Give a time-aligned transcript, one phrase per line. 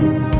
[0.00, 0.39] Thank you.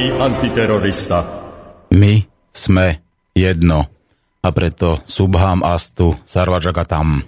[0.09, 1.21] antiterorista.
[1.93, 3.05] My sme
[3.37, 3.85] jedno.
[4.41, 7.21] A preto Subham Astu Sarvajagatam.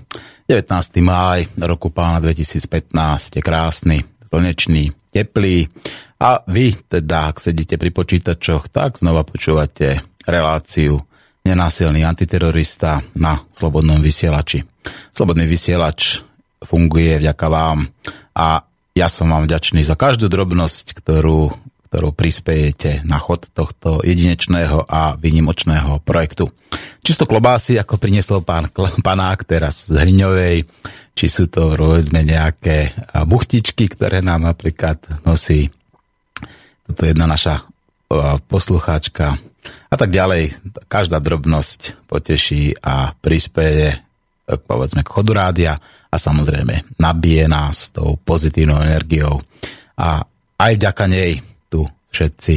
[0.50, 0.66] 19.
[1.06, 3.98] máj roku pána 2015 je krásny,
[4.34, 5.70] slnečný, teplý.
[6.18, 10.98] A vy teda, ak sedíte pri počítačoch, tak znova počúvate reláciu
[11.44, 14.64] Nenásilný antiterorista na Slobodnom vysielači.
[15.12, 16.24] Slobodný vysielač
[16.64, 17.84] funguje vďaka vám
[18.34, 18.64] a
[18.96, 21.52] ja som vám vďačný za každú drobnosť, ktorú,
[21.94, 26.50] ktorú prispejete na chod tohto jedinečného a vynimočného projektu.
[27.06, 28.74] Čisto klobásy, ako priniesol pán
[29.06, 30.66] panák teraz z Hriňovej,
[31.14, 32.98] či sú to rôzne nejaké
[33.30, 35.70] buchtičky, ktoré nám napríklad nosí
[36.90, 37.62] toto jedna naša
[38.50, 39.38] poslucháčka
[39.94, 40.58] a tak ďalej.
[40.90, 44.02] Každá drobnosť poteší a prispieje
[44.66, 45.78] povedzme k chodu rádia
[46.10, 49.38] a samozrejme nabije nás tou pozitívnou energiou
[49.94, 50.26] a
[50.58, 51.82] aj vďaka nej tu
[52.14, 52.56] všetci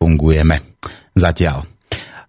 [0.00, 0.80] fungujeme.
[1.12, 1.68] Zatiaľ.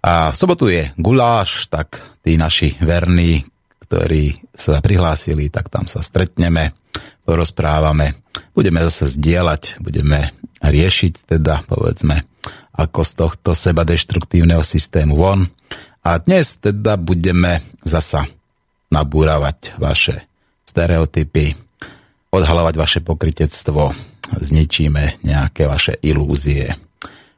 [0.03, 3.47] A v sobotu je guláš, tak tí naši verní,
[3.87, 6.75] ktorí sa prihlásili, tak tam sa stretneme,
[7.23, 8.19] porozprávame,
[8.53, 12.27] budeme zase zdieľať, budeme riešiť teda, povedzme,
[12.75, 15.47] ako z tohto seba deštruktívneho systému von.
[16.05, 18.29] A dnes teda budeme zasa
[18.93, 20.21] nabúravať vaše
[20.69, 21.57] stereotypy,
[22.29, 23.95] odhalovať vaše pokritectvo,
[24.33, 26.73] zničíme nejaké vaše ilúzie.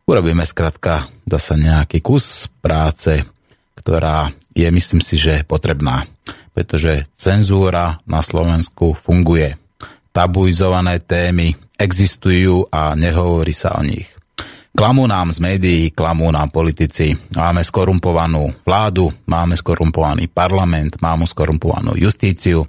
[0.07, 3.27] Urobíme skrátka zase nejaký kus práce,
[3.75, 6.07] ktorá je, myslím si, že potrebná,
[6.55, 9.59] pretože cenzúra na Slovensku funguje.
[10.15, 14.09] Tabuizované témy existujú a nehovorí sa o nich.
[14.77, 17.17] Klamú nám z médií, klamú nám politici.
[17.33, 22.61] Máme skorumpovanú vládu, máme skorumpovaný parlament, máme skorumpovanú justíciu.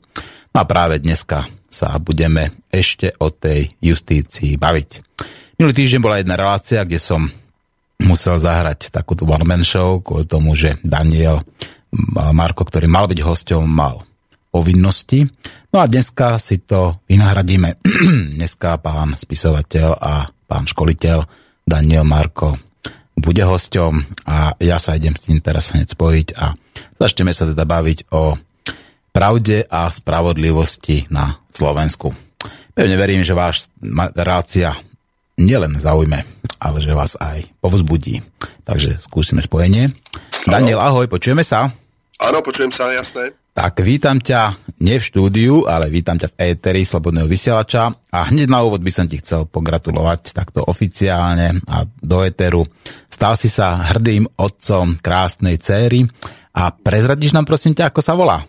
[0.49, 4.89] No a práve dneska sa budeme ešte o tej justícii baviť.
[5.61, 7.29] Minulý týždeň bola jedna relácia, kde som
[8.01, 11.45] musel zahrať takúto one-man show kvôli tomu, že Daniel
[12.13, 14.05] Marko, ktorý mal byť hosťom, mal
[14.49, 15.29] povinnosti.
[15.69, 17.79] No a dneska si to vynahradíme.
[18.39, 21.29] dneska pán spisovateľ a pán školiteľ
[21.69, 22.57] Daniel Marko
[23.19, 26.55] bude hosťom a ja sa idem s ním teraz hneď spojiť a
[26.97, 28.39] začneme sa teda baviť o
[29.19, 32.15] pravde a spravodlivosti na Slovensku.
[32.71, 33.67] Pevne verím, že váš
[34.15, 34.79] relácia
[35.35, 36.23] nielen zaujme,
[36.63, 38.23] ale že vás aj povzbudí.
[38.63, 39.91] Takže skúsime spojenie.
[39.91, 40.51] Ano.
[40.55, 41.67] Daniel, ahoj, počujeme sa?
[42.23, 43.35] Áno, počujem sa, jasné.
[43.59, 44.55] Tak vítam ťa
[44.87, 48.93] nie v štúdiu, ale vítam ťa v éteri Slobodného vysielača a hneď na úvod by
[48.95, 52.63] som ti chcel pogratulovať takto oficiálne a do éteru.
[53.11, 56.07] Stal si sa hrdým otcom krásnej céry
[56.55, 58.47] a prezradíš nám prosím ťa, ako sa volá?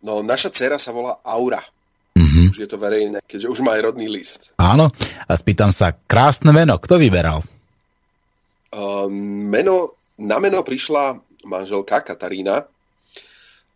[0.00, 1.60] No, naša dcera sa volá Aura.
[2.16, 2.46] Mm-hmm.
[2.50, 4.56] Už je to verejné, keďže už má aj rodný list.
[4.58, 4.90] Áno,
[5.28, 7.44] a spýtam sa, krásne meno, kto vyberal?
[8.70, 9.06] Uh,
[9.46, 12.64] meno, na meno prišla manželka Katarína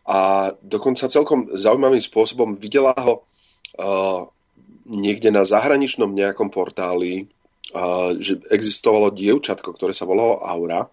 [0.04, 4.20] a dokonca celkom zaujímavým spôsobom videla ho uh,
[4.84, 7.24] niekde na zahraničnom nejakom portáli,
[7.72, 10.84] uh, že existovalo dievčatko, ktoré sa volalo Aura,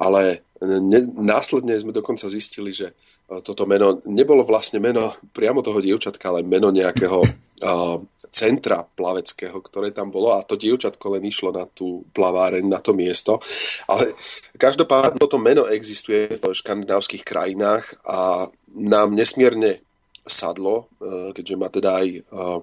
[0.00, 2.96] ale ne, následne sme dokonca zistili, že
[3.38, 7.22] toto meno nebolo vlastne meno priamo toho dievčatka, ale meno nejakého
[7.70, 12.82] uh, centra plaveckého, ktoré tam bolo a to dievčatko len išlo na tú plaváreň, na
[12.82, 13.38] to miesto.
[13.86, 14.10] Ale
[14.58, 19.78] každopádne toto meno existuje v škandinávskych krajinách a nám nesmierne
[20.26, 22.58] sadlo, uh, keďže má teda aj uh,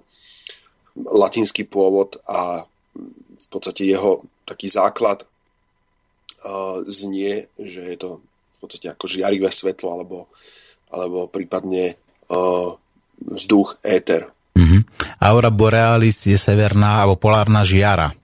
[1.00, 2.68] latinský pôvod a
[3.38, 8.12] v podstate jeho taký základ uh, znie, že je to
[8.58, 10.26] v podstate ako žiarivé svetlo alebo
[10.88, 11.94] alebo prípadne
[12.32, 12.72] uh,
[13.20, 14.24] vzduch, éter.
[14.58, 14.82] Mm-hmm.
[15.22, 18.16] Aura borealis je severná alebo polárna žiara.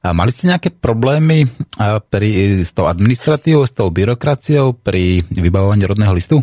[0.00, 1.44] A mali ste nejaké problémy
[2.08, 6.40] pri, s tou administratívou, s tou byrokraciou pri vybavovaní rodného listu?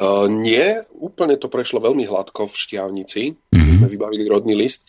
[0.00, 0.64] Uh, nie,
[1.04, 3.84] úplne to prešlo veľmi hladko v Štiavnici, mm-hmm.
[3.84, 4.88] sme vybavili rodný list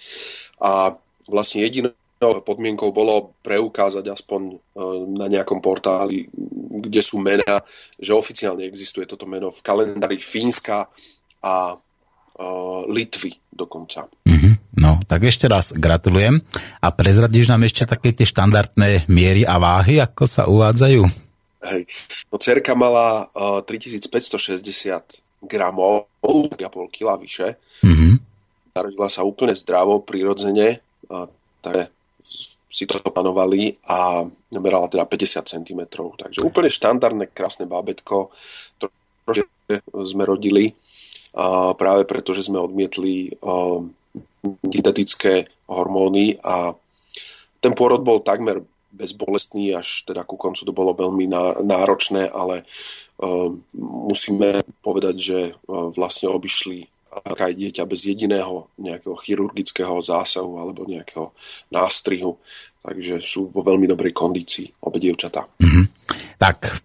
[0.64, 0.96] a
[1.28, 4.56] vlastne jediné, podmienkou bolo preukázať aspoň e,
[5.18, 6.30] na nejakom portáli,
[6.70, 7.66] kde sú mená,
[7.98, 10.86] že oficiálne existuje toto meno v kalendári Fínska
[11.42, 14.06] a uh, Litvy dokonca.
[14.30, 14.78] Mm-hmm.
[14.78, 16.40] No, tak ešte raz gratulujem.
[16.80, 21.02] A prezradíš nám ešte také tie štandardné miery a váhy, ako sa uvádzajú?
[21.62, 21.82] Hej.
[22.30, 27.58] No, cerka mala uh, 3560 gramov, 3,5 kg vyše.
[27.82, 28.14] Mm-hmm.
[28.78, 30.78] Narodila sa úplne zdravo, prirodzene.
[31.10, 31.26] Uh,
[31.66, 31.90] takže
[32.22, 34.24] si to panovali a
[34.62, 35.82] merala teda 50 cm.
[35.92, 38.32] Takže úplne štandardné, krásne bábetko.
[38.78, 39.50] Trošku
[40.06, 40.72] sme rodili
[41.36, 43.32] a práve preto, že sme odmietli
[44.68, 46.76] syntetické hormóny a
[47.62, 48.60] ten pôrod bol takmer
[48.92, 51.32] bezbolestný, až teda ku koncu to bolo veľmi
[51.64, 52.68] náročné, ale
[53.80, 55.40] musíme povedať, že
[55.96, 61.28] vlastne obišli aj dieťa bez jediného nejakého chirurgického zásahu alebo nejakého
[61.70, 62.40] nástrihu.
[62.82, 65.46] Takže sú vo veľmi dobrej kondícii obe dievčatá.
[65.62, 65.86] Mm-hmm.
[66.42, 66.82] Tak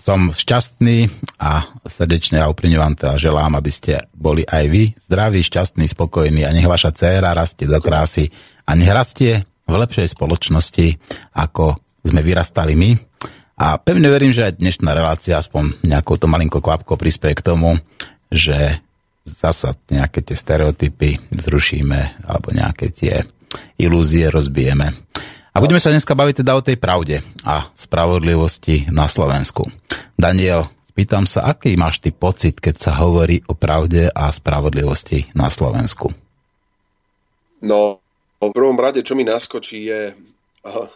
[0.00, 1.06] som šťastný
[1.36, 6.48] a srdečne a úprimne vám teda želám, aby ste boli aj vy zdraví, šťastní, spokojní
[6.48, 8.32] a nech vaša dcéra rastie do krásy
[8.64, 10.96] a nech rastie v lepšej spoločnosti,
[11.36, 12.96] ako sme vyrastali my.
[13.56, 17.76] A pevne verím, že aj dnešná relácia aspoň nejakou to malinko kvapko prispieje k tomu,
[18.32, 18.80] že
[19.26, 23.26] zasa nejaké tie stereotypy zrušíme alebo nejaké tie
[23.76, 24.94] ilúzie rozbijeme.
[25.52, 29.66] A budeme sa dneska baviť teda o tej pravde a spravodlivosti na Slovensku.
[30.14, 35.48] Daniel, spýtam sa, aký máš ty pocit, keď sa hovorí o pravde a spravodlivosti na
[35.48, 36.12] Slovensku?
[37.64, 38.04] No,
[38.36, 40.88] v prvom rade, čo mi naskočí, je uh,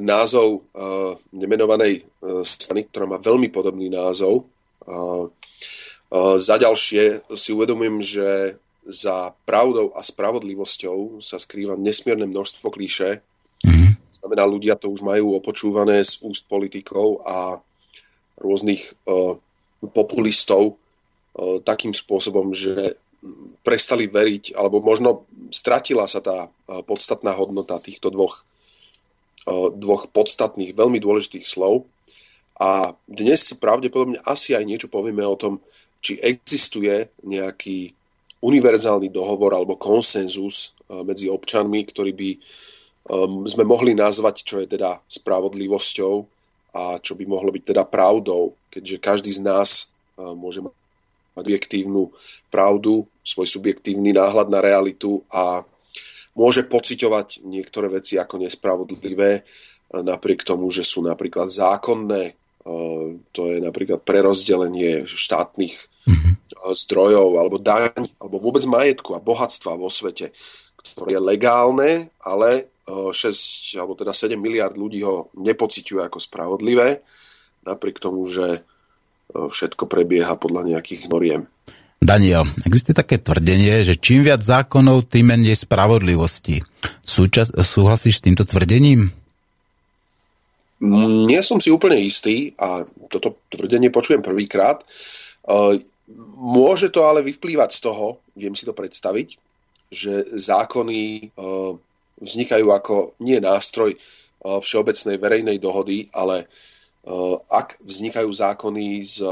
[0.00, 4.48] názov uh, nemenovanej uh, strany, ktorá má veľmi podobný názov.
[6.14, 8.28] Za ďalšie si uvedomujem, že
[8.88, 13.20] za pravdou a spravodlivosťou sa skrýva nesmierne množstvo klíše.
[13.60, 13.90] Mm-hmm.
[14.08, 17.60] Znamená, ľudia to už majú opočúvané z úst politikov a
[18.40, 19.36] rôznych uh,
[19.92, 22.72] populistov uh, takým spôsobom, že
[23.66, 28.40] prestali veriť, alebo možno stratila sa tá uh, podstatná hodnota týchto dvoch,
[29.44, 31.84] uh, dvoch podstatných, veľmi dôležitých slov.
[32.58, 35.60] A dnes si pravdepodobne asi aj niečo povieme o tom,
[35.98, 37.92] či existuje nejaký
[38.38, 42.30] univerzálny dohovor alebo konsenzus e, medzi občanmi, ktorý by
[43.48, 46.14] sme mohli nazvať, čo je teda spravodlivosťou
[46.76, 50.74] a čo by mohlo byť teda pravdou, keďže každý z nás uh, môže mať
[51.38, 52.12] objektívnu
[52.50, 55.62] pravdu, svoj subjektívny náhľad na realitu a
[56.34, 59.46] môže pociťovať niektoré veci ako nespravodlivé,
[59.94, 62.34] napriek tomu, že sú napríklad zákonné
[63.32, 65.74] to je napríklad prerozdelenie štátnych
[66.04, 66.32] mm-hmm.
[66.74, 70.34] zdrojov alebo daň, alebo vôbec majetku a bohatstva vo svete,
[70.94, 71.90] ktoré je legálne,
[72.20, 77.00] ale 6 alebo teda 7 miliard ľudí ho nepociťuje ako spravodlivé,
[77.68, 78.64] napriek tomu, že
[79.28, 81.44] všetko prebieha podľa nejakých noriem.
[81.98, 86.62] Daniel, existuje také tvrdenie, že čím viac zákonov, tým menej spravodlivosti.
[87.02, 89.10] Súčas, súhlasíš s týmto tvrdením?
[90.80, 94.78] Nie som si úplne istý a toto tvrdenie počujem prvýkrát.
[96.38, 99.28] Môže to ale vyplývať z toho, viem si to predstaviť,
[99.90, 101.34] že zákony
[102.22, 103.98] vznikajú ako nie nástroj
[104.38, 106.46] všeobecnej verejnej dohody, ale
[107.50, 109.26] ak vznikajú zákony z,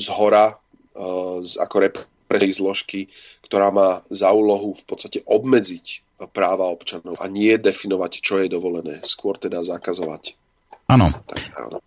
[0.00, 0.56] z hora,
[1.44, 3.00] z, ako represívnej zložky,
[3.42, 9.00] ktorá má za úlohu v podstate obmedziť práva občanov a nie definovať, čo je dovolené,
[9.00, 10.36] skôr teda zakazovať.
[10.90, 11.14] Áno.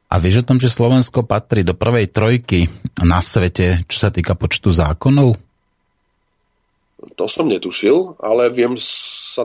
[0.07, 2.71] A vieš o tom, že Slovensko patrí do prvej trojky
[3.03, 5.35] na svete, čo sa týka počtu zákonov?
[7.19, 9.43] To som netušil, ale viem sa,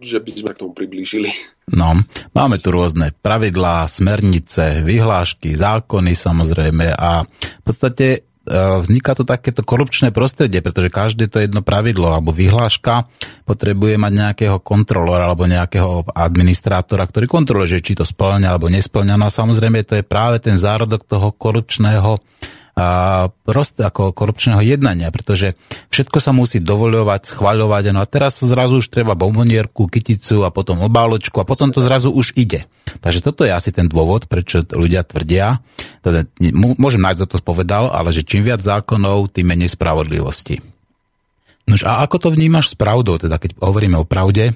[0.00, 1.28] že by sme k tomu priblížili.
[1.76, 2.00] No,
[2.32, 10.12] máme tu rôzne pravidlá, smernice, vyhlášky, zákony samozrejme a v podstate vzniká tu takéto korupčné
[10.12, 13.08] prostredie, pretože každé to jedno pravidlo alebo vyhláška
[13.48, 19.16] potrebuje mať nejakého kontrolora alebo nejakého administrátora, ktorý kontroluje, či to splňa alebo nesplňa.
[19.16, 22.20] No a samozrejme to je práve ten zárodok toho korupčného
[22.74, 22.86] a
[23.46, 25.54] proste ako korupčného jednania, pretože
[25.94, 30.82] všetko sa musí dovoľovať, schvaľovať, no a teraz zrazu už treba bombonierku, kyticu a potom
[30.82, 32.66] obáločku a potom to zrazu už ide.
[32.98, 35.62] Takže toto je asi ten dôvod, prečo ľudia tvrdia,
[36.02, 40.58] teda, môžem nájsť, kto to povedal, ale že čím viac zákonov, tým menej spravodlivosti.
[41.64, 44.52] Nož a ako to vnímaš s pravdou, teda keď hovoríme o pravde?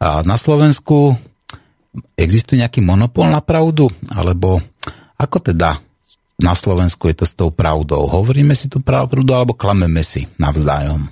[0.00, 1.14] A na Slovensku
[2.16, 3.86] existuje nejaký monopol na pravdu?
[4.10, 4.58] Alebo
[5.14, 5.78] ako teda
[6.40, 8.08] na Slovensku je to s tou pravdou.
[8.08, 11.06] Hovoríme si tú pravdu alebo klameme si navzájom?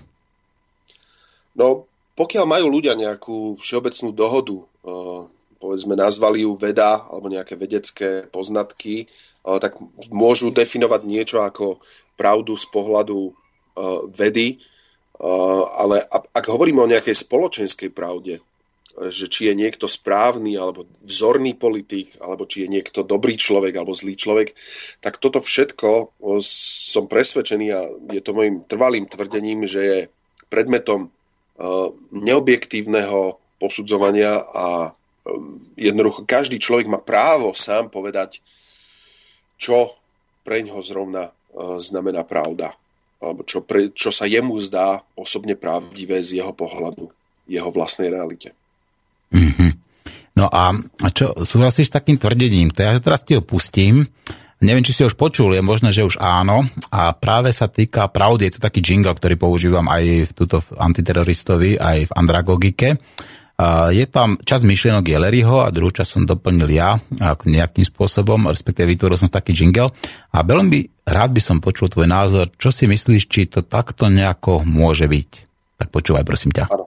[1.55, 1.85] No,
[2.17, 4.57] pokiaľ majú ľudia nejakú všeobecnú dohodu
[5.59, 9.11] povedzme nazvali ju veda alebo nejaké vedecké poznatky,
[9.43, 9.75] tak
[10.15, 11.83] môžu definovať niečo ako
[12.15, 13.35] pravdu z pohľadu
[14.15, 14.59] vedy,
[15.75, 18.39] ale ak hovoríme o nejakej spoločenskej pravde,
[19.07, 23.95] že či je niekto správny alebo vzorný politik, alebo či je niekto dobrý človek alebo
[23.95, 24.51] zlý človek,
[24.99, 29.99] tak toto všetko som presvedčený a je to môjim trvalým tvrdením, že je
[30.51, 31.15] predmetom
[32.11, 34.91] neobjektívneho posudzovania a
[35.79, 38.43] jednoducho každý človek má právo sám povedať,
[39.59, 39.91] čo
[40.43, 41.31] pre ňoho zrovna
[41.79, 42.75] znamená pravda
[43.19, 43.67] alebo čo,
[43.99, 47.11] čo sa jemu zdá osobne pravdivé z jeho pohľadu,
[47.51, 48.55] jeho vlastnej realite.
[49.35, 49.71] Mm-hmm.
[50.39, 50.71] No a,
[51.11, 52.71] čo, súhlasíš s takým tvrdením?
[52.71, 54.07] To ja teraz ti ho pustím.
[54.59, 56.67] Neviem, či si už počul, je možné, že už áno.
[56.91, 61.79] A práve sa týka pravdy, je to taký jingle, ktorý používam aj v tuto antiteroristovi,
[61.79, 62.99] aj v andragogike.
[63.91, 66.95] Je tam čas myšlienok Jeleriho a druhú čas som doplnil ja
[67.43, 69.91] nejakým spôsobom, respektíve vytvoril som taký jingle.
[70.31, 74.63] A veľmi rád by som počul tvoj názor, čo si myslíš, či to takto nejako
[74.63, 75.31] môže byť.
[75.83, 76.71] Tak počúvaj, prosím ťa.
[76.71, 76.87] Áno.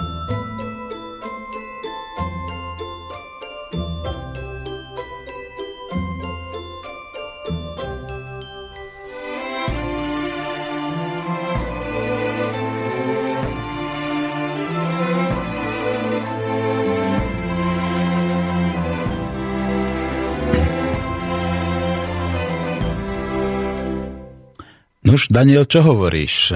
[25.21, 26.49] Nuž, Daniel, čo hovoríš?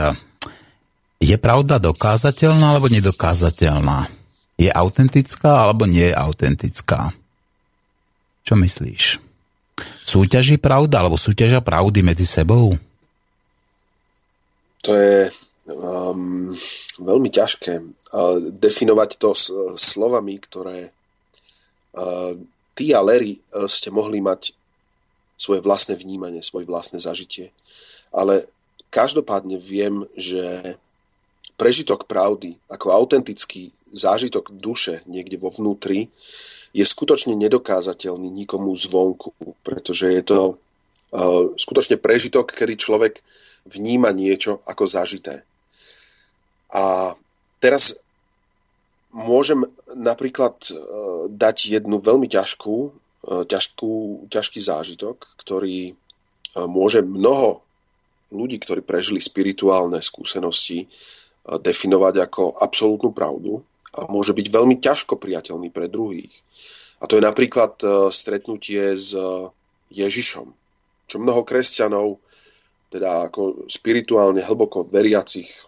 [1.22, 4.10] Je pravda dokázateľná alebo nedokázateľná?
[4.58, 7.14] Je autentická alebo nie je autentická?
[8.42, 9.22] Čo myslíš?
[10.10, 12.74] Súťaží pravda alebo súťažia pravdy medzi sebou?
[14.82, 15.30] To je
[15.70, 16.50] um,
[17.06, 17.86] veľmi ťažké uh,
[18.50, 22.34] definovať to s, uh, slovami, ktoré uh,
[22.74, 24.58] ty a Larry uh, ste mohli mať
[25.38, 27.54] svoje vlastné vnímanie, svoje vlastné zažitie
[28.14, 28.46] ale
[28.94, 30.76] každopádne viem, že
[31.56, 36.12] prežitok pravdy ako autentický zážitok duše niekde vo vnútri
[36.76, 39.32] je skutočne nedokázateľný nikomu zvonku,
[39.64, 43.24] pretože je to uh, skutočne prežitok, kedy človek
[43.64, 45.48] vníma niečo ako zažité.
[46.76, 47.16] A
[47.64, 48.04] teraz
[49.16, 49.64] môžem
[49.96, 50.76] napríklad uh,
[51.32, 57.65] dať jednu veľmi ťažkú, uh, ťažkú, ťažký zážitok, ktorý uh, môže mnoho
[58.36, 60.86] ľudí, ktorí prežili spirituálne skúsenosti,
[61.46, 63.62] definovať ako absolútnu pravdu
[63.96, 66.34] a môže byť veľmi ťažko priateľný pre druhých.
[67.00, 69.22] A to je napríklad e, stretnutie s e,
[69.94, 70.48] Ježišom,
[71.06, 72.18] čo mnoho kresťanov,
[72.90, 75.60] teda ako spirituálne hlboko veriacich e,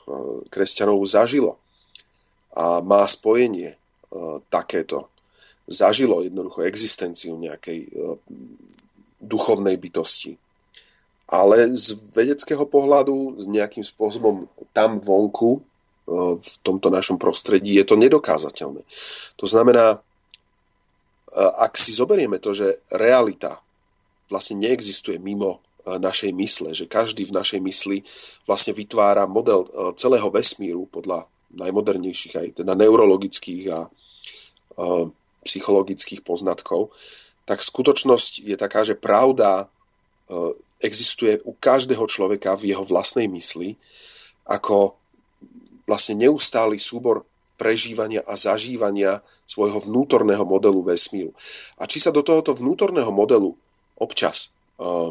[0.50, 1.62] kresťanov zažilo
[2.58, 3.76] a má spojenie
[4.50, 5.12] takéto.
[5.68, 7.92] Zažilo jednoducho existenciu nejakej
[9.20, 10.40] duchovnej bytosti
[11.27, 15.62] ale z vedeckého pohľadu, s nejakým spôsobom tam vonku, e,
[16.39, 18.79] v tomto našom prostredí, je to nedokázateľné.
[19.36, 19.98] To znamená, e,
[21.60, 23.60] ak si zoberieme to, že realita
[24.31, 28.07] vlastne neexistuje mimo e, našej mysle, že každý v našej mysli
[28.48, 29.67] vlastne vytvára model
[30.00, 31.27] celého vesmíru podľa
[31.60, 33.79] najmodernejších aj teda neurologických a
[35.48, 36.91] psychologických poznatkov,
[37.48, 39.72] tak skutočnosť je taká, že pravda
[40.81, 43.77] existuje u každého človeka v jeho vlastnej mysli
[44.48, 44.96] ako
[45.88, 47.24] vlastne neustály súbor
[47.57, 49.19] prežívania a zažívania
[49.50, 51.34] svojho vnútorného modelu vesmíru.
[51.81, 53.57] A či sa do tohoto vnútorného modelu
[53.98, 55.10] občas uh,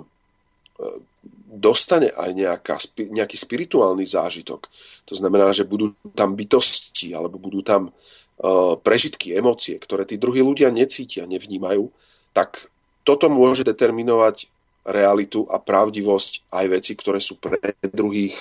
[1.51, 2.77] dostane aj nejaká,
[3.11, 4.69] nejaký spirituálny zážitok,
[5.09, 10.45] to znamená, že budú tam bytosti alebo budú tam uh, prežitky, emócie, ktoré tí druhí
[10.45, 11.91] ľudia necítia, nevnímajú,
[12.31, 12.63] tak
[13.03, 14.53] toto môže determinovať
[14.87, 17.59] realitu a pravdivosť aj veci, ktoré sú pre
[17.91, 18.35] druhých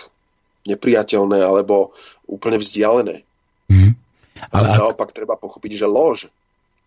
[0.66, 1.94] nepriateľné alebo
[2.30, 3.22] úplne vzdialené.
[3.70, 3.94] Mm.
[4.52, 4.78] Ale ak...
[4.78, 6.30] naopak treba pochopiť, že lož,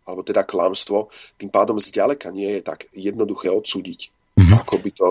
[0.09, 4.01] alebo teda klamstvo, tým pádom zďaleka nie je tak jednoduché odsúdiť,
[4.41, 4.53] mm.
[4.67, 5.09] ako by to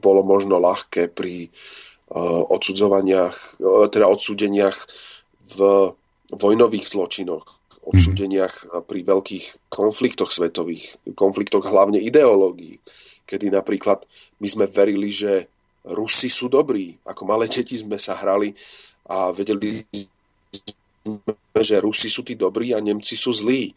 [0.00, 1.50] bolo možno ľahké pri
[2.50, 3.62] odsudzovaniach,
[3.94, 4.74] teda odsúdeniach
[5.54, 5.58] v
[6.34, 7.46] vojnových zločinoch,
[7.86, 12.82] odsúdeniach pri veľkých konfliktoch svetových, konfliktoch hlavne ideológií,
[13.30, 14.02] kedy napríklad
[14.42, 15.46] my sme verili, že
[15.86, 16.98] Rusi sú dobrí.
[17.06, 18.50] Ako malé deti sme sa hrali
[19.06, 19.80] a vedeli
[21.06, 23.70] sme, že Rusi sú tí dobrí a Nemci sú zlí.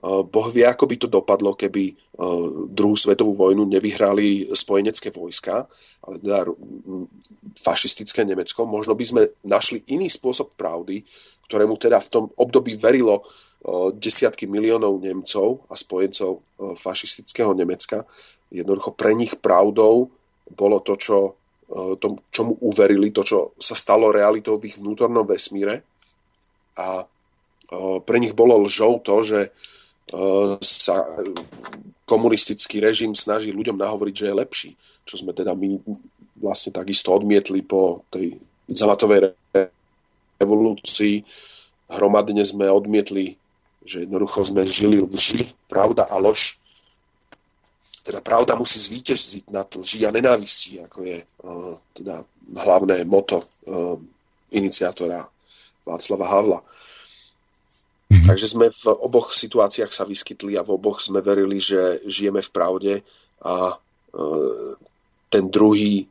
[0.00, 1.92] Boh vie, ako by to dopadlo, keby
[2.72, 5.68] druhú svetovú vojnu nevyhrali spojenecké vojska,
[6.08, 6.48] ale teda
[7.60, 8.64] fašistické Nemecko.
[8.64, 11.04] Možno by sme našli iný spôsob pravdy,
[11.44, 13.20] ktorému teda v tom období verilo
[14.00, 16.40] desiatky miliónov Nemcov a spojencov
[16.80, 18.00] fašistického Nemecka.
[18.50, 20.10] Jednoducho pre nich pravdou
[20.50, 21.38] bolo to, čo,
[21.70, 25.86] to, čomu uverili, to, čo sa stalo realitou v ich vnútornom vesmíre.
[26.78, 27.06] A
[28.02, 29.54] pre nich bolo lžou to, že
[30.58, 31.06] sa
[32.02, 34.70] komunistický režim snaží ľuďom nahovoriť, že je lepší.
[35.06, 35.78] Čo sme teda my
[36.42, 38.34] vlastne takisto odmietli po tej
[38.66, 39.30] zamatovej
[40.42, 41.22] revolúcii.
[41.94, 43.38] Hromadne sme odmietli,
[43.86, 46.58] že jednoducho sme žili v lži, pravda a lož.
[48.00, 52.24] Teda pravda musí zvíťaziť nad lži a nenávistí, ako je uh, teda
[52.64, 53.94] hlavné moto uh,
[54.56, 55.20] iniciátora
[55.86, 56.60] Václava Havla.
[58.10, 58.26] Mm-hmm.
[58.26, 61.78] Takže sme v oboch situáciách sa vyskytli a v oboch sme verili, že
[62.10, 62.92] žijeme v pravde
[63.46, 63.74] a e,
[65.30, 66.10] ten druhý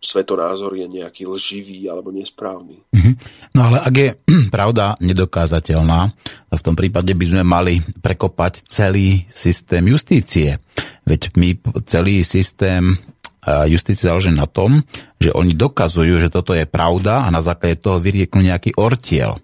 [0.00, 2.80] svetonázor je nejaký lživý alebo nesprávny.
[2.96, 3.14] Mm-hmm.
[3.52, 4.08] No ale ak je
[4.56, 6.00] pravda nedokázateľná,
[6.56, 10.56] v tom prípade by sme mali prekopať celý systém justície.
[11.10, 11.58] Veď my
[11.90, 12.94] celý systém
[13.66, 14.78] justície záleží na tom,
[15.18, 19.34] že oni dokazujú, že toto je pravda a na základe toho vyrieknú nejaký ortiel.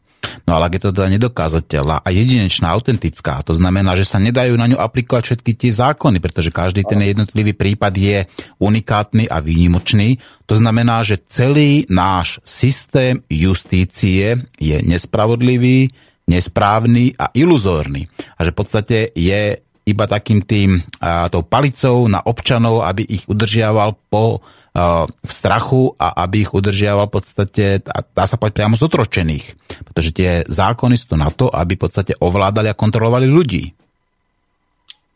[0.47, 4.55] No ale ak je to teda nedokázateľná a jedinečná, autentická, to znamená, že sa nedajú
[4.59, 8.19] na ňu aplikovať všetky tie zákony, pretože každý ten jednotlivý prípad je
[8.59, 10.19] unikátny a výnimočný.
[10.47, 15.91] To znamená, že celý náš systém justície je nespravodlivý,
[16.27, 18.07] nesprávny a iluzórny.
[18.35, 23.23] A že v podstate je iba takým tým a, tou palicou na občanov, aby ich
[23.31, 24.43] udržiaval po
[24.75, 29.47] a, v strachu a aby ich udržiaval v podstate, a dá sa povedať priamo zotročených.
[29.87, 33.71] Pretože tie zákony sú to na to, aby v podstate ovládali a kontrolovali ľudí.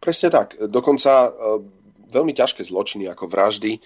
[0.00, 0.56] Presne tak.
[0.70, 1.30] Dokonca e,
[2.08, 3.80] veľmi ťažké zločiny ako vraždy e,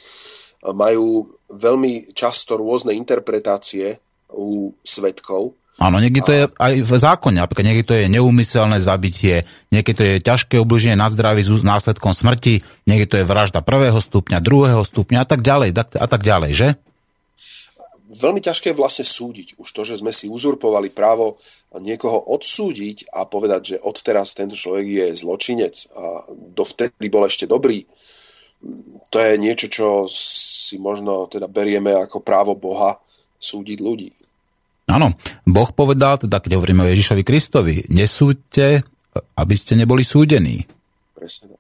[0.71, 3.99] majú veľmi často rôzne interpretácie
[4.37, 9.43] u svetkov Áno, niekedy to je aj v zákone, napríklad niekedy to je neúmyselné zabitie,
[9.75, 13.99] niekedy to je ťažké ubliženie na zdraví s následkom smrti, niekedy to je vražda prvého
[13.99, 16.69] stupňa, druhého stupňa a tak ďalej, a tak ďalej, že?
[18.15, 19.59] Veľmi ťažké je vlastne súdiť.
[19.59, 21.35] Už to, že sme si uzurpovali právo
[21.83, 26.23] niekoho odsúdiť a povedať, že odteraz tento človek je zločinec a
[26.55, 27.83] dovtedy bol ešte dobrý,
[29.11, 32.97] to je niečo, čo si možno teda berieme ako právo Boha
[33.37, 34.09] súdiť ľudí.
[34.85, 35.17] Áno,
[35.49, 38.85] Boh povedal, teda keď hovoríme o Ježišovi Kristovi, nesúďte,
[39.39, 40.69] aby ste neboli súdení.
[41.17, 41.57] Presne.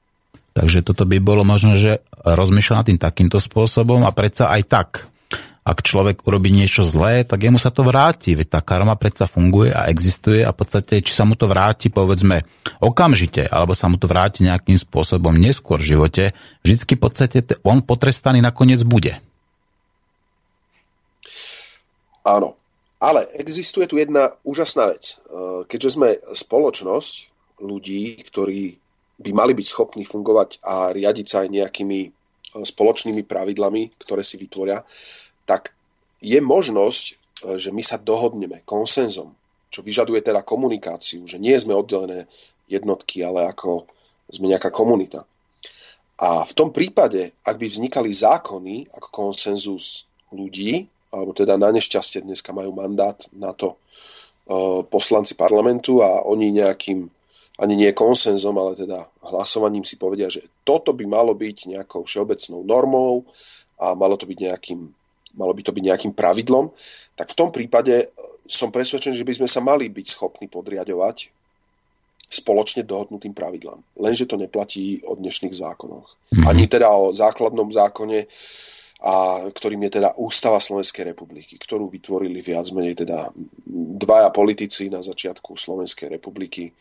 [0.55, 4.89] Takže toto by bolo možno, že rozmýšľa nad tým takýmto spôsobom a predsa aj tak.
[5.65, 9.73] Ak človek urobí niečo zlé, tak jemu sa to vráti, veď tá karma predsa funguje
[9.73, 12.45] a existuje a v podstate, či sa mu to vráti, povedzme,
[12.85, 16.25] okamžite, alebo sa mu to vráti nejakým spôsobom neskôr v živote,
[16.61, 19.17] vždycky v podstate on potrestaný nakoniec bude.
[22.29, 22.61] Áno,
[23.05, 25.05] ale existuje tu jedna úžasná vec.
[25.05, 25.14] E,
[25.69, 27.14] keďže sme spoločnosť
[27.61, 28.81] ľudí, ktorí
[29.21, 32.11] by mali byť schopní fungovať a riadiť sa aj nejakými e,
[32.64, 34.81] spoločnými pravidlami, ktoré si vytvoria,
[35.45, 35.77] tak
[36.25, 37.14] je možnosť, e,
[37.61, 39.37] že my sa dohodneme konsenzom,
[39.69, 42.25] čo vyžaduje teda komunikáciu, že nie sme oddelené
[42.73, 43.85] jednotky, ale ako
[44.33, 45.21] sme nejaká komunita.
[46.25, 52.27] A v tom prípade, ak by vznikali zákony ako konsenzus ľudí, alebo teda na nešťastie
[52.27, 57.07] dneska majú mandát na to uh, poslanci parlamentu a oni nejakým,
[57.62, 58.98] ani nie konsenzom, ale teda
[59.31, 63.22] hlasovaním si povedia, že toto by malo byť nejakou všeobecnou normou
[63.79, 64.81] a malo to byť nejakým,
[65.38, 66.74] malo by to byť nejakým pravidlom,
[67.14, 68.09] tak v tom prípade uh,
[68.42, 71.31] som presvedčený, že by sme sa mali byť schopní podriadovať
[72.35, 73.79] spoločne dohodnutým pravidlám.
[74.00, 76.09] Lenže to neplatí o dnešných zákonoch.
[76.09, 76.44] Mm-hmm.
[76.50, 78.27] Ani teda o základnom zákone,
[79.05, 83.29] a ktorým je teda Ústava Slovenskej republiky, ktorú vytvorili viac menej teda
[84.01, 86.73] dvaja politici na začiatku Slovenskej republiky.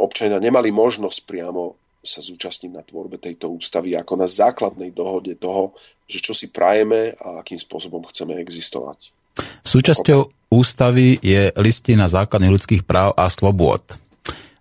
[0.00, 5.76] Občania nemali možnosť priamo sa zúčastniť na tvorbe tejto ústavy ako na základnej dohode toho,
[6.08, 9.14] že čo si prajeme a akým spôsobom chceme existovať.
[9.62, 14.01] Súčasťou ústavy je listina základných ľudských práv a slobôd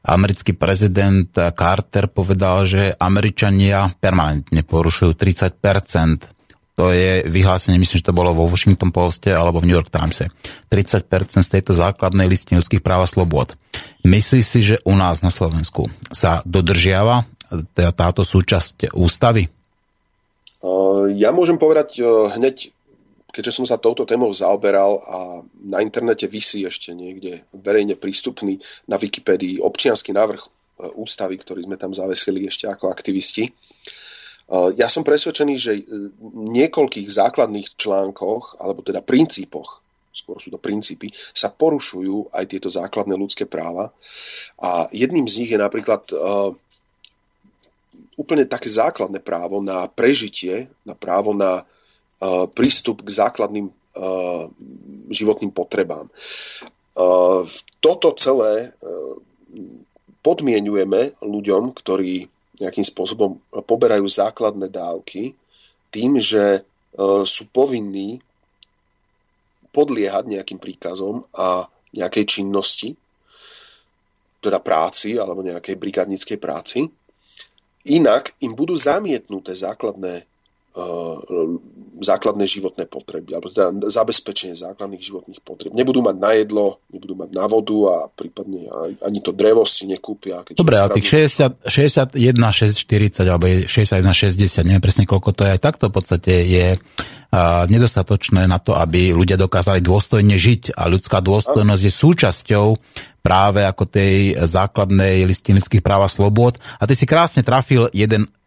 [0.02, 8.16] americký prezident Carter povedal, že Američania permanentne porušujú 30% to je vyhlásenie, myslím, že to
[8.16, 10.26] bolo vo Washington Poste alebo v New York Times.
[10.72, 13.54] 30% z tejto základnej listiny ľudských práv a slobod.
[14.02, 17.30] Myslí si, že u nás na Slovensku sa dodržiava
[17.78, 19.52] teda táto súčasť ústavy?
[21.20, 22.02] Ja môžem povedať
[22.40, 22.74] hneď,
[23.32, 25.17] keďže som sa touto témou zaoberal a
[25.72, 28.60] na internete vysí ešte niekde verejne prístupný
[28.91, 30.44] na Wikipédii občianský návrh
[31.00, 33.48] ústavy, ktorý sme tam zavesili ešte ako aktivisti.
[34.76, 39.80] Ja som presvedčený, že v niekoľkých základných článkoch, alebo teda princípoch,
[40.12, 43.96] skôr sú to princípy, sa porušujú aj tieto základné ľudské práva.
[44.60, 46.04] A jedným z nich je napríklad
[48.20, 51.63] úplne také základné právo na prežitie, na právo na
[52.53, 54.45] prístup k základným uh,
[55.10, 56.05] životným potrebám.
[56.93, 57.41] Uh,
[57.81, 58.69] toto celé
[60.21, 62.29] podmienujeme ľuďom, ktorí
[62.62, 65.34] nejakým spôsobom poberajú základné dávky
[65.89, 66.62] tým, že
[67.25, 68.21] sú povinní
[69.73, 72.95] podliehať nejakým príkazom a nejakej činnosti,
[74.39, 76.86] teda práci alebo nejakej brigádnickej práci.
[77.89, 80.31] Inak im budú zamietnuté základné Eh,
[82.01, 85.75] základné životné potreby, alebo teda zabezpečenie základných životných potreb.
[85.75, 88.65] Nebudú mať na jedlo, nebudú mať na vodu a prípadne
[89.03, 90.41] ani to drevo si nekúpia.
[90.55, 95.62] Dobre, ale tých 60, 61, 640 alebo 61, 60, neviem presne koľko to je, aj
[95.62, 96.67] takto v podstate je
[97.67, 102.67] nedostatočné na to, aby ľudia dokázali dôstojne žiť a ľudská dôstojnosť je súčasťou
[103.23, 106.60] práve ako tej základnej listiny ľudských práv a slobod.
[106.81, 108.40] A ty si krásne trafil jeden E,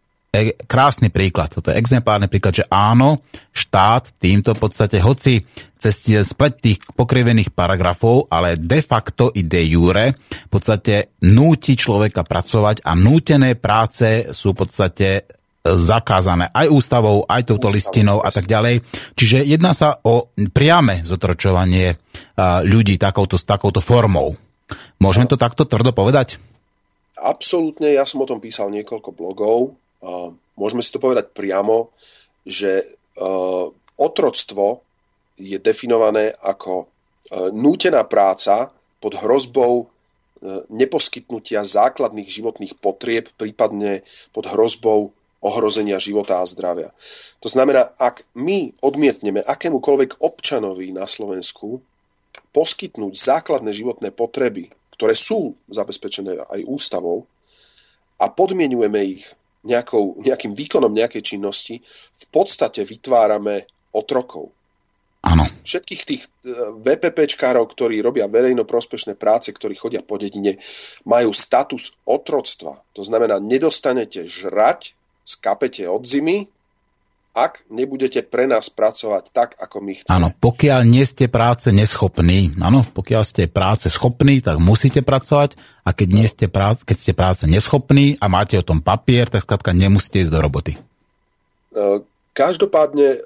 [0.65, 5.43] krásny príklad, toto je exemplárny príklad, že áno, štát týmto v podstate, hoci
[5.75, 12.25] cez splet tých pokrivených paragrafov, ale de facto i de jure v podstate núti človeka
[12.25, 15.07] pracovať a nútené práce sú v podstate
[15.65, 18.85] zakázané aj ústavou, aj touto listinou a tak ďalej.
[19.17, 21.97] Čiže jedná sa o priame zotročovanie
[22.65, 24.37] ľudí takouto, s takouto formou.
[25.01, 26.37] Môžeme to takto tvrdo povedať?
[27.15, 29.73] Absolútne, ja som o tom písal niekoľko blogov
[30.55, 31.89] môžeme si to povedať priamo,
[32.45, 32.85] že e,
[33.97, 34.85] otroctvo
[35.35, 36.85] je definované ako e,
[37.51, 38.69] nútená práca
[39.01, 39.89] pod hrozbou
[40.69, 45.09] neposkytnutia základných životných potrieb, prípadne pod hrozbou
[45.45, 46.89] ohrozenia života a zdravia.
[47.41, 51.81] To znamená, ak my odmietneme akémukoľvek občanovi na Slovensku
[52.49, 57.29] poskytnúť základné životné potreby, ktoré sú zabezpečené aj ústavou,
[58.15, 59.27] a podmienujeme ich
[59.65, 61.81] nejakou, nejakým výkonom nejakej činnosti
[62.13, 64.53] v podstate vytvárame otrokov.
[65.25, 65.49] Áno.
[65.65, 66.29] Všetkých tých e,
[66.85, 70.53] VPPčkárov, ktorí robia verejno prospešné práce, ktorí chodia po dedine,
[71.09, 72.77] majú status otroctva.
[72.93, 74.93] To znamená, nedostanete žrať,
[75.25, 76.45] skapete od zimy
[77.35, 80.15] ak nebudete pre nás pracovať tak, ako my chceme.
[80.15, 85.91] Áno, pokiaľ nie ste práce neschopní, áno, pokiaľ ste práce schopní, tak musíte pracovať a
[85.91, 89.75] keď, nie ste práce, keď ste práce neschopní a máte o tom papier, tak skladka
[89.75, 90.79] nemusíte ísť do roboty.
[90.79, 90.79] E,
[92.31, 93.19] každopádne e,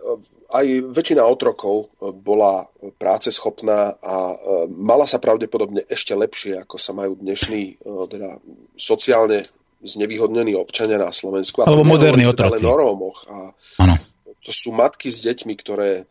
[0.57, 2.65] aj väčšina otrokov e, bola
[2.97, 4.33] práce schopná a
[4.73, 8.41] mala sa pravdepodobne ešte lepšie, ako sa majú dnešní teda
[8.73, 9.45] sociálne
[9.79, 11.63] znevýhodnení občania na Slovensku.
[11.63, 12.63] Alebo moderní otroci.
[12.63, 13.19] Ale Rómoch.
[13.31, 13.37] A
[13.87, 13.95] ano.
[14.43, 16.05] To sú matky s deťmi, ktoré e,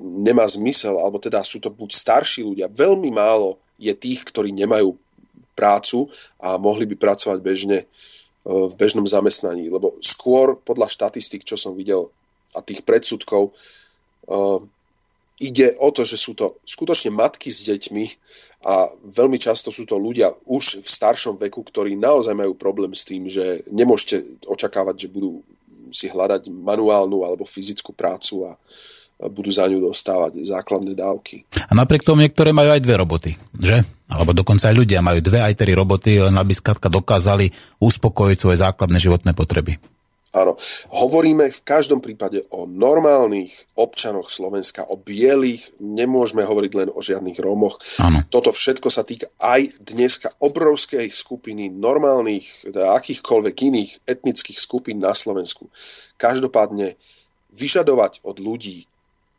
[0.00, 2.72] nemá zmysel, alebo teda sú to buď starší ľudia.
[2.72, 4.96] Veľmi málo je tých, ktorí nemajú
[5.54, 6.10] prácu
[6.42, 7.86] a mohli by pracovať bežne e,
[8.48, 9.68] v bežnom zamestnaní.
[9.72, 12.08] Lebo skôr podľa štatistik, čo som videl
[12.52, 13.52] a tých predsudkov, e,
[15.40, 18.04] ide o to, že sú to skutočne matky s deťmi
[18.64, 23.04] a veľmi často sú to ľudia už v staršom veku, ktorí naozaj majú problém s
[23.04, 25.44] tým, že nemôžete očakávať, že budú
[25.94, 28.56] si hľadať manuálnu alebo fyzickú prácu a
[29.30, 31.46] budú za ňu dostávať základné dávky.
[31.54, 33.30] A napriek tomu niektoré majú aj dve roboty,
[33.62, 33.86] že?
[34.10, 38.56] Alebo dokonca aj ľudia majú dve aj tri roboty, len aby skladka dokázali uspokojiť svoje
[38.60, 39.78] základné životné potreby.
[40.34, 40.58] Áno,
[40.90, 47.38] hovoríme v každom prípade o normálnych občanoch Slovenska, o bielých, nemôžeme hovoriť len o žiadnych
[47.38, 47.78] Rómoch.
[48.02, 48.20] Áno.
[48.28, 55.14] Toto všetko sa týka aj dneska obrovskej skupiny normálnych, teda akýchkoľvek iných etnických skupín na
[55.14, 55.70] Slovensku.
[56.18, 56.98] Každopádne
[57.54, 58.90] vyžadovať od ľudí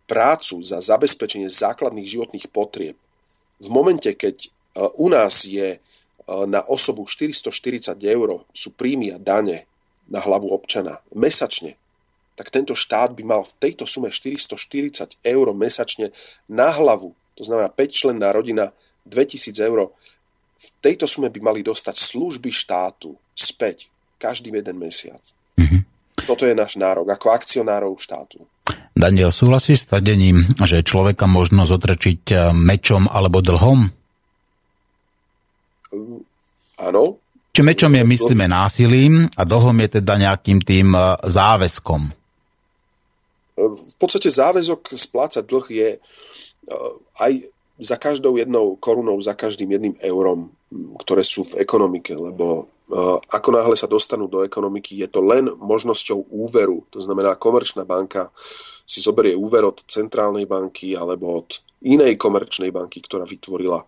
[0.07, 2.95] prácu za zabezpečenie základných životných potrieb
[3.59, 4.47] v momente, keď e,
[4.99, 5.79] u nás je e,
[6.47, 9.63] na osobu 440 eur sú príjmy a dane
[10.09, 11.73] na hlavu občana mesačne,
[12.35, 16.11] tak tento štát by mal v tejto sume 440 eur mesačne
[16.51, 18.69] na hlavu, to znamená 5 členná rodina
[19.07, 19.91] 2000 eur,
[20.55, 25.21] v tejto sume by mali dostať služby štátu späť každý jeden mesiac.
[25.59, 25.81] Mm-hmm.
[26.23, 28.41] Toto je náš nárok, ako akcionárov štátu.
[28.95, 33.91] Daniel, súhlasíš s tvrdením, že človeka možno zotrčiť eh, mečom alebo dlhom?
[36.79, 37.19] Áno.
[37.55, 42.01] Či mečom je, myslíme, násilím a dlhom je teda nejakým tým eh, záväzkom?
[43.55, 46.91] V podstate záväzok splácať dlh je eh,
[47.23, 47.31] aj
[47.79, 50.51] za každou jednou korunou, za každým jedným eurom,
[50.99, 52.71] ktoré sú v ekonomike, lebo
[53.35, 56.87] ako náhle sa dostanú do ekonomiky, je to len možnosťou úveru.
[56.95, 58.31] To znamená, komerčná banka
[58.87, 63.83] si zoberie úver od centrálnej banky alebo od inej komerčnej banky, ktorá vytvorila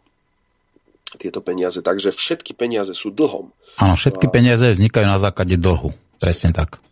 [1.16, 1.80] tieto peniaze.
[1.80, 3.48] Takže všetky peniaze sú dlhom.
[3.80, 5.96] Áno, všetky peniaze vznikajú na základe dlhu.
[6.20, 6.84] Presne tak.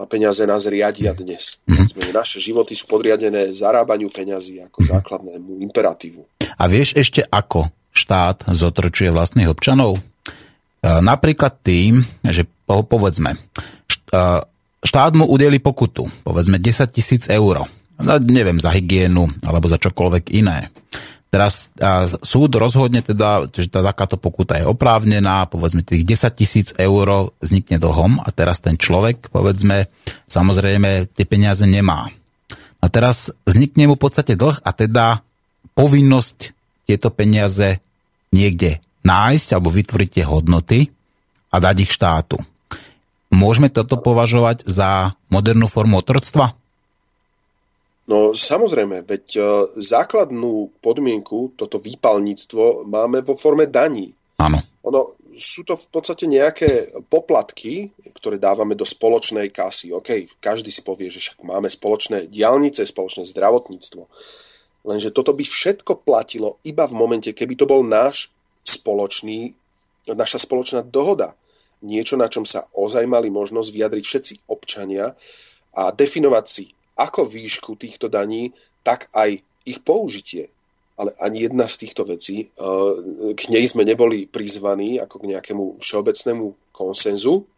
[0.00, 1.60] A peniaze nás riadia dnes.
[1.68, 2.16] Mm-hmm.
[2.16, 4.92] Naše životy sú podriadené zarábaniu peniazy ako mm-hmm.
[4.96, 6.24] základnému imperatívu.
[6.56, 10.00] A vieš ešte ako štát zotročuje vlastných občanov?
[10.00, 10.02] E,
[11.04, 13.36] napríklad tým, že povedzme,
[14.80, 17.68] štát mu udeli pokutu, povedzme 10 tisíc eur,
[18.24, 20.72] neviem, za hygienu alebo za čokoľvek iné.
[21.30, 26.68] Teraz a, súd rozhodne teda, že tá takáto pokuta je oprávnená, povedzme tých 10 tisíc
[26.74, 29.86] eur vznikne dlhom a teraz ten človek, povedzme,
[30.26, 32.10] samozrejme tie peniaze nemá.
[32.82, 35.06] A teraz vznikne mu v podstate dlh a teda
[35.78, 36.38] povinnosť
[36.90, 37.78] tieto peniaze
[38.34, 40.90] niekde nájsť alebo vytvoriť tie hodnoty
[41.54, 42.42] a dať ich štátu.
[43.30, 46.58] Môžeme toto považovať za modernú formu otroctva?
[48.08, 49.42] No samozrejme, veď e,
[49.76, 54.10] základnú podmienku, toto výpalníctvo, máme vo forme daní.
[54.40, 54.62] Áno.
[54.88, 59.92] Ono, sú to v podstate nejaké poplatky, ktoré dávame do spoločnej kasy.
[59.92, 64.02] OK, každý si povie, že však máme spoločné diálnice, spoločné zdravotníctvo.
[64.88, 68.32] Lenže toto by všetko platilo iba v momente, keby to bol náš
[68.64, 69.52] spoločný,
[70.08, 71.36] naša spoločná dohoda
[71.80, 75.12] niečo, na čom sa ozaj mali možnosť vyjadriť všetci občania
[75.76, 76.64] a definovať si
[77.00, 78.52] ako výšku týchto daní,
[78.84, 80.52] tak aj ich použitie.
[81.00, 85.80] Ale ani jedna z týchto vecí, eh, k nej sme neboli prizvaní ako k nejakému
[85.80, 87.48] všeobecnému konsenzu.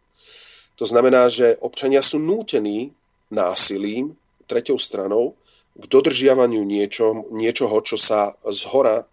[0.79, 2.95] To znamená, že občania sú nútení
[3.35, 4.15] násilím,
[4.47, 5.35] treťou stranou,
[5.73, 9.05] k dodržiavaniu niečo, niečoho, čo sa z hora e,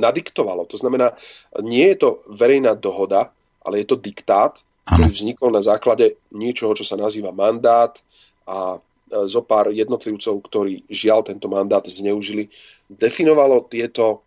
[0.00, 0.64] nadiktovalo.
[0.64, 1.12] To znamená,
[1.60, 3.28] nie je to verejná dohoda,
[3.60, 7.92] ale je to diktát, ktorý vznikol na základe niečoho, čo sa nazýva mandát
[8.48, 12.50] a zo pár jednotlivcov, ktorí žiaľ tento mandát zneužili,
[12.90, 14.26] definovalo tieto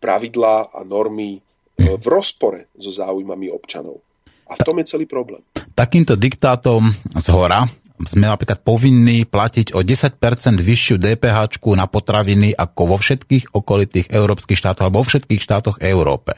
[0.00, 1.40] pravidlá a normy e,
[1.78, 4.02] v rozpore so záujmami občanov.
[4.50, 5.44] A v tom je celý problém.
[5.78, 7.62] Takýmto diktátom z hora
[8.08, 10.16] sme napríklad povinní platiť o 10%
[10.56, 16.36] vyššiu DPH na potraviny ako vo všetkých okolitých európskych štátoch alebo vo všetkých štátoch Európe.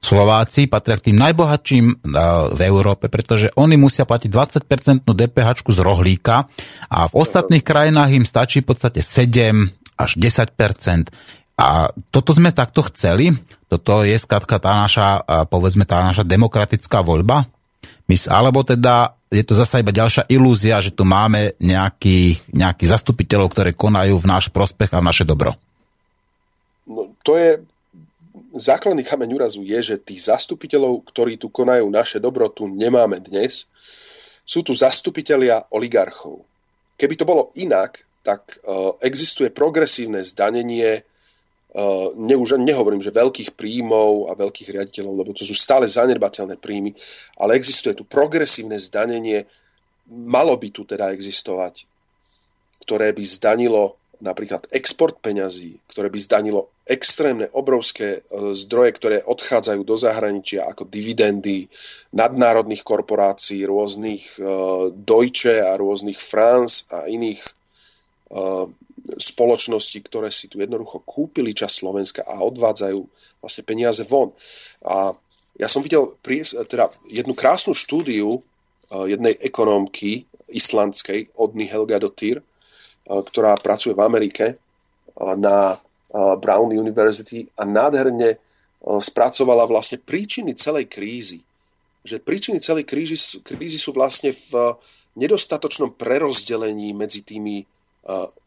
[0.00, 1.94] Slováci patria k tým najbohatším e,
[2.56, 4.30] v Európe, pretože oni musia platiť
[5.04, 6.48] 20% DPH z rohlíka
[6.88, 9.68] a v ostatných krajinách im stačí v podstate 7
[9.98, 11.12] až 10%.
[11.58, 13.34] A toto sme takto chceli?
[13.66, 17.50] Toto je skladka tá naša, e, povedzme, tá naša demokratická voľba?
[18.08, 23.76] Alebo teda je to zasa iba ďalšia ilúzia, že tu máme nejaký, nejaký zastupiteľov, ktoré
[23.76, 25.52] konajú v náš prospech a v naše dobro?
[26.88, 27.60] No, to je
[28.56, 33.68] základný kameň úrazu je, že tých zastupiteľov, ktorí tu konajú naše dobro, tu nemáme dnes.
[34.48, 36.40] Sú tu zastupitelia oligarchov.
[36.96, 41.04] Keby to bolo inak, tak uh, existuje progresívne zdanenie
[42.16, 46.96] ne, už nehovorím, že veľkých príjmov a veľkých riaditeľov, lebo to sú stále zanedbateľné príjmy,
[47.36, 49.44] ale existuje tu progresívne zdanenie,
[50.08, 51.84] malo by tu teda existovať,
[52.88, 58.20] ktoré by zdanilo napríklad export peňazí, ktoré by zdanilo extrémne obrovské e,
[58.56, 61.70] zdroje, ktoré odchádzajú do zahraničia ako dividendy
[62.16, 67.44] nadnárodných korporácií, rôznych uh, Deutsche a rôznych France a iných
[68.32, 68.64] uh,
[69.16, 73.00] spoločnosti, ktoré si tu jednoducho kúpili čas Slovenska a odvádzajú
[73.40, 74.28] vlastne peniaze von.
[74.84, 75.16] A
[75.56, 76.04] ja som videl
[76.68, 84.04] teda jednu krásnu štúdiu uh, jednej ekonómky islandskej, Odny Helga Dottir, uh, ktorá pracuje v
[84.04, 88.40] Amerike uh, na Brown University a nádherne
[88.80, 91.44] spracovala vlastne príčiny celej krízy.
[92.00, 94.72] Že príčiny celej krízy, krízy sú vlastne v
[95.20, 97.60] nedostatočnom prerozdelení medzi tými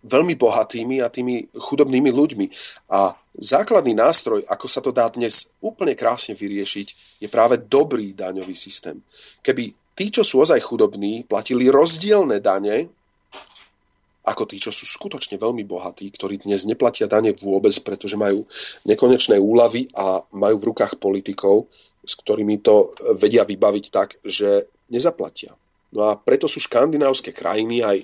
[0.01, 2.45] veľmi bohatými a tými chudobnými ľuďmi.
[2.97, 8.57] A základný nástroj, ako sa to dá dnes úplne krásne vyriešiť, je práve dobrý daňový
[8.57, 8.97] systém.
[9.45, 12.89] Keby tí, čo sú ozaj chudobní, platili rozdielne dane,
[14.21, 18.41] ako tí, čo sú skutočne veľmi bohatí, ktorí dnes neplatia dane vôbec, pretože majú
[18.85, 21.65] nekonečné úlavy a majú v rukách politikov,
[22.05, 25.53] s ktorými to vedia vybaviť tak, že nezaplatia.
[25.91, 27.97] No a preto sú škandinávské krajiny aj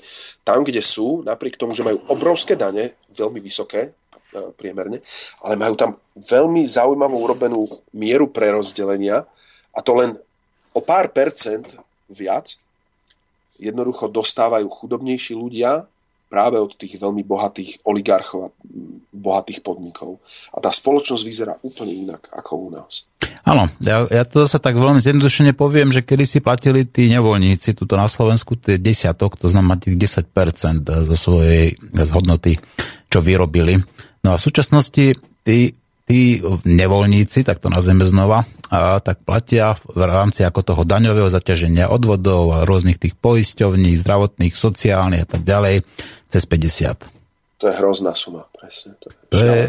[0.43, 3.91] tam, kde sú, napriek tomu, že majú obrovské dane, veľmi vysoké, e,
[4.59, 4.99] priemerne,
[5.47, 7.63] ale majú tam veľmi zaujímavú urobenú
[7.95, 9.23] mieru prerozdelenia
[9.71, 10.11] a to len
[10.75, 11.79] o pár percent
[12.11, 12.59] viac
[13.57, 15.87] jednoducho dostávajú chudobnejší ľudia
[16.27, 18.53] práve od tých veľmi bohatých oligarchov a
[19.15, 20.19] bohatých podnikov.
[20.53, 23.07] A tá spoločnosť vyzerá úplne inak ako u nás.
[23.47, 27.71] Áno, ja, ja to zase tak veľmi zjednodušene poviem, že kedy si platili tí nevoľníci
[27.79, 32.59] tuto na Slovensku tie desiatok, to znamená tých 10% zo svojej zhodnoty,
[33.07, 33.79] čo vyrobili.
[34.27, 35.15] No a v súčasnosti
[35.47, 35.57] tí
[36.07, 41.91] tí nevoľníci, tak to nazveme znova, a tak platia v rámci ako toho daňového zaťaženia
[41.91, 45.83] odvodov, rôznych tých poisťovní, zdravotných, sociálnych a tak ďalej,
[46.31, 47.59] cez 50.
[47.59, 48.95] To je hrozná suma, presne.
[49.03, 49.61] To je, to je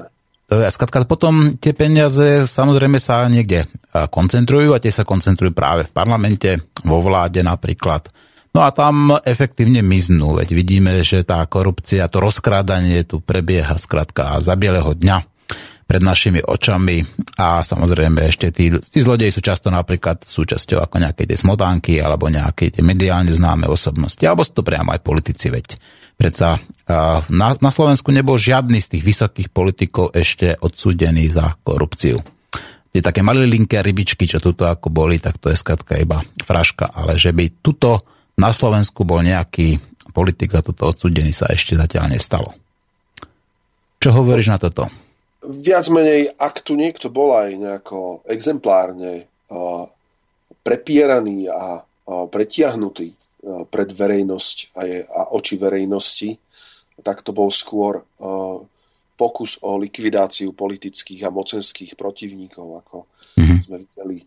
[0.49, 6.57] skratka, potom tie peniaze samozrejme sa niekde koncentrujú a tie sa koncentrujú práve v parlamente,
[6.89, 8.09] vo vláde napríklad.
[8.57, 14.41] No a tam efektívne miznú, veď vidíme, že tá korupcia, to rozkrádanie tu prebieha skratka
[14.41, 15.21] za bieleho dňa
[15.89, 17.01] pred našimi očami
[17.41, 22.29] a samozrejme ešte tí, tí zlodeji sú často napríklad súčasťou ako nejakej tej smotánky alebo
[22.29, 25.81] nejakej tie mediálne známe osobnosti, alebo sú to priamo aj politici, veď
[26.19, 26.59] predsa
[27.31, 32.19] na, na Slovensku nebol žiadny z tých vysokých politikov ešte odsúdený za korupciu.
[32.91, 37.15] Tie také malilinké rybičky, čo tuto ako boli, tak to je skratka iba fraška, ale
[37.15, 38.03] že by tuto
[38.35, 39.79] na Slovensku bol nejaký
[40.11, 42.51] politik za toto odsúdený sa ešte zatiaľ nestalo.
[44.03, 44.91] Čo hovoríš na toto?
[45.45, 49.85] viac menej, ak tu niekto bol aj nejako exemplárne uh,
[50.67, 56.31] prepieraný a uh, pretiahnutý pred verejnosť a, je, a oči verejnosti,
[57.07, 58.59] tak to bol skôr uh,
[59.15, 62.97] pokus o likvidáciu politických a mocenských protivníkov, ako
[63.39, 63.59] mm-hmm.
[63.63, 64.19] sme videli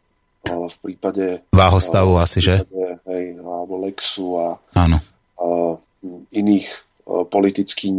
[0.48, 2.64] uh, v prípade Váhostavu uh, asi, že?
[3.08, 4.98] Hej, alebo Lexu a Áno.
[5.36, 5.76] Uh,
[6.32, 7.92] iných uh, politicky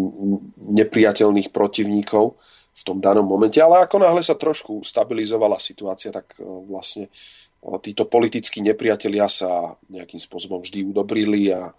[0.73, 2.41] nepriateľných protivníkov
[2.73, 3.61] v tom danom momente.
[3.61, 7.11] Ale ako náhle sa trošku stabilizovala situácia, tak e, vlastne e,
[7.83, 11.71] títo politickí nepriatelia sa nejakým spôsobom vždy udobrili a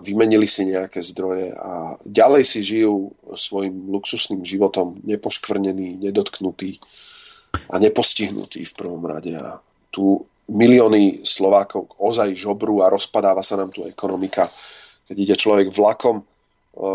[0.00, 6.80] vymenili si nejaké zdroje a ďalej si žijú svojim luxusným životom nepoškvrnený, nedotknutý
[7.68, 9.36] a nepostihnutý v prvom rade.
[9.36, 9.60] A
[9.92, 14.48] tu milióny Slovákov ozaj žobru a rozpadáva sa nám tu ekonomika.
[15.06, 16.24] Keď ide človek vlakom e,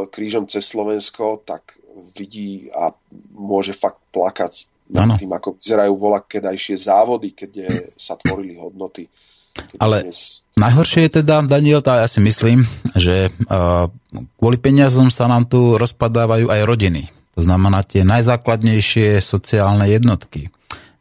[0.10, 1.78] krížom cez Slovensko, tak
[2.18, 2.92] vidí a
[3.38, 5.16] môže fakt plakať nad ano.
[5.20, 5.94] tým, ako vyzerajú
[6.28, 7.52] kedajšie závody, keď
[7.96, 9.08] sa tvorili hodnoty.
[9.82, 10.46] Ale dnes...
[10.54, 13.90] najhoršie je teda, Daniel, tá ja si myslím, že uh,
[14.38, 17.10] kvôli peniazom sa nám tu rozpadávajú aj rodiny.
[17.34, 20.54] To znamená tie najzákladnejšie sociálne jednotky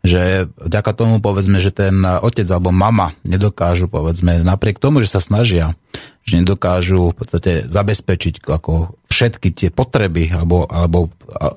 [0.06, 5.20] že vďaka tomu povedzme, že ten otec alebo mama nedokážu povedzme, napriek tomu, že sa
[5.20, 5.74] snažia,
[6.22, 11.10] že nedokážu v podstate zabezpečiť ako všetky tie potreby alebo, alebo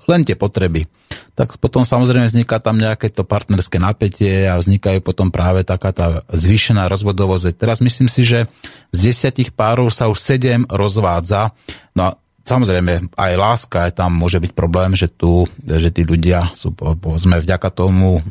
[0.09, 0.89] len tie potreby,
[1.33, 6.07] tak potom samozrejme vzniká tam nejaké to partnerské napätie a vznikajú potom práve taká tá
[6.29, 7.55] zvýšená rozvodovosť.
[7.55, 8.45] Teraz myslím si, že
[8.91, 11.55] z desiatich párov sa už sedem rozvádza.
[11.95, 16.49] No a Samozrejme, aj láska, aj tam môže byť problém, že tu, že tí ľudia
[16.57, 18.25] sú, povedzme, vďaka tomu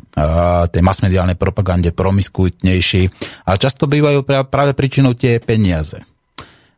[0.67, 3.07] tej masmediálnej propagande promiskutnejší
[3.47, 6.03] a často bývajú práve príčinou tie peniaze.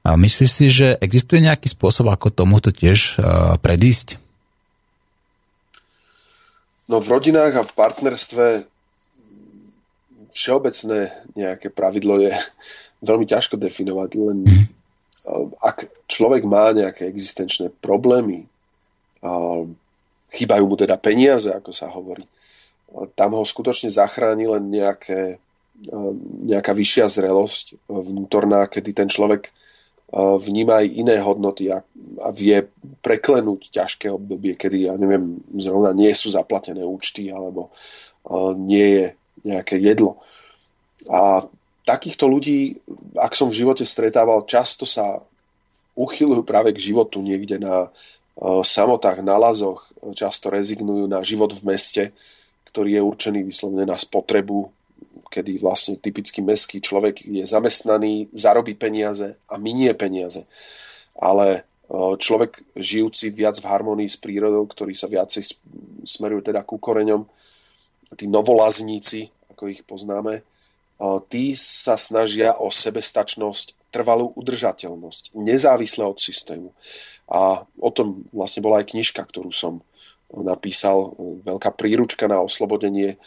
[0.06, 3.18] A myslíš si, že existuje nejaký spôsob, ako tomuto tiež
[3.66, 4.22] predísť?
[6.94, 8.46] No v rodinách a v partnerstve
[10.30, 12.30] všeobecné nejaké pravidlo je
[13.10, 14.81] veľmi ťažko definovať, len mm
[15.62, 18.46] ak človek má nejaké existenčné problémy,
[20.34, 22.26] chýbajú mu teda peniaze, ako sa hovorí,
[23.14, 25.38] tam ho skutočne zachráni len nejaké,
[26.50, 29.54] nejaká vyššia zrelosť vnútorná, kedy ten človek
[30.12, 31.80] vníma aj iné hodnoty a,
[32.26, 32.60] a vie
[33.00, 37.72] preklenúť ťažké obdobie, kedy, ja neviem, zrovna nie sú zaplatené účty alebo
[38.60, 39.06] nie je
[39.48, 40.20] nejaké jedlo.
[41.08, 41.40] A
[41.92, 42.80] takýchto ľudí,
[43.20, 45.20] ak som v živote stretával, často sa
[46.00, 49.84] uchylujú práve k životu niekde na uh, samotách, na lazoch,
[50.16, 52.04] často rezignujú na život v meste,
[52.72, 54.72] ktorý je určený vyslovene na spotrebu,
[55.28, 60.48] kedy vlastne typický mestský človek je zamestnaný, zarobí peniaze a minie peniaze.
[61.20, 61.60] Ale
[61.92, 65.44] uh, človek žijúci viac v harmonii s prírodou, ktorý sa viacej
[66.08, 67.28] smeruje teda ku koreňom,
[68.16, 70.40] tí novolazníci, ako ich poznáme,
[71.28, 76.70] tí sa snažia o sebestačnosť, trvalú udržateľnosť, nezávisle od systému.
[77.32, 79.82] A o tom vlastne bola aj knižka, ktorú som
[80.32, 81.12] napísal,
[81.44, 83.20] veľká príručka na oslobodenie,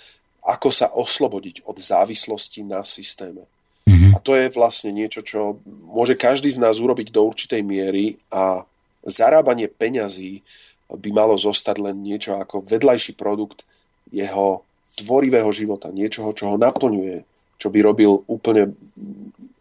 [0.45, 3.45] ako sa oslobodiť od závislosti na systéme.
[3.85, 4.17] Mm-hmm.
[4.17, 5.61] A to je vlastne niečo, čo
[5.93, 8.65] môže každý z nás urobiť do určitej miery a
[9.05, 10.41] zarábanie peňazí
[10.89, 13.69] by malo zostať len niečo ako vedľajší produkt
[14.09, 14.65] jeho
[15.05, 17.25] tvorivého života, niečoho, čo ho naplňuje,
[17.65, 18.77] čo by robil úplne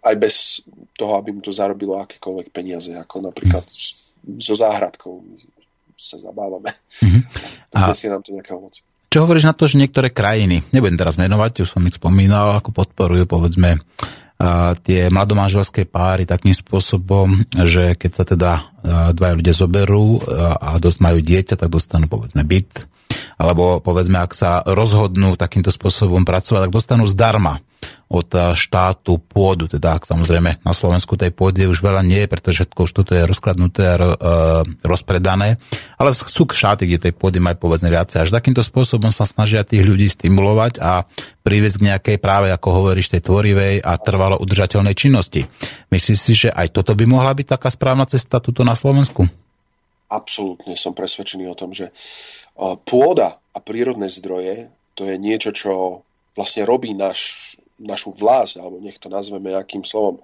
[0.04, 0.36] aj bez
[1.00, 3.64] toho, aby mu to zarobilo akékoľvek peniaze, ako napríklad
[4.44, 5.24] so záhradkou
[5.96, 6.68] sa zabávame.
[7.00, 7.24] Mm-hmm.
[7.80, 8.84] A nám to nejaká ovoci.
[9.08, 12.76] Čo hovoríš na to, že niektoré krajiny, nebudem teraz menovať, už som ich spomínal, ako
[12.76, 13.80] podporujú povedzme
[14.84, 17.32] tie mladomáželské páry takým spôsobom,
[17.64, 18.52] že keď sa teda
[19.16, 20.20] dvaja ľudia zoberú
[20.60, 22.90] a dosť majú dieťa, tak dostanú povedzme byt,
[23.38, 27.64] alebo povedzme, ak sa rozhodnú takýmto spôsobom pracovať, tak dostanú zdarma
[28.14, 29.66] od eh, štátu pôdu.
[29.66, 33.84] Teda samozrejme na Slovensku tej pôdy už veľa nie, pretože všetko už toto je rozkladnuté
[33.84, 34.16] a uh,
[34.86, 35.58] rozpredané.
[35.98, 38.30] Ale sú štáty, kde tej pôdy majú povedzme viacej.
[38.30, 41.10] Až takýmto spôsobom sa snažia tých ľudí stimulovať a
[41.42, 45.44] priviesť k nejakej práve, ako hovoríš, tej tvorivej a trvalo udržateľnej činnosti.
[45.90, 49.26] Myslíš si, že aj toto by mohla byť taká správna cesta tuto na Slovensku?
[50.14, 51.90] Absolútne som presvedčený o tom, že
[52.58, 56.06] pôda a prírodné zdroje to je niečo, čo
[56.38, 60.18] vlastne robí náš, našu vlast, alebo nech to nazveme akým slovom,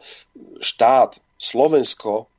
[0.61, 2.29] štát, Slovensko,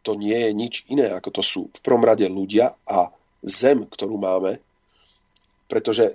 [0.00, 3.10] to nie je nič iné, ako to sú v prvom rade ľudia a
[3.44, 4.56] zem, ktorú máme,
[5.68, 6.08] pretože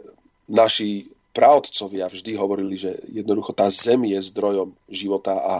[0.49, 1.05] naši
[1.35, 5.55] praodcovia vždy hovorili, že jednoducho tá zem je zdrojom života a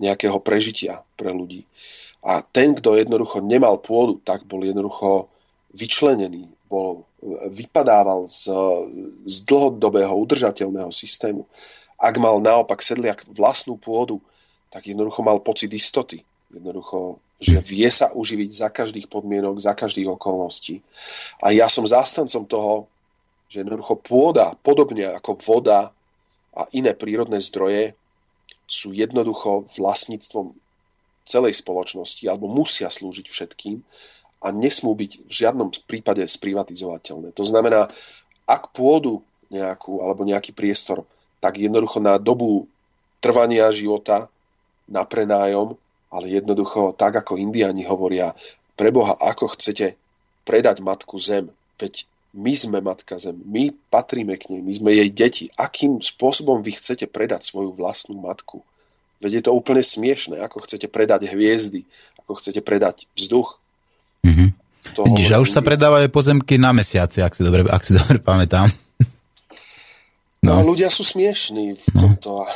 [0.00, 1.62] nejakého prežitia pre ľudí.
[2.24, 5.28] A ten, kto jednoducho nemal pôdu, tak bol jednoducho
[5.76, 7.02] vyčlenený, bol
[7.50, 8.48] vypadával z,
[9.26, 11.44] z dlhodobého udržateľného systému.
[11.98, 14.22] Ak mal naopak sedliak vlastnú pôdu,
[14.70, 16.22] tak jednoducho mal pocit istoty.
[16.54, 20.80] Jednoducho, že vie sa uživiť za každých podmienok, za každých okolností.
[21.42, 22.86] A ja som zástancom toho,
[23.50, 25.90] že jednoducho pôda, podobne ako voda
[26.54, 27.98] a iné prírodné zdroje,
[28.70, 30.54] sú jednoducho vlastníctvom
[31.26, 33.82] celej spoločnosti alebo musia slúžiť všetkým
[34.40, 37.36] a nesmú byť v žiadnom prípade sprivatizovateľné.
[37.36, 37.86] To znamená,
[38.48, 39.20] ak pôdu
[39.52, 41.04] nejakú alebo nejaký priestor,
[41.44, 42.64] tak jednoducho na dobu
[43.20, 44.32] trvania života,
[44.88, 45.76] na prenájom,
[46.10, 48.34] ale jednoducho tak, ako indiani hovoria,
[48.74, 49.94] preboha, ako chcete
[50.48, 51.46] predať matku zem,
[51.78, 55.44] veď my sme matka zem, my patríme k nej, my sme jej deti.
[55.60, 58.64] Akým spôsobom vy chcete predať svoju vlastnú matku?
[59.20, 61.84] Veď je to úplne smiešné, ako chcete predať hviezdy,
[62.24, 63.59] ako chcete predať vzduch,
[64.24, 64.48] Mm-hmm.
[64.90, 68.68] Vidíš, a už sa predávajú pozemky na mesiaci, ak si dobre, ak si dobre pamätám.
[70.40, 70.56] No.
[70.56, 72.00] no, ľudia sú smiešní v no.
[72.00, 72.48] tomto.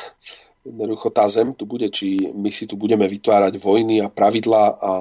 [0.65, 4.73] Jednoducho tá zem tu bude, či my si tu budeme vytvárať vojny a pravidlá a,
[4.81, 4.93] a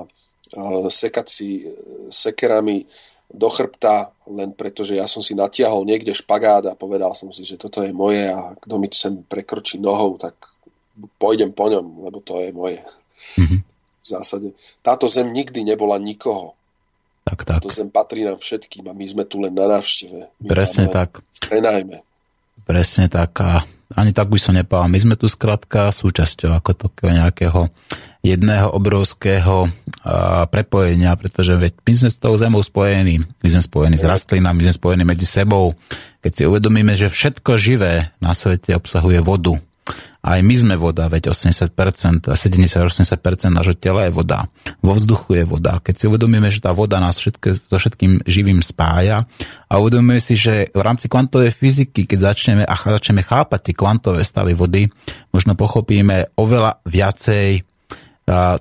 [0.91, 1.72] sekať si e,
[2.11, 2.84] sekerami
[3.32, 7.47] do chrbta, len preto, že ja som si natiahol niekde špagát a povedal som si,
[7.47, 10.36] že toto je moje a kto mi sem prekročí nohou, tak
[11.16, 12.84] pôjdem po ňom, lebo to je moje.
[13.39, 13.74] Mm-hmm
[14.04, 14.51] v zásade.
[14.84, 16.60] Táto zem nikdy nebola nikoho.
[17.24, 17.64] Tak, tak.
[17.64, 20.43] Táto zem patrí nám všetkým a my sme tu len na návšteve.
[20.43, 21.24] My Presne tak.
[21.47, 22.04] Prenajme.
[22.68, 23.64] Presne tak a
[23.95, 24.91] ani tak by som nepovedal.
[24.91, 27.72] My sme tu skrátka súčasťou ako takého nejakého
[28.24, 29.72] jedného obrovského
[30.51, 33.24] prepojenia, pretože veď my sme s tou zemou spojení.
[33.24, 35.76] My sme spojení s rastlinami, my sme spojení medzi sebou.
[36.24, 39.60] Keď si uvedomíme, že všetko živé na svete obsahuje vodu,
[40.24, 44.47] aj my sme voda, veď 80%, 70-80% nášho tela je voda.
[44.80, 45.84] Vo vzduchu je voda.
[45.84, 49.28] Keď si uvedomíme, že tá voda nás všetké, so všetkým živým spája
[49.67, 54.24] a uvedomíme si, že v rámci kvantovej fyziky, keď začneme, a začneme chápať tie kvantové
[54.24, 54.88] stavy vody,
[55.36, 57.72] možno pochopíme oveľa viacej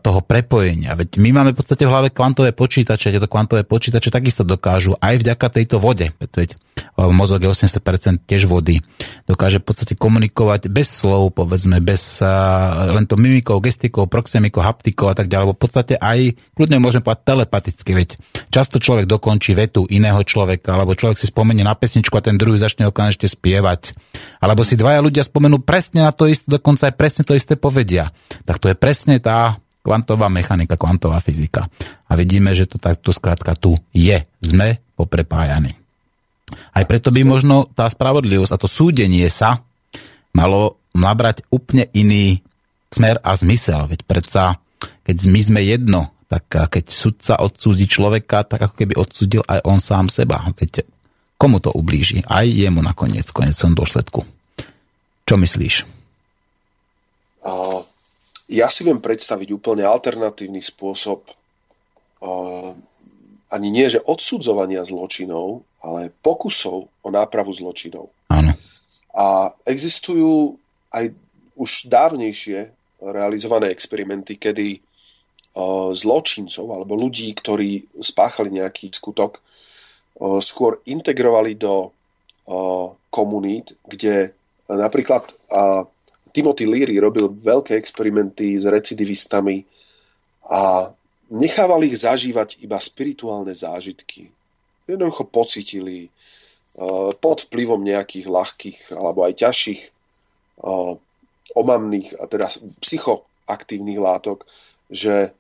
[0.02, 0.98] toho prepojenia.
[0.98, 5.22] Veď my máme v podstate v hlave kvantové počítače, tieto kvantové počítače takisto dokážu aj
[5.22, 6.58] vďaka tejto vode, veď
[6.98, 8.82] mozog je 80% tiež vody,
[9.30, 12.18] dokáže v podstate komunikovať bez slov, povedzme, bez
[12.90, 17.22] len to mimikou, gestikou, proxemikou, haptikou a tak ďalej, v podstate aj kľudne môžeme povedať
[17.22, 18.08] telepaticky, veď
[18.50, 22.58] často človek dokončí vetu iného človeka, alebo človek si spomenie na pesničku a ten druhý
[22.58, 23.94] začne okamžite spievať.
[24.42, 28.10] Alebo si dvaja ľudia spomenú presne na to isté, dokonca aj presne to isté povedia.
[28.42, 31.66] Tak to je presne tá kvantová mechanika, kvantová fyzika.
[32.06, 34.22] A vidíme, že to takto skrátka tu je.
[34.38, 35.74] Sme poprepájani.
[36.72, 39.60] Aj preto by možno tá spravodlivosť a to súdenie sa
[40.32, 42.40] malo nabrať úplne iný
[42.92, 43.88] smer a zmysel.
[43.88, 44.60] Veď predsa,
[45.02, 49.80] keď my sme jedno, tak keď sudca odsúdi človeka, tak ako keby odsúdil aj on
[49.80, 50.40] sám seba.
[50.56, 50.84] Veď
[51.36, 52.24] komu to ublíži?
[52.28, 54.20] Aj jemu nakoniec, konecom dôsledku.
[55.28, 55.88] Čo myslíš?
[57.42, 57.82] Uh,
[58.52, 62.70] ja si viem predstaviť úplne alternatívny spôsob uh,
[63.52, 68.12] ani nie, že odsudzovania zločinov, ale pokusov o nápravu zločinov.
[68.32, 68.52] Áno.
[69.12, 70.56] A existujú
[70.92, 71.12] aj
[71.56, 72.68] už dávnejšie
[73.12, 81.92] realizované experimenty, kedy uh, zločincov alebo ľudí, ktorí spáchali nejaký skutok, uh, skôr integrovali do
[83.06, 84.34] komunít, kde
[84.66, 85.22] napríklad
[86.32, 89.62] Timothy Leary robil veľké experimenty s recidivistami
[90.48, 90.88] a
[91.32, 94.32] nechával ich zažívať iba spirituálne zážitky.
[94.88, 99.80] Jednoducho pocitili uh, pod vplyvom nejakých ľahkých alebo aj ťažších
[100.64, 100.96] uh,
[101.52, 102.48] omamných a teda
[102.80, 104.48] psychoaktívnych látok,
[104.88, 105.30] že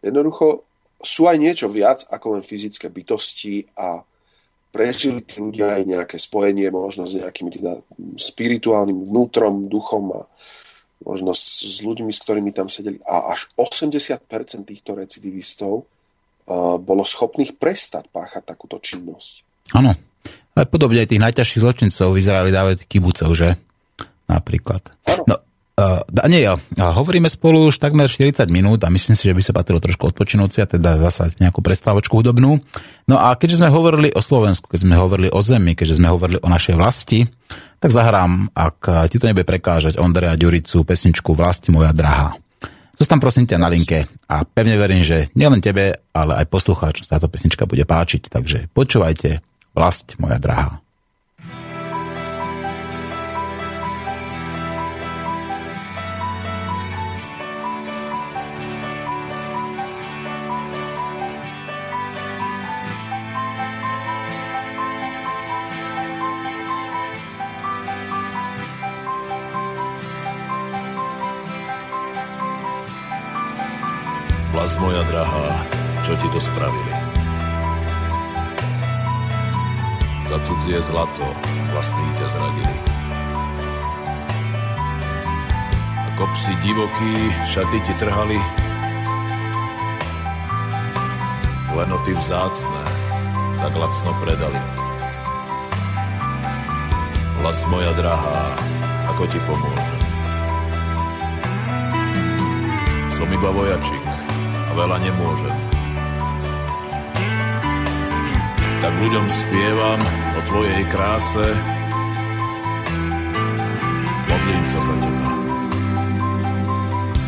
[0.00, 0.64] jednoducho
[1.02, 4.00] sú aj niečo viac ako len fyzické bytosti a
[4.72, 7.76] prežili tí ľudia aj nejaké spojenie možno s nejakým teda
[8.16, 10.20] spirituálnym vnútrom, duchom a
[11.04, 12.96] možno s, s ľuďmi, s ktorými tam sedeli.
[13.04, 14.24] A až 80%
[14.64, 19.44] týchto recidivistov uh, bolo schopných prestať páchať takúto činnosť.
[19.76, 19.92] Áno.
[20.52, 23.56] Aj podobne aj tých najťažších zločincov v Izraeli dávajú kibucov, že?
[24.28, 24.84] Napríklad.
[25.08, 25.24] Áno.
[25.28, 25.34] No,
[25.72, 29.80] Uh, Daniel, hovoríme spolu už takmer 40 minút a myslím si, že by sa patrilo
[29.80, 32.60] trošku odpočinúci a teda zasa nejakú prestávočku hudobnú.
[33.08, 36.44] No a keďže sme hovorili o Slovensku, keď sme hovorili o zemi, keďže sme hovorili
[36.44, 37.24] o našej vlasti,
[37.80, 42.36] tak zahrám, ak ti to nebude prekážať, Ondreja Ďuricu, pesničku Vlasti moja drahá.
[43.00, 47.16] Zostan prosím ťa na linke a pevne verím, že nielen tebe, ale aj poslucháčom sa
[47.16, 49.40] táto pesnička bude páčiť, takže počúvajte
[49.72, 50.81] Vlast moja drahá.
[74.82, 75.62] Moja drahá,
[76.02, 76.94] čo ti to spravili?
[80.26, 81.26] Za cudzie zlato
[81.70, 82.76] vlastní ťa zradili.
[86.12, 87.14] Ako psi divokí
[87.46, 88.38] šaty ti trhali,
[91.70, 92.82] klenoty vzácne
[93.62, 94.62] tak lacno predali.
[97.38, 98.50] Vlast moja drahá,
[99.14, 100.00] ako ti pomôžem?
[103.14, 104.11] Som iba vojačik,
[104.72, 105.56] veľa nemôžem.
[108.82, 110.00] Tak ľuďom spievam
[110.34, 111.46] o tvojej kráse,
[114.26, 115.30] modlím sa za teba.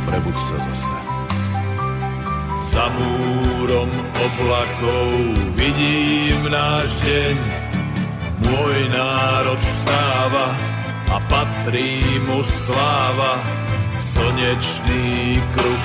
[0.05, 0.97] Prebuď sa zase.
[2.75, 5.09] Za múrom oblakov
[5.55, 7.37] vidím náš deň,
[8.43, 10.47] môj národ vstáva
[11.15, 13.39] a patrí mu sláva
[14.15, 15.85] Slnečný kruh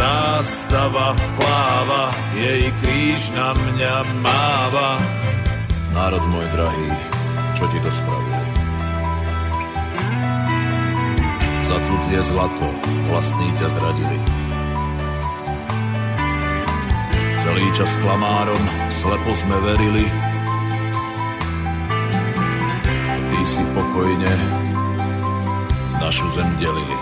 [0.00, 3.94] zástava pláva, jej kríž na mňa
[4.24, 4.96] máva.
[5.92, 6.88] Národ môj drahý,
[7.60, 8.46] čo ti to spravili?
[11.68, 12.68] Za cudzie zlato
[13.12, 14.18] vlastní ťa zradili.
[17.44, 18.64] Celý čas klamárom
[19.04, 20.06] slepo sme verili.
[23.30, 24.34] Ty si pokojne
[26.00, 26.98] našu zem delili.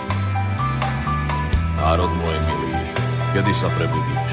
[1.79, 2.58] Národ môj milý,
[3.35, 4.33] kedy sa prebudíš.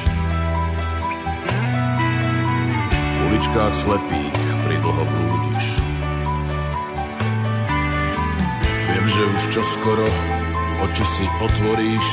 [2.96, 5.66] V uličkách slepých pridlho blúdiš.
[8.88, 10.08] Viem, že už čoskoro
[10.86, 12.08] oči si otvoríš.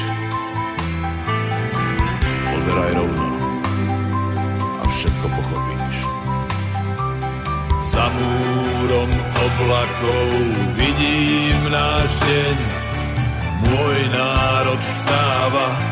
[2.53, 3.29] Pozeraj rovno
[4.81, 5.97] a všetko pochopíš.
[7.93, 10.29] Za múrom oblakov
[10.75, 12.57] vidím náš deň,
[13.69, 15.92] môj národ vstáva,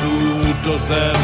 [0.00, 1.20] túto zem.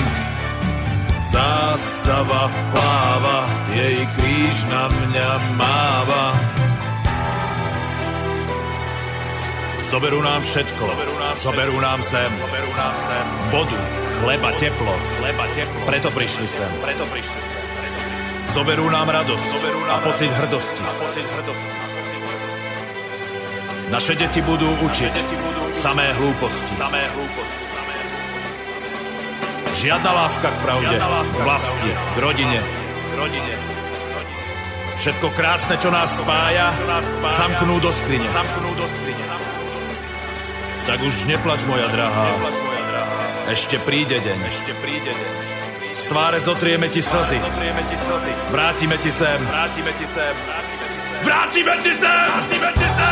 [1.33, 6.27] Zástava pláva, jej kríž na mňa máva.
[9.89, 10.85] Zoberú nám všetko.
[10.89, 12.33] Zoberú nám, Zoberú nám zem.
[12.41, 13.27] Zoberú nám zem.
[13.53, 13.79] Vodu,
[14.25, 14.95] chleba, teplo.
[15.21, 15.81] Chleba, teplo.
[15.85, 16.71] Preto prišli sem.
[16.81, 17.65] Preto prišli sem.
[18.53, 20.81] Zoberú nám radosť Zoberú nám a pocit hrdosti.
[20.85, 21.73] A pocit hrdosti.
[23.93, 25.15] Naše deti budú učiť
[25.81, 26.73] samé hlúposti.
[26.81, 27.62] Samé hlúposti.
[29.83, 32.63] Žiadna láska k pravde, k vlasti, k rodine.
[33.11, 33.55] K rodine.
[34.95, 36.71] Všetko krásne, čo nás spája,
[37.35, 38.31] zamknú do skrine.
[38.31, 39.27] Zamknú do skrine.
[40.87, 42.31] Tak už neplač, moja drahá.
[43.51, 44.39] Ešte príde deň.
[44.55, 45.31] Ešte príde deň.
[45.99, 47.43] Z tváre zotrieme ti slzy.
[48.55, 49.39] Vrátime ti sem.
[49.43, 50.35] Vrátime ti sem.
[51.27, 52.29] Vrátime ti sem.
[52.31, 53.12] Vrátime ti sem.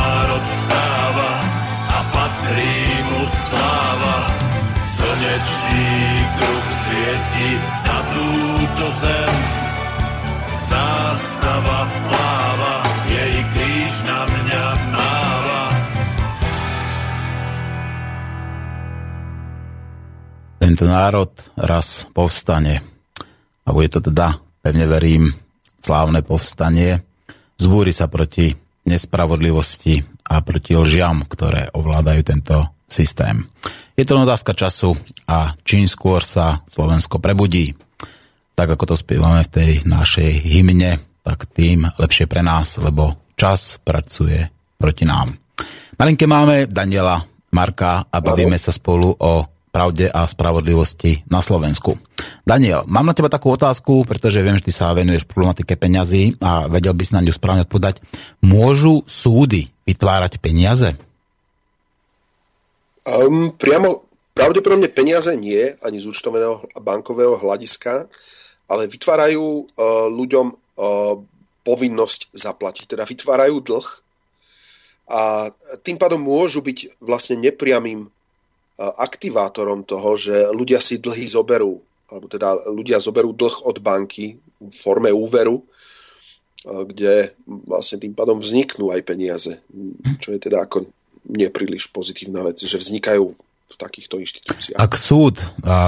[2.51, 4.17] rímu sláva.
[4.91, 5.91] Slnečný
[6.37, 7.49] kruh svieti
[7.87, 9.35] na túto zem.
[10.71, 12.75] Zástava pláva,
[13.07, 15.63] jej kríž na mňa máva.
[20.61, 22.85] Tento národ raz povstane.
[23.65, 25.33] A bude to teda, pevne verím,
[25.81, 27.01] slávne povstanie.
[27.57, 28.53] Zbúri sa proti
[28.85, 32.55] nespravodlivosti a proti lžiam, ktoré ovládajú tento
[32.87, 33.51] systém.
[33.99, 34.95] Je to otázka času
[35.27, 37.75] a čím skôr sa Slovensko prebudí,
[38.55, 43.75] tak ako to spievame v tej našej hymne, tak tým lepšie pre nás, lebo čas
[43.83, 44.47] pracuje
[44.79, 45.35] proti nám.
[45.99, 47.21] Na linke máme Daniela
[47.51, 51.95] Marka a bavíme sa spolu o pravde a spravodlivosti na Slovensku.
[52.43, 56.67] Daniel, mám na teba takú otázku, pretože viem, že ty sa venuješ problematike peňazí a
[56.67, 58.03] vedel by si na ňu správne odpovedať.
[58.43, 60.95] Môžu súdy vytvárať peniaze?
[63.03, 68.07] Um, priamo, pravdepodobne peniaze nie, ani z účtovného bankového hľadiska,
[68.71, 69.65] ale vytvárajú uh,
[70.09, 71.19] ľuďom uh,
[71.61, 72.85] povinnosť zaplatiť.
[72.87, 73.87] Teda vytvárajú dlh
[75.11, 75.51] a
[75.83, 78.07] tým pádom môžu byť vlastne nepriamým
[78.81, 81.77] aktivátorom toho, že ľudia si dlhy zoberú,
[82.09, 85.61] alebo teda ľudia zoberú dlh od banky v forme úveru,
[86.65, 89.57] kde vlastne tým pádom vzniknú aj peniaze,
[90.21, 90.85] čo je teda ako
[91.29, 93.25] nepríliš pozitívna vec, že vznikajú
[93.71, 94.77] v takýchto inštitúciách.
[94.77, 95.39] Ak súd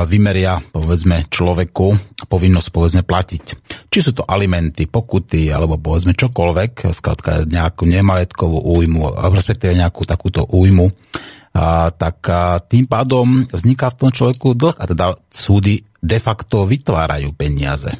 [0.07, 3.43] vymeria, povedzme, človeku povinnosť, povedzme, platiť,
[3.91, 10.47] či sú to alimenty, pokuty, alebo povedzme čokoľvek, skrátka nejakú nemajetkovú újmu, respektíve nejakú takúto
[10.47, 10.87] újmu,
[11.53, 16.65] a, tak a, tým pádom vzniká v tom človeku dlh a teda súdy de facto
[16.65, 17.93] vytvárajú peniaze.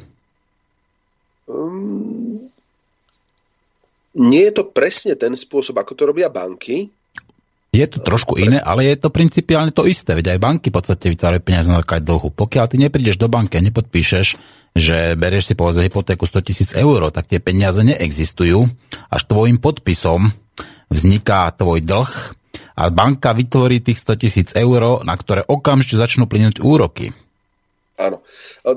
[1.46, 2.34] Um,
[4.14, 6.90] nie je to presne ten spôsob, ako to robia banky.
[7.74, 10.14] Je to trošku iné, ale je to principiálne to isté.
[10.14, 12.30] Veď aj banky v podstate vytvárajú peniaze na základe dlhu.
[12.30, 14.38] Pokiaľ ty neprídeš do banky a nepodpíšeš,
[14.78, 18.70] že berieš si povedzme hypotéku 100 tisíc eur, tak tie peniaze neexistujú.
[19.10, 20.30] Až tvojim podpisom
[20.86, 22.10] vzniká tvoj dlh
[22.78, 27.10] a banka vytvorí tých 100 tisíc eur, na ktoré okamžite začnú plynúť úroky.
[27.94, 28.18] Áno.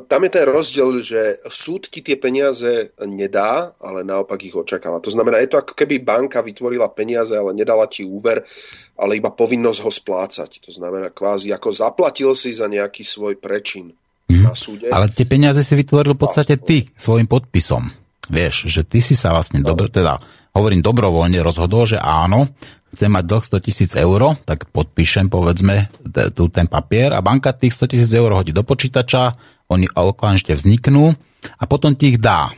[0.05, 5.01] Tam je ten rozdiel, že súd ti tie peniaze nedá, ale naopak ich očakáva.
[5.01, 8.45] To znamená, je to ako keby banka vytvorila peniaze, ale nedala ti úver,
[8.93, 10.61] ale iba povinnosť ho splácať.
[10.69, 13.89] To znamená, kvázi ako zaplatil si za nejaký svoj prečin
[14.29, 14.43] mm.
[14.45, 14.93] na súde.
[14.93, 17.89] Ale tie peniaze si vytvoril v podstate ty svojim podpisom.
[18.29, 20.19] Vieš, že ty si sa vlastne, dobro, teda
[20.53, 22.53] hovorím dobrovoľne, rozhodol, že áno,
[22.97, 25.85] chcem mať dlh 100 tisíc eur, tak podpíšem povedzme
[26.33, 29.37] tu ten papier a banka tých 100 tisíc eur hodí do počítača,
[29.69, 31.13] oni okamžite vzniknú
[31.61, 32.49] a potom ti ich dá.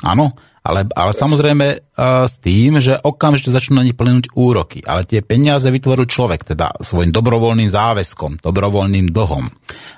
[0.00, 4.82] Áno, ale, ale samozrejme uh, s tým, že okamžite začnú na nich plynúť úroky.
[4.82, 9.46] Ale tie peniaze vytvoril človek, teda svojim dobrovoľným záväzkom, dobrovoľným dlhom.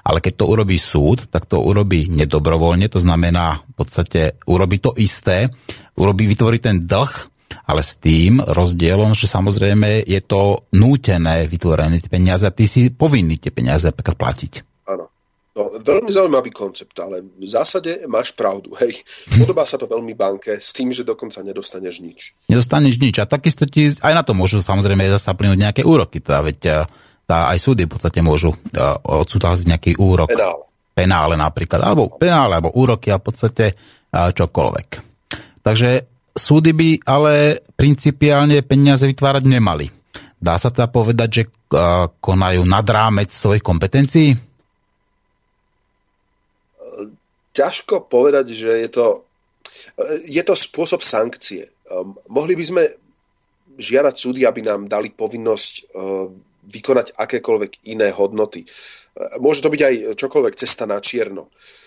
[0.05, 4.93] Ale keď to urobí súd, tak to urobí nedobrovoľne, to znamená v podstate urobí to
[5.01, 5.49] isté,
[5.97, 7.38] urobí, vytvorí ten dlh,
[7.69, 12.93] ale s tým rozdielom, že samozrejme je to nútené vytvorené tie peniaze a ty si
[12.93, 14.53] povinný tie peniaze platiť.
[14.89, 15.09] Áno.
[15.59, 18.71] No, veľmi zaujímavý koncept, ale v zásade máš pravdu.
[18.79, 19.03] Hej,
[19.43, 22.21] podobá sa to veľmi banke s tým, že dokonca nedostaneš nič.
[22.47, 26.23] Nedostaneš nič a takisto ti aj na to môžu samozrejme zasa plynúť nejaké úroky.
[26.23, 26.77] Teda, veď eh,
[27.27, 30.33] tá, aj súdy v podstate môžu uh, odsúhlasiť nejaký úrok.
[30.33, 30.65] Penále.
[30.97, 34.89] Penále napríklad, alebo penále, alebo úroky a v podstate uh, čokoľvek.
[35.61, 35.91] Takže
[36.39, 39.91] súdy by ale principiálne peniaze vytvárať nemali.
[40.39, 41.43] Dá sa teda povedať, že
[42.23, 44.49] konajú nad rámec svojich kompetencií?
[47.59, 49.07] ťažko povedať, že je to,
[50.31, 51.67] je to spôsob sankcie.
[51.91, 52.83] Um, mohli by sme
[53.79, 56.31] žiadať súdy, aby nám dali povinnosť uh,
[56.71, 58.63] vykonať akékoľvek iné hodnoty.
[58.63, 61.51] Uh, môže to byť aj čokoľvek cesta na čierno.
[61.51, 61.78] Uh,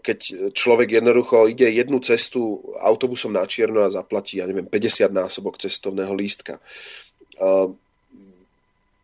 [0.00, 5.60] keď človek jednoducho ide jednu cestu autobusom na čierno a zaplatí, ja neviem, 50 násobok
[5.60, 6.56] cestovného lístka.
[7.36, 7.68] Uh,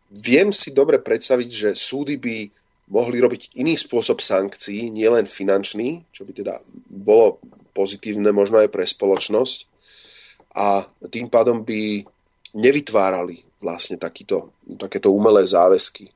[0.09, 2.35] viem si dobre predstaviť, že súdy by
[2.89, 6.53] mohli robiť iný spôsob sankcií, nielen finančný, čo by teda
[7.01, 7.41] bolo
[7.73, 9.59] pozitívne možno aj pre spoločnosť
[10.53, 12.05] a tým pádom by
[12.55, 16.07] nevytvárali vlastne takýto, takéto umelé záväzky.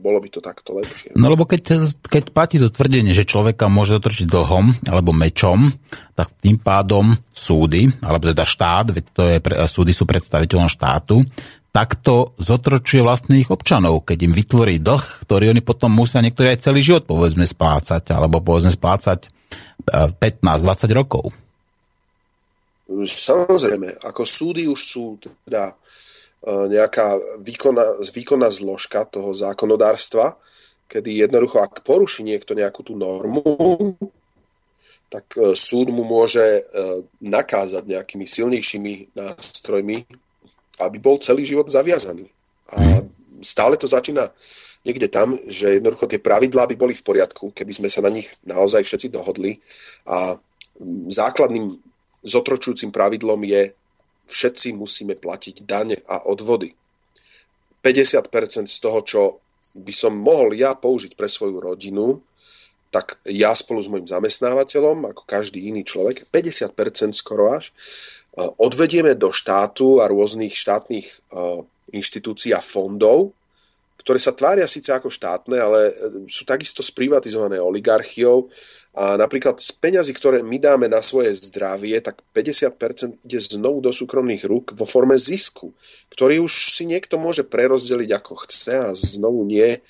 [0.00, 1.14] Bolo by to takto lepšie.
[1.14, 5.70] No lebo keď, keď platí to tvrdenie, že človeka môže dotrčiť dlhom alebo mečom,
[6.14, 9.36] tak tým pádom súdy, alebo teda štát, veď to je,
[9.66, 11.22] súdy sú predstaviteľom štátu,
[11.74, 16.86] takto zotročuje vlastných občanov, keď im vytvorí dlh, ktorý oni potom musia niektorí aj celý
[16.86, 19.26] život povedzme splácať, alebo povedzme splácať
[19.90, 21.24] 15-20 e, rokov.
[23.10, 25.74] Samozrejme, ako súdy už sú teda
[26.44, 30.36] nejaká výkonná, výkonná zložka toho zákonodárstva,
[30.88, 33.40] kedy jednoducho, ak poruší niekto nejakú tú normu,
[35.08, 36.44] tak e, súd mu môže
[37.24, 40.04] nakázať nejakými silnejšími nástrojmi
[40.82, 42.26] aby bol celý život zaviazaný.
[42.74, 43.04] A
[43.44, 44.26] stále to začína
[44.82, 48.26] niekde tam, že jednoducho tie pravidlá by boli v poriadku, keby sme sa na nich
[48.48, 49.60] naozaj všetci dohodli.
[50.08, 50.34] A
[51.12, 51.70] základným
[52.24, 53.70] zotročujúcim pravidlom je,
[54.26, 56.72] všetci musíme platiť dane a odvody.
[57.84, 59.22] 50% z toho, čo
[59.84, 62.20] by som mohol ja použiť pre svoju rodinu,
[62.88, 67.74] tak ja spolu s mojim zamestnávateľom, ako každý iný človek, 50% skoro až,
[68.62, 71.06] odvedieme do štátu a rôznych štátnych
[71.90, 73.34] inštitúcií a fondov,
[74.04, 75.92] ktoré sa tvária síce ako štátne, ale e,
[76.28, 78.52] sú takisto sprivatizované oligarchiou
[78.94, 83.90] a napríklad z peňazí, ktoré my dáme na svoje zdravie, tak 50% ide znovu do
[83.90, 85.74] súkromných rúk vo forme zisku,
[86.14, 89.82] ktorý už si niekto môže prerozdeliť ako chce a znovu nie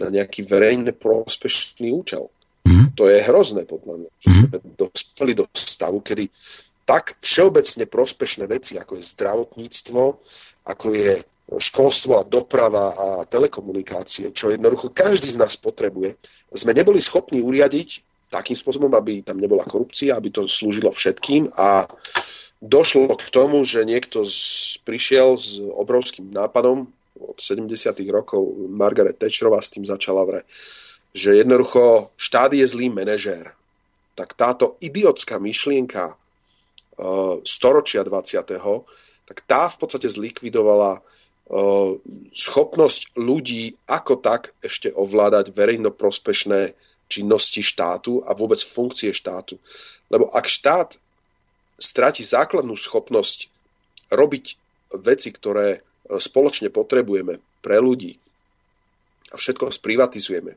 [0.00, 2.32] na nejaký verejne prospešný účel.
[2.64, 2.96] Mm.
[2.96, 4.72] To je hrozné podľa mňa, že sme mm.
[4.80, 6.24] dospeli do stavu, kedy
[6.88, 10.02] tak všeobecne prospešné veci, ako je zdravotníctvo,
[10.64, 11.20] ako je
[11.60, 16.16] školstvo a doprava a telekomunikácie, čo jednoducho každý z nás potrebuje,
[16.56, 21.88] sme neboli schopní uriadiť takým spôsobom, aby tam nebola korupcia, aby to slúžilo všetkým a
[22.60, 26.84] došlo k tomu, že niekto z, prišiel s obrovským nápadom
[27.16, 27.72] od 70.
[28.12, 30.44] rokov Margaret Thatcherová s tým začala vre,
[31.16, 33.56] že jednoducho štát je zlý manažér.
[34.12, 36.12] Tak táto idiotská myšlienka
[36.96, 38.56] Uh, storočia 20.
[39.28, 41.92] tak tá v podstate zlikvidovala uh,
[42.32, 46.72] schopnosť ľudí ako tak ešte ovládať verejnoprospešné
[47.06, 49.58] činnosti štátu a vôbec funkcie štátu.
[50.10, 50.98] Lebo ak štát
[51.78, 53.50] stráti základnú schopnosť
[54.14, 54.44] robiť
[55.02, 58.14] veci, ktoré uh, spoločne potrebujeme pre ľudí
[59.30, 60.52] a všetko sprivatizujeme,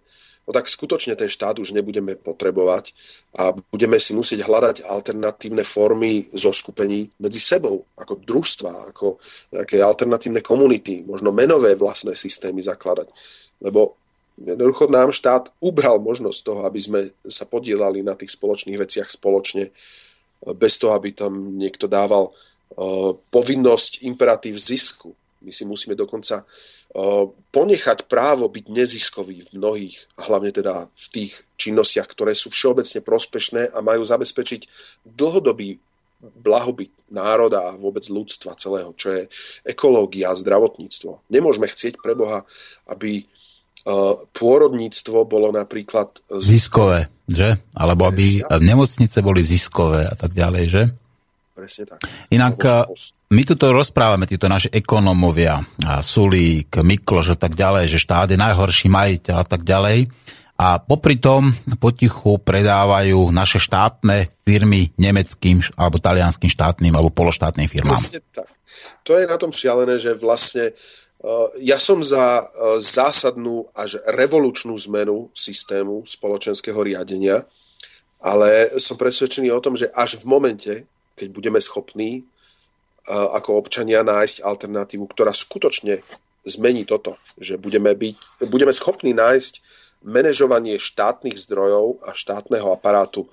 [0.46, 2.94] no tak skutočne ten štát už nebudeme potrebovať
[3.38, 9.18] a budeme si musieť hľadať alternatívne formy zoskupení medzi sebou, ako družstva, ako
[9.54, 13.10] nejaké alternatívne komunity, možno menové vlastné systémy zakladať.
[13.66, 13.98] Lebo
[14.40, 19.72] jednoducho nám štát ubral možnosť toho, aby sme sa podielali na tých spoločných veciach spoločne,
[20.56, 25.12] bez toho, aby tam niekto dával uh, povinnosť, imperatív zisku.
[25.44, 31.06] My si musíme dokonca uh, ponechať právo byť neziskový v mnohých, a hlavne teda v
[31.12, 34.62] tých činnostiach, ktoré sú všeobecne prospešné a majú zabezpečiť
[35.04, 35.76] dlhodobý
[36.20, 39.24] blahobyt národa a vôbec ľudstva celého, čo je
[39.64, 41.32] ekológia a zdravotníctvo.
[41.32, 42.44] Nemôžeme chcieť pre Boha,
[42.92, 43.24] aby
[44.36, 46.20] pôrodníctvo bolo napríklad...
[46.40, 47.60] Ziskové, že?
[47.78, 50.84] Alebo aby nemocnice boli ziskové a tak ďalej, že?
[51.60, 52.00] Presne tak.
[52.32, 52.88] Inak eh,
[53.36, 55.60] my tu rozprávame, títo naši ekonómovia,
[56.00, 60.08] Sulík, Mikloš a tak ďalej, že štát je najhorší majiteľ a tak ďalej.
[60.60, 67.96] A popri tom potichu predávajú naše štátne firmy nemeckým alebo talianským štátnym alebo pološtátnym firmám.
[67.96, 68.52] Presne tak.
[69.08, 70.76] To je na tom šialené, že vlastne
[71.60, 72.48] ja som za
[72.80, 77.44] zásadnú až revolučnú zmenu systému spoločenského riadenia,
[78.24, 80.74] ale som presvedčený o tom, že až v momente,
[81.20, 82.24] keď budeme schopní
[83.10, 86.00] ako občania nájsť alternatívu, ktorá skutočne
[86.48, 89.54] zmení toto, že budeme, byť, budeme schopní nájsť
[90.08, 93.28] manažovanie štátnych zdrojov a štátneho aparátu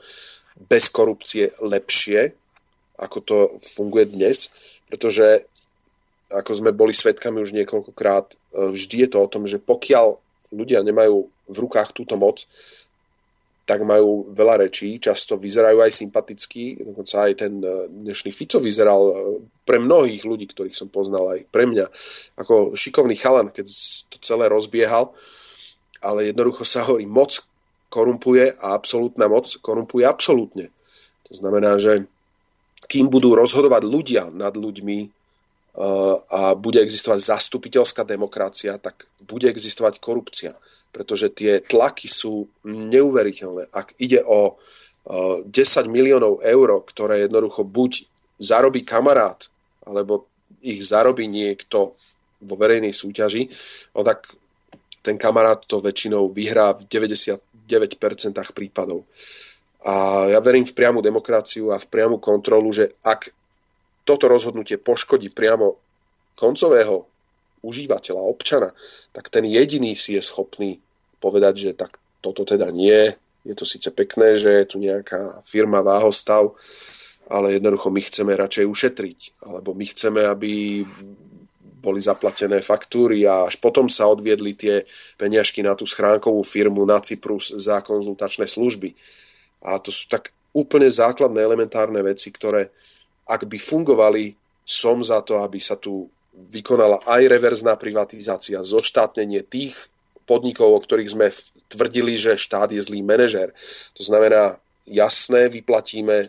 [0.58, 2.34] bez korupcie lepšie,
[2.98, 3.36] ako to
[3.78, 4.50] funguje dnes,
[4.90, 5.44] pretože
[6.34, 8.36] ako sme boli svetkami už niekoľkokrát, e,
[8.74, 10.18] vždy je to o tom, že pokiaľ
[10.54, 12.46] ľudia nemajú v rukách túto moc,
[13.66, 17.66] tak majú veľa rečí, často vyzerajú aj sympaticky, dokonca aj ten e,
[18.06, 19.14] dnešný Fico vyzeral e,
[19.66, 21.86] pre mnohých ľudí, ktorých som poznal aj pre mňa,
[22.38, 23.66] ako šikovný chalan, keď
[24.10, 25.10] to celé rozbiehal,
[25.98, 27.42] ale jednoducho sa hovorí, moc
[27.90, 30.70] korumpuje a absolútna moc korumpuje absolútne.
[31.26, 32.06] To znamená, že
[32.86, 35.15] kým budú rozhodovať ľudia nad ľuďmi
[36.30, 40.52] a bude existovať zastupiteľská demokracia, tak bude existovať korupcia.
[40.88, 43.68] Pretože tie tlaky sú neuveriteľné.
[43.76, 44.56] Ak ide o
[45.04, 48.08] 10 uh, miliónov eur, ktoré jednoducho buď
[48.40, 49.36] zarobí kamarát,
[49.84, 50.26] alebo
[50.64, 51.92] ich zarobí niekto
[52.42, 53.48] vo verejnej súťaži,
[53.92, 54.32] no tak
[55.04, 57.38] ten kamarát to väčšinou vyhrá v 99%
[58.56, 59.04] prípadov.
[59.86, 63.30] A ja verím v priamu demokraciu a v priamu kontrolu, že ak
[64.06, 65.74] toto rozhodnutie poškodí priamo
[66.38, 67.04] koncového
[67.66, 68.70] užívateľa, občana,
[69.10, 70.78] tak ten jediný si je schopný
[71.18, 73.10] povedať, že tak toto teda nie,
[73.42, 76.54] je to síce pekné, že je tu nejaká firma váhostav,
[77.26, 79.18] ale jednoducho my chceme radšej ušetriť,
[79.50, 80.82] alebo my chceme, aby
[81.82, 84.82] boli zaplatené faktúry a až potom sa odviedli tie
[85.14, 88.90] peniažky na tú schránkovú firmu na Cyprus za konzultačné služby.
[89.62, 92.66] A to sú tak úplne základné elementárne veci, ktoré
[93.26, 99.88] ak by fungovali, som za to, aby sa tu vykonala aj reverzná privatizácia, zoštátnenie tých
[100.26, 101.28] podnikov, o ktorých sme
[101.70, 103.54] tvrdili, že štát je zlý manažer.
[103.94, 104.58] To znamená,
[104.90, 106.26] jasné, vyplatíme,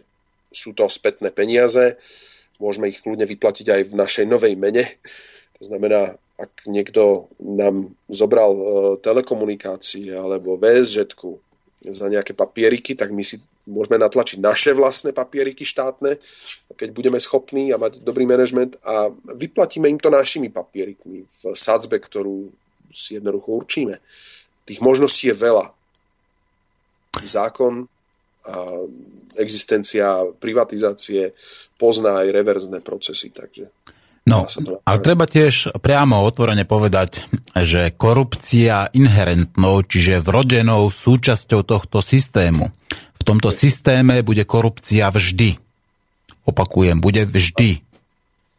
[0.54, 1.98] sú to spätné peniaze,
[2.62, 4.86] môžeme ich kľudne vyplatiť aj v našej novej mene,
[5.58, 8.64] to znamená, ak niekto nám zobral e,
[9.02, 11.10] telekomunikácie alebo VSŽ
[11.82, 13.38] za nejaké papieriky, tak my si
[13.70, 16.18] môžeme natlačiť naše vlastné papieriky štátne,
[16.74, 22.02] keď budeme schopní a mať dobrý manažment a vyplatíme im to našimi papierikmi v sadzbe,
[22.02, 22.50] ktorú
[22.90, 23.94] si jednoducho určíme.
[24.66, 25.70] Tých možností je veľa.
[27.24, 27.86] Zákon
[28.48, 28.80] a
[29.44, 31.36] existencia privatizácie
[31.76, 33.68] pozná aj reverzné procesy, takže
[34.28, 34.44] No,
[34.84, 37.24] ale treba tiež priamo otvorene povedať,
[37.56, 42.68] že korupcia inherentnou, čiže vrodenou súčasťou tohto systému.
[42.92, 45.56] V tomto systéme bude korupcia vždy.
[46.44, 47.88] Opakujem, bude vždy.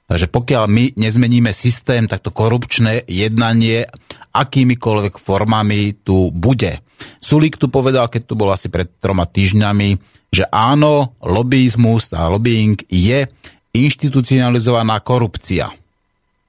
[0.09, 3.85] Takže pokiaľ my nezmeníme systém, tak to korupčné jednanie
[4.33, 6.81] akýmikoľvek formami tu bude.
[7.21, 10.01] Sulík tu povedal, keď tu bol asi pred troma týždňami,
[10.33, 13.29] že áno, lobbyizmus a lobbying je
[13.73, 15.71] inštitucionalizovaná korupcia.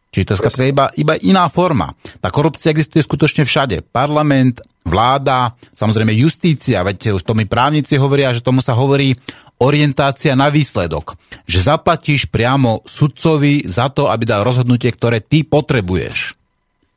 [0.09, 0.33] Čiže to
[0.65, 1.93] je iba, iba iná forma.
[2.17, 3.85] Tá korupcia existuje skutočne všade.
[3.93, 9.13] Parlament, vláda, samozrejme justícia, veď už to mi právnici hovoria, že tomu sa hovorí
[9.61, 11.13] orientácia na výsledok.
[11.45, 16.33] Že zaplatíš priamo sudcovi za to, aby dal rozhodnutie, ktoré ty potrebuješ.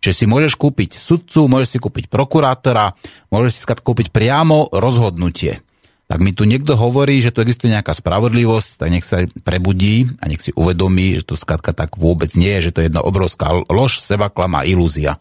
[0.03, 2.97] Čiže si môžeš kúpiť sudcu, môžeš si kúpiť prokurátora,
[3.29, 5.61] môžeš si kúpiť priamo rozhodnutie
[6.13, 10.29] tak mi tu niekto hovorí, že tu existuje nejaká spravodlivosť, tak nech sa prebudí a
[10.29, 13.65] nech si uvedomí, že to skladka tak vôbec nie je, že to je jedna obrovská
[13.73, 15.17] lož, seba klama, ilúzia.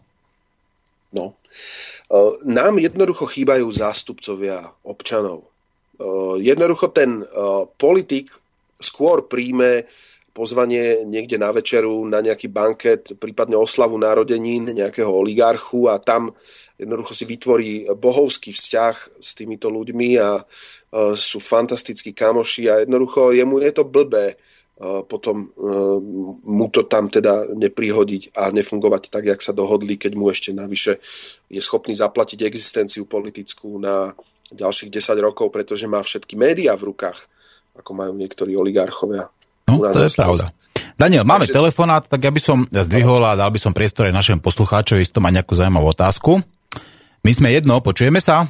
[1.16, 1.32] No.
[1.32, 1.36] E,
[2.44, 5.40] nám jednoducho chýbajú zástupcovia občanov.
[5.40, 5.48] E,
[6.44, 7.24] jednoducho ten e,
[7.80, 8.28] politik
[8.76, 9.88] skôr príjme
[10.36, 16.36] pozvanie niekde na večeru, na nejaký banket, prípadne oslavu narodenín nejakého oligarchu a tam
[16.76, 20.40] jednoducho si vytvorí bohovský vzťah s týmito ľuďmi a
[21.16, 24.36] sú fantastickí kamoši a jednoducho jemu je to blbé e,
[25.08, 25.46] potom e,
[26.44, 31.00] mu to tam teda neprihodiť a nefungovať tak, jak sa dohodli, keď mu ešte navyše
[31.48, 34.12] je schopný zaplatiť existenciu politickú na
[34.52, 37.16] ďalších 10 rokov, pretože má všetky médiá v rukách,
[37.80, 39.32] ako majú niektorí oligarchovia.
[39.64, 40.52] No, to je pravda.
[41.00, 41.56] Daniel, máme Takže...
[41.56, 45.24] telefonát, tak ja by som zdvihol a dal by som priestor aj našemu poslucháčovi, isto
[45.24, 46.44] má nejakú zaujímavú otázku.
[47.24, 48.44] My sme jedno, počujeme sa?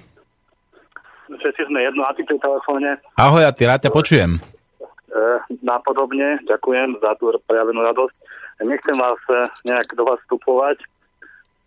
[1.42, 2.94] Všetci sme jedno na tej telefóne.
[3.18, 4.38] Ahoj, a ty rád ťa počujem.
[4.38, 5.22] E,
[5.60, 8.16] napodobne, ďakujem za tú prejavenú radosť.
[8.62, 10.78] Nechcem vás e, nejak do vás vstupovať,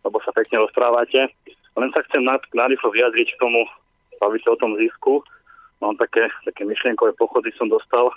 [0.07, 1.27] lebo sa pekne rozprávate.
[1.75, 2.23] Len sa chcem
[2.55, 3.67] narýchlo vyjadriť k tomu,
[4.23, 5.19] baviť o tom zisku.
[5.83, 8.07] Mám také, také myšlienkové pochody som dostal,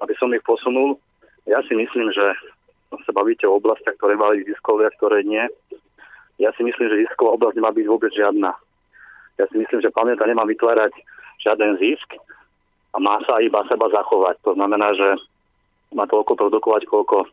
[0.00, 0.96] aby som ich posunul.
[1.44, 2.32] Ja si myslím, že
[3.04, 5.44] sa bavíte o oblastiach, ktoré mali ziskové a ktoré nie.
[6.40, 8.56] Ja si myslím, že zisková oblasť nemá byť vôbec žiadna.
[9.38, 10.94] Ja si myslím, že planéta nemá vytvárať
[11.42, 12.14] žiaden zisk
[12.94, 14.38] a má sa iba seba zachovať.
[14.46, 15.18] To znamená, že
[15.94, 17.26] má toľko produkovať, koľko,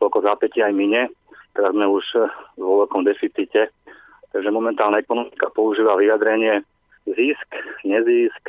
[0.00, 1.12] koľko zápätí aj mine.
[1.52, 2.04] Teraz sme už
[2.56, 3.70] vo veľkom deficite.
[4.34, 6.64] Takže momentálna ekonomika používa vyjadrenie
[7.06, 7.48] zisk,
[7.86, 8.42] nezisk,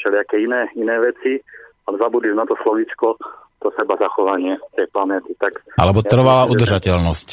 [0.00, 1.38] všelijaké iné, iné veci
[1.86, 3.14] a zabudli na to slovičko,
[3.62, 5.32] to seba zachovanie tej planéty.
[5.38, 7.28] Tak Alebo trvalá ja udržateľnosť.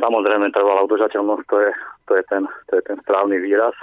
[0.00, 1.70] Samozrejme, trvalá udržateľnosť, to je,
[2.10, 3.78] to, je ten, to je ten správny výraz.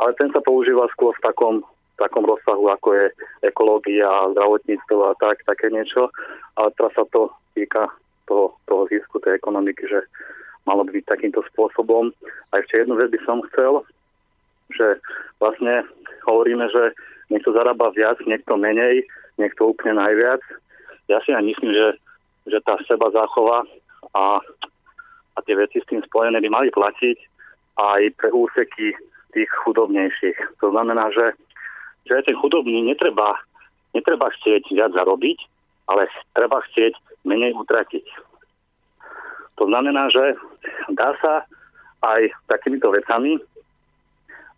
[0.00, 1.60] Ale ten sa používa skôr v takom,
[2.00, 3.06] takom rozsahu, ako je
[3.44, 6.08] ekológia, zdravotníctvo a tak, také niečo.
[6.56, 7.92] Ale teraz sa to týka
[8.24, 10.00] toho, toho zisku tej ekonomiky, že
[10.64, 12.08] malo by byť takýmto spôsobom.
[12.56, 13.84] A ešte jednu vec by som chcel,
[14.72, 14.96] že
[15.36, 15.84] vlastne
[16.24, 16.96] hovoríme, že
[17.28, 19.04] niekto zarába viac, niekto menej,
[19.36, 20.40] niekto úplne najviac.
[21.12, 21.88] Ja si aj myslím, že,
[22.48, 23.68] že tá seba záchova
[24.16, 24.40] a,
[25.36, 27.31] a tie veci s tým spojené by mali platiť
[27.78, 28.92] aj pre úseky
[29.32, 30.60] tých chudobnejších.
[30.60, 31.32] To znamená, že,
[32.04, 33.40] že ten chudobný netreba,
[33.96, 35.38] netreba chcieť viac zarobiť,
[35.88, 36.94] ale treba chcieť
[37.24, 38.04] menej utratiť.
[39.56, 40.36] To znamená, že
[40.92, 41.44] dá sa
[42.02, 43.38] aj takýmito vecami,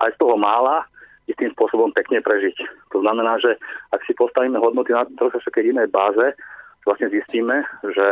[0.01, 0.87] aj z toho mála,
[1.27, 2.57] istým spôsobom pekne prežiť.
[2.93, 3.57] To znamená, že
[3.93, 6.37] ak si postavíme hodnoty na trošku inej báze,
[6.85, 8.09] vlastne zistíme, že,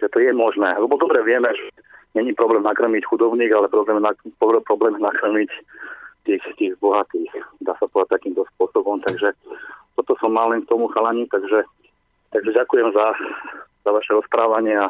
[0.00, 0.72] že to je možné.
[0.80, 1.64] Lebo dobre vieme, že
[2.16, 5.50] není problém nakrmiť chudobných, ale problém, na, problém nakrmiť
[6.24, 7.30] tých, tých bohatých.
[7.60, 8.96] Dá sa povedať takýmto spôsobom.
[9.04, 9.36] Takže
[9.94, 11.68] toto som mal len k tomu chalani, takže,
[12.32, 13.06] takže ďakujem za,
[13.84, 14.88] za vaše rozprávanie a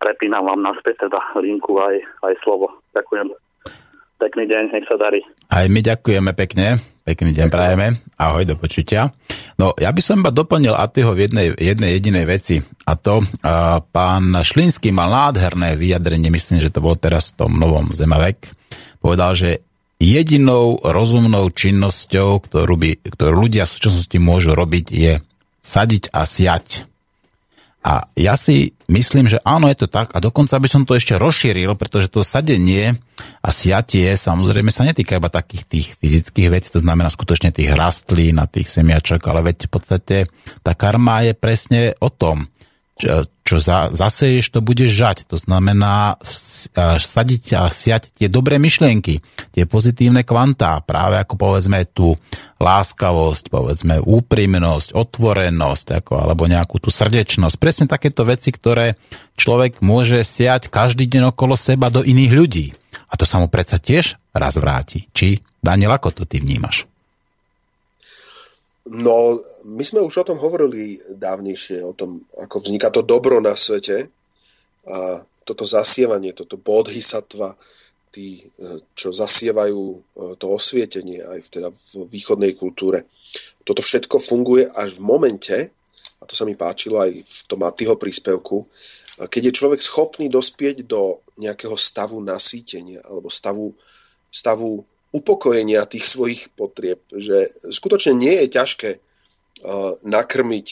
[0.00, 2.72] prepínam vám naspäť teda linku aj, aj slovo.
[2.96, 3.36] Ďakujem.
[4.16, 5.20] Pekný deň, nech sa darí.
[5.52, 6.80] Aj my ďakujeme pekne.
[7.06, 8.02] Pekný deň prajeme.
[8.18, 9.14] Ahoj, do počutia.
[9.60, 12.58] No, ja by som iba doplnil Atyho v jednej, jednej jedinej veci.
[12.88, 17.60] A to a, pán Šlinský mal nádherné vyjadrenie, myslím, že to bolo teraz v tom
[17.60, 18.50] novom Zemavek.
[18.98, 19.50] Povedal, že
[20.02, 25.12] jedinou rozumnou činnosťou, ktorú, by, ktorú ľudia v súčasnosti môžu robiť, je
[25.62, 26.88] sadiť a siať.
[27.86, 30.10] A ja si myslím, že áno, je to tak.
[30.10, 32.98] A dokonca by som to ešte rozšíril, pretože to sadenie
[33.38, 38.42] a siatie samozrejme sa netýka iba takých tých fyzických vecí, to znamená skutočne tých rastlín
[38.42, 40.16] a tých semiačok, ale veď v podstate
[40.66, 42.50] tá karma je presne o tom,
[42.96, 45.28] čo, čo za, zaseješ, to budeš žať.
[45.28, 46.16] To znamená
[46.96, 49.20] sadiť a siať tie dobré myšlienky,
[49.52, 52.16] tie pozitívne kvantá, práve ako povedzme tú
[52.56, 57.60] láskavosť, povedzme úprimnosť, otvorenosť, ako, alebo nejakú tú srdečnosť.
[57.60, 58.96] Presne takéto veci, ktoré
[59.36, 62.66] človek môže siať každý deň okolo seba do iných ľudí.
[63.12, 65.04] A to sa mu predsa tiež raz vráti.
[65.12, 66.88] Či, Daniel, ako to ty vnímaš?
[68.86, 69.34] No,
[69.66, 74.06] my sme už o tom hovorili dávnejšie, o tom, ako vzniká to dobro na svete
[74.86, 77.58] a toto zasievanie, toto bodhisattva,
[78.14, 78.38] tí,
[78.94, 79.96] čo zasievajú e,
[80.38, 83.04] to osvietenie aj v, teda v východnej kultúre.
[83.66, 85.56] Toto všetko funguje až v momente,
[86.18, 88.64] a to sa mi páčilo aj v tom Atyho príspevku,
[89.16, 93.72] keď je človek schopný dospieť do nejakého stavu nasýtenia alebo stavu,
[94.28, 94.84] stavu
[95.16, 100.66] upokojenia tých svojich potrieb, že skutočne nie je ťažké uh, nakrmiť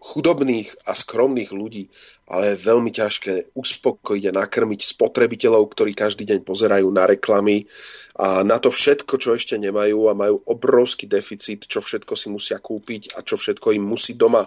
[0.00, 1.84] chudobných a skromných ľudí,
[2.32, 7.68] ale je veľmi ťažké uspokojiť a nakrmiť spotrebiteľov, ktorí každý deň pozerajú na reklamy
[8.16, 12.56] a na to všetko, čo ešte nemajú a majú obrovský deficit, čo všetko si musia
[12.56, 14.40] kúpiť a čo všetko im musí doma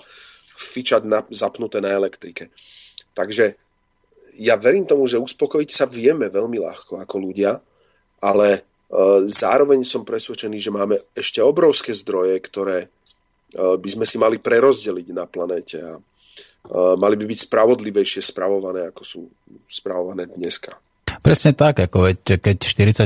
[0.58, 2.50] fičať na, zapnuté na elektrike.
[3.14, 3.54] Takže
[4.42, 7.54] ja verím tomu, že uspokojiť sa vieme veľmi ľahko ako ľudia,
[8.26, 8.73] ale
[9.26, 12.88] Zároveň som presvedčený, že máme ešte obrovské zdroje, ktoré e,
[13.58, 16.02] by sme si mali prerozdeliť na planéte a e,
[17.02, 19.22] mali by byť spravodlivejšie spravované, ako sú
[19.66, 20.78] spravované dneska.
[21.24, 22.58] Presne tak, ako veď, keď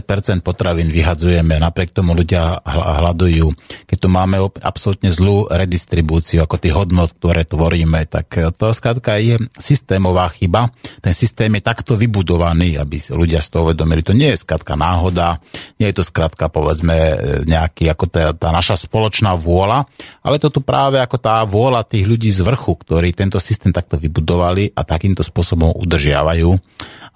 [0.01, 3.53] 40% potravín vyhadzujeme, napriek tomu ľudia hľadujú.
[3.86, 9.38] Keď tu máme absolútne zlú redistribúciu, ako tých hodnot, ktoré tvoríme, tak to skrátka je
[9.61, 10.74] systémová chyba.
[10.97, 14.01] Ten systém je takto vybudovaný, aby ľudia z toho uvedomili.
[14.01, 15.38] To nie je skrátka náhoda,
[15.78, 16.97] nie je to skrátka povedzme
[17.45, 19.86] nejaký, ako tá, tá naša spoločná vôľa,
[20.26, 24.01] ale to tu práve ako tá vôľa tých ľudí z vrchu, ktorí tento systém takto
[24.01, 26.49] vybudovali a takýmto spôsobom udržiavajú.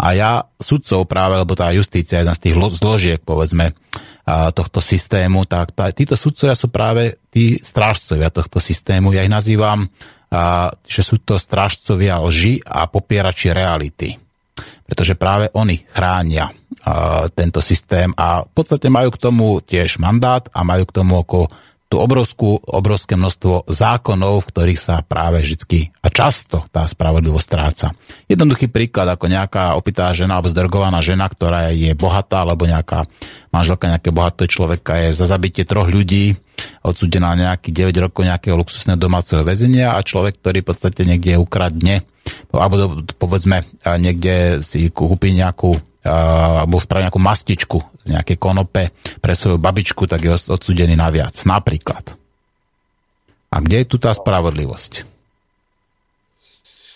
[0.01, 3.77] A ja sudcov práve, lebo tá justícia je jedna z tých zložiek, povedzme,
[4.25, 9.13] tohto systému, tak tá, títo sudcovia sú práve tí strážcovia tohto systému.
[9.13, 9.93] Ja ich nazývam,
[10.89, 14.17] že sú to strážcovia lži a popierači reality.
[14.89, 16.49] Pretože práve oni chránia
[17.37, 21.45] tento systém a v podstate majú k tomu tiež mandát a majú k tomu ako
[21.91, 27.91] tú obrovskú, obrovské množstvo zákonov, v ktorých sa práve vždy a často tá spravodlivosť stráca.
[28.31, 33.03] Jednoduchý príklad, ako nejaká opitá žena alebo zdrgovaná žena, ktorá je bohatá, alebo nejaká
[33.51, 36.39] manželka nejakého bohatého človeka je za zabitie troch ľudí
[36.79, 42.07] odsudená nejaký 9 rokov nejakého luxusného domáceho väzenia a človek, ktorý v podstate niekde ukradne,
[42.55, 43.67] alebo povedzme
[43.99, 48.89] niekde si kúpi nejakú alebo spraví nejakú mastičku z nejakej konope
[49.21, 51.37] pre svoju babičku, tak je odsudený na viac.
[51.45, 52.17] Napríklad.
[53.51, 55.05] A kde je tu tá spravodlivosť?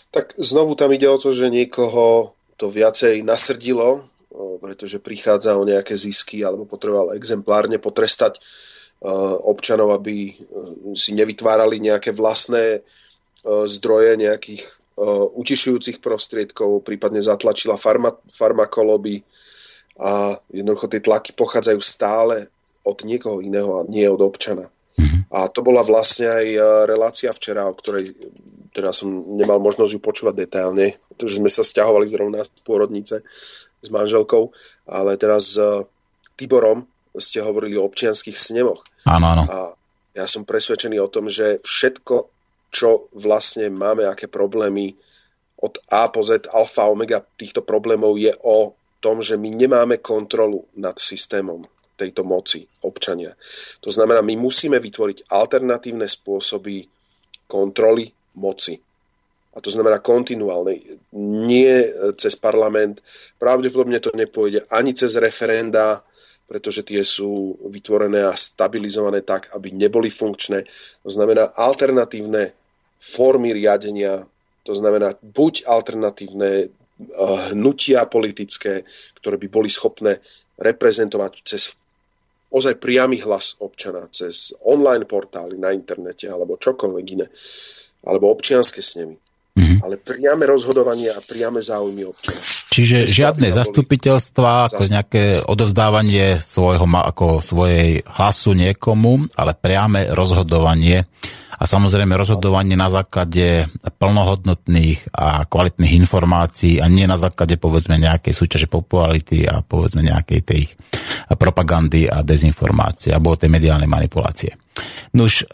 [0.10, 4.08] Tak znovu tam ide o to, že niekoho to viacej nasrdilo,
[4.64, 8.40] pretože prichádza o nejaké zisky alebo potreboval exemplárne potrestať
[9.44, 10.32] občanov, aby
[10.96, 12.80] si nevytvárali nejaké vlastné
[13.46, 14.64] zdroje nejakých
[15.36, 19.20] utišujúcich prostriedkov, prípadne zatlačila farma, farmakoloby
[20.00, 22.48] a jednoducho tie tlaky pochádzajú stále
[22.88, 24.64] od niekoho iného a nie od občana.
[24.96, 25.28] Mm-hmm.
[25.36, 28.08] A to bola vlastne aj uh, relácia včera, o ktorej
[28.72, 33.24] teda som nemal možnosť ju počúvať detailne, pretože sme sa stiahovali zrovna z pôrodnice
[33.80, 34.52] s manželkou,
[34.88, 35.84] ale teraz s uh,
[36.36, 38.84] Tiborom ste hovorili o občianských snemoch.
[39.08, 39.44] Áno, áno.
[39.48, 39.58] A
[40.16, 42.35] ja som presvedčený o tom, že všetko
[42.76, 44.92] čo vlastne máme, aké problémy
[45.64, 50.68] od A po Z, alfa, omega týchto problémov je o tom, že my nemáme kontrolu
[50.76, 51.64] nad systémom
[51.96, 53.32] tejto moci občania.
[53.80, 56.84] To znamená, my musíme vytvoriť alternatívne spôsoby
[57.48, 58.76] kontroly moci.
[59.56, 60.76] A to znamená kontinuálne,
[61.48, 61.72] nie
[62.20, 63.00] cez parlament.
[63.40, 66.04] Pravdepodobne to nepôjde ani cez referenda,
[66.52, 70.60] pretože tie sú vytvorené a stabilizované tak, aby neboli funkčné.
[71.08, 72.65] To znamená alternatívne
[73.00, 74.24] formy riadenia,
[74.64, 76.70] to znamená buď alternatívne eh,
[77.54, 78.82] hnutia politické,
[79.22, 80.18] ktoré by boli schopné
[80.56, 81.76] reprezentovať cez
[82.56, 87.28] ozaj priamy hlas občana, cez online portály na internete alebo čokoľvek iné,
[88.08, 89.18] alebo občianske snemy.
[89.56, 89.80] Mm-hmm.
[89.88, 92.44] Ale priame rozhodovanie a priame záujmy občana.
[92.76, 101.08] Čiže žiadne zastupiteľstva, ako nejaké odovzdávanie svojho, ako svojej hlasu niekomu, ale priame rozhodovanie
[101.56, 108.36] a samozrejme rozhodovanie na základe plnohodnotných a kvalitných informácií a nie na základe povedzme nejakej
[108.36, 110.62] súťaže popularity a povedzme nejakej tej
[111.40, 114.52] propagandy a dezinformácie alebo tej mediálnej manipulácie.
[115.16, 115.48] Nuž,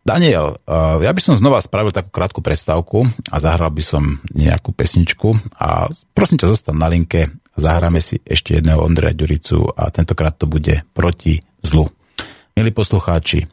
[0.00, 4.72] Daniel, uh, ja by som znova spravil takú krátku predstavku a zahral by som nejakú
[4.72, 7.28] pesničku a prosím ťa zostať na linke
[7.60, 11.92] zahráme si ešte jedného Ondreja Ďuricu a tentokrát to bude proti zlu.
[12.56, 13.44] Milí poslucháči,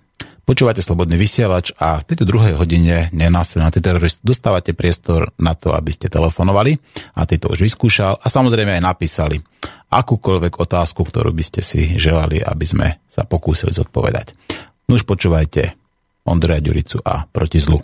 [0.48, 5.92] Počúvate Slobodný vysielač a v tejto druhej hodine nenásilný antiterorist dostávate priestor na to, aby
[5.92, 6.80] ste telefonovali
[7.20, 9.44] a ty to už vyskúšal a samozrejme aj napísali
[9.92, 14.40] akúkoľvek otázku, ktorú by ste si želali, aby sme sa pokúsili zodpovedať.
[14.88, 15.76] No už počúvajte
[16.28, 17.80] Ondreja Ďuricu a proti zlu.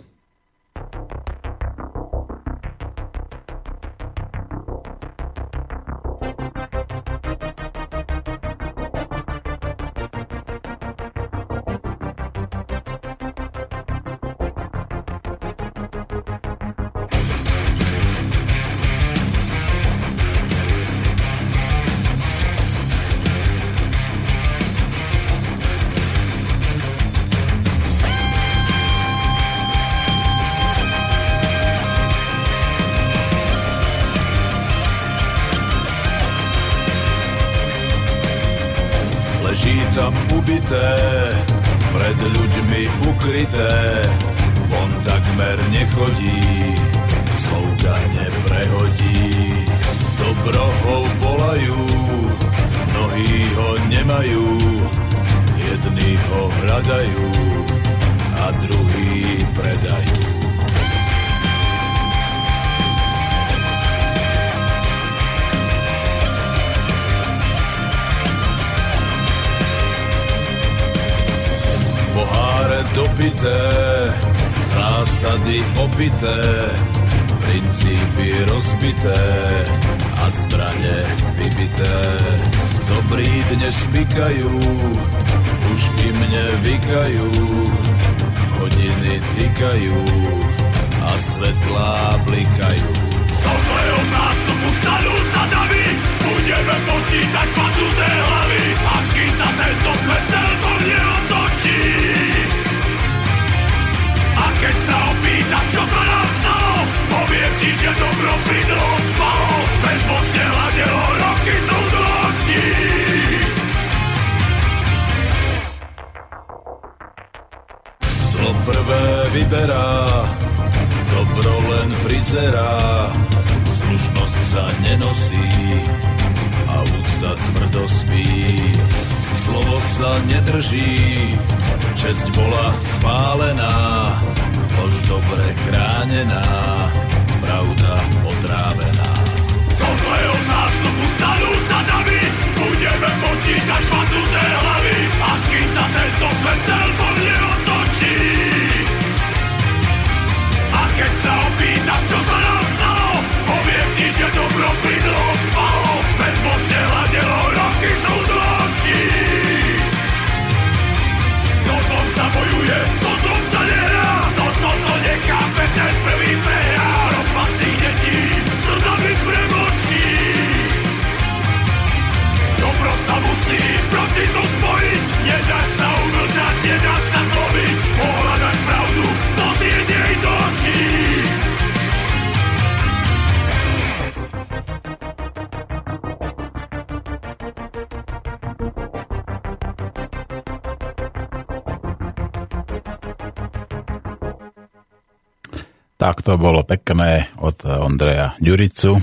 [198.42, 198.98] Ďuricu.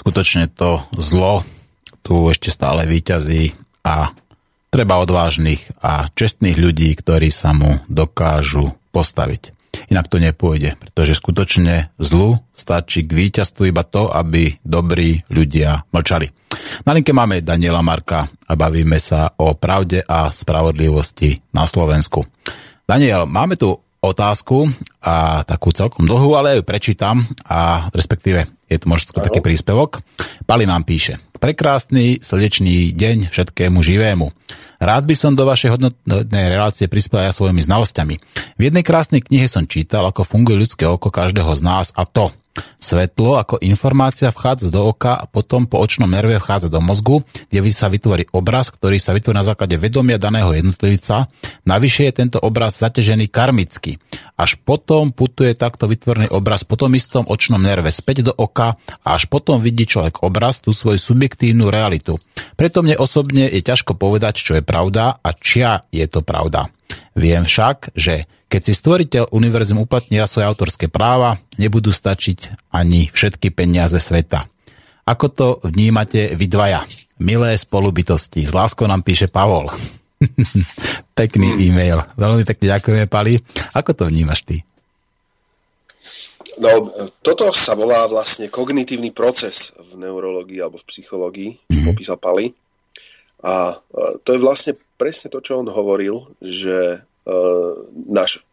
[0.00, 1.44] Skutočne to zlo
[2.00, 3.52] tu ešte stále výťazí
[3.84, 4.12] a
[4.72, 9.52] treba odvážnych a čestných ľudí, ktorí sa mu dokážu postaviť.
[9.86, 16.26] Inak to nepôjde, pretože skutočne zlu stačí k víťazstvu iba to, aby dobrí ľudia mlčali.
[16.82, 22.26] Na linke máme Daniela Marka a bavíme sa o pravde a spravodlivosti na Slovensku.
[22.82, 24.72] Daniel, máme tu otázku
[25.04, 30.00] a takú celkom dlhú, ale ju prečítam a respektíve je to možno taký príspevok.
[30.48, 31.20] Pali nám píše.
[31.40, 34.28] Prekrásny srdečný deň všetkému živému.
[34.80, 38.16] Rád by som do vašej hodnotnej relácie prispel aj svojimi znalosťami.
[38.56, 42.32] V jednej krásnej knihe som čítal, ako funguje ľudské oko každého z nás a to–
[42.90, 47.62] Svetlo ako informácia vchádza do oka a potom po očnom nerve vchádza do mozgu, kde
[47.70, 51.30] sa vytvorí obraz, ktorý sa vytvorí na základe vedomia daného jednotlivca.
[51.70, 54.02] Navyše je tento obraz zaťažený karmicky.
[54.34, 58.74] Až potom putuje takto vytvorený obraz po tom istom očnom nerve späť do oka
[59.06, 62.18] a až potom vidí človek obraz, tú svoju subjektívnu realitu.
[62.58, 66.74] Preto mne osobne je ťažko povedať, čo je pravda a čia je to pravda.
[67.14, 73.54] Viem však, že keď si stvoriteľ univerzum uplatní svoje autorské práva, nebudú stačiť ani všetky
[73.54, 74.50] peniaze sveta.
[75.06, 76.86] Ako to vnímate vy dvaja?
[77.22, 78.46] Milé spolubytosti.
[78.46, 79.70] S láskou nám píše Pavol.
[81.18, 82.04] Pekný e-mail.
[82.14, 83.40] Veľmi pekne ďakujeme, Pali.
[83.72, 84.60] Ako to vnímaš ty?
[86.60, 86.92] No,
[87.24, 91.88] toto sa volá vlastne kognitívny proces v neurológii alebo v psychológii, čo mm-hmm.
[91.88, 92.52] popísal Pali.
[93.40, 93.72] A
[94.24, 97.72] to je vlastne presne to, čo on hovoril, že uh,
[98.12, 98.44] naš,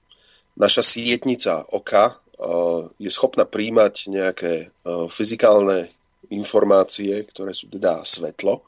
[0.56, 5.92] naša sietnica oka uh, je schopná príjmať nejaké uh, fyzikálne
[6.32, 8.64] informácie, ktoré sú teda svetlo.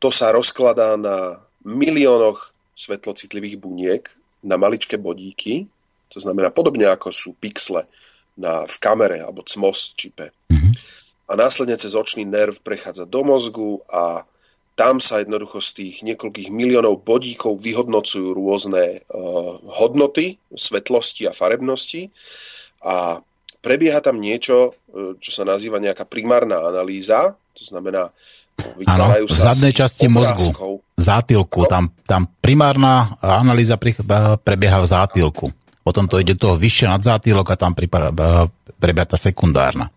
[0.00, 4.04] To sa rozkladá na miliónoch svetlocitlivých buniek
[4.44, 5.68] na maličké bodíky,
[6.12, 7.88] to znamená podobne ako sú pixle
[8.36, 10.30] na, v kamere alebo CMOS čipe.
[10.52, 10.72] Mm-hmm.
[11.24, 14.28] A následne cez očný nerv prechádza do mozgu a
[14.74, 22.10] tam sa jednoducho z tých niekoľkých miliónov bodíkov vyhodnocujú rôzne uh, hodnoty svetlosti a farebnosti
[22.82, 23.22] a
[23.62, 28.10] prebieha tam niečo, uh, čo sa nazýva nejaká primárna analýza, to znamená,
[28.58, 33.78] vytvárajú Áno, v zadnej časti mozgu, zátilku, tam, tam primárna analýza
[34.38, 35.46] prebieha v zátilku.
[35.84, 39.92] Potom to ide toho vyššie nad zátylok a tam prebieha tá sekundárna.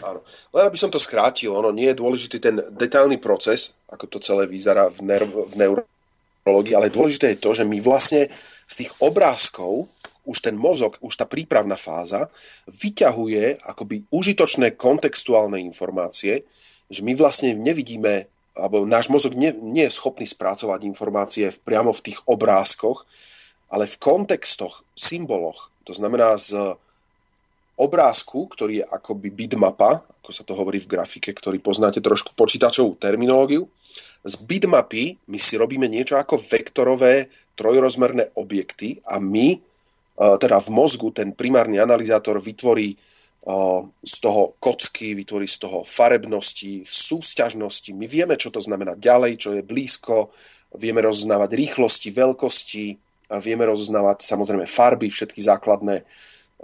[0.00, 0.24] Áno.
[0.56, 4.48] Len aby som to skrátil, ono nie je dôležitý ten detailný proces, ako to celé
[4.48, 8.32] vyzerá v, nerv- v neurologii, ale dôležité je to, že my vlastne
[8.64, 9.84] z tých obrázkov
[10.24, 12.30] už ten mozog, už tá prípravná fáza
[12.70, 16.46] vyťahuje akoby užitočné kontextuálne informácie,
[16.88, 21.90] že my vlastne nevidíme, alebo náš mozog nie, nie je schopný spracovať informácie v, priamo
[21.90, 23.04] v tých obrázkoch,
[23.72, 25.72] ale v kontextoch, symboloch.
[25.88, 26.76] To znamená z
[27.76, 33.00] obrázku, ktorý je akoby bitmapa, ako sa to hovorí v grafike, ktorý poznáte trošku počítačovú
[33.00, 33.64] terminológiu.
[34.22, 37.26] Z bitmapy my si robíme niečo ako vektorové
[37.58, 39.58] trojrozmerné objekty a my, e,
[40.38, 42.96] teda v mozgu, ten primárny analyzátor vytvorí e,
[43.98, 47.90] z toho kocky, vytvorí z toho farebnosti, súsťažnosti.
[47.98, 50.30] My vieme, čo to znamená ďalej, čo je blízko,
[50.78, 52.86] vieme rozoznávať rýchlosti, veľkosti,
[53.42, 56.04] vieme rozoznávať samozrejme farby, všetky základné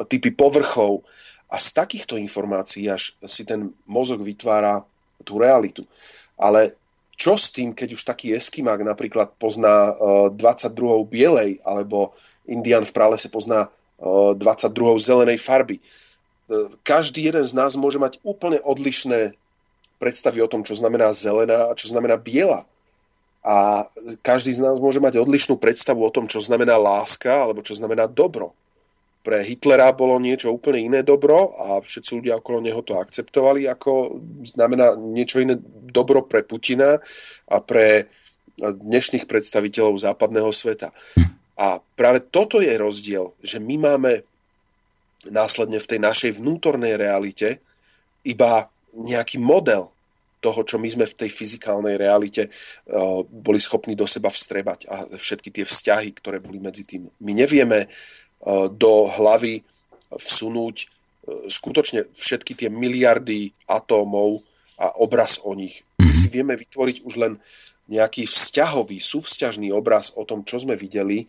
[0.06, 1.02] typy povrchov.
[1.48, 4.84] A z takýchto informácií až si ten mozog vytvára
[5.24, 5.82] tú realitu.
[6.36, 6.76] Ale
[7.18, 12.14] čo s tým, keď už taký eskimák napríklad pozná uh, 22 bielej, alebo
[12.46, 14.70] Indian v pralese pozná uh, 22
[15.02, 15.82] zelenej farby.
[16.46, 19.34] Uh, každý jeden z nás môže mať úplne odlišné
[19.98, 22.62] predstavy o tom, čo znamená zelená a čo znamená biela.
[23.42, 23.86] A
[24.22, 28.06] každý z nás môže mať odlišnú predstavu o tom, čo znamená láska alebo čo znamená
[28.06, 28.54] dobro.
[29.18, 34.22] Pre Hitlera bolo niečo úplne iné dobro a všetci ľudia okolo neho to akceptovali ako
[34.40, 35.58] znamená niečo iné
[35.90, 36.96] dobro pre Putina
[37.50, 38.08] a pre
[38.58, 40.90] dnešných predstaviteľov západného sveta.
[41.58, 44.22] A práve toto je rozdiel, že my máme
[45.30, 47.58] následne v tej našej vnútornej realite
[48.22, 49.90] iba nejaký model
[50.38, 54.96] toho, čo my sme v tej fyzikálnej realite uh, boli schopní do seba vstrebať a
[55.18, 57.10] všetky tie vzťahy, ktoré boli medzi tým.
[57.26, 57.90] My nevieme
[58.72, 59.64] do hlavy
[60.14, 60.88] vsunúť uh,
[61.50, 64.40] skutočne všetky tie miliardy atómov
[64.78, 65.82] a obraz o nich.
[65.98, 67.34] My si vieme vytvoriť už len
[67.90, 71.26] nejaký vzťahový, súvzťažný obraz o tom, čo sme videli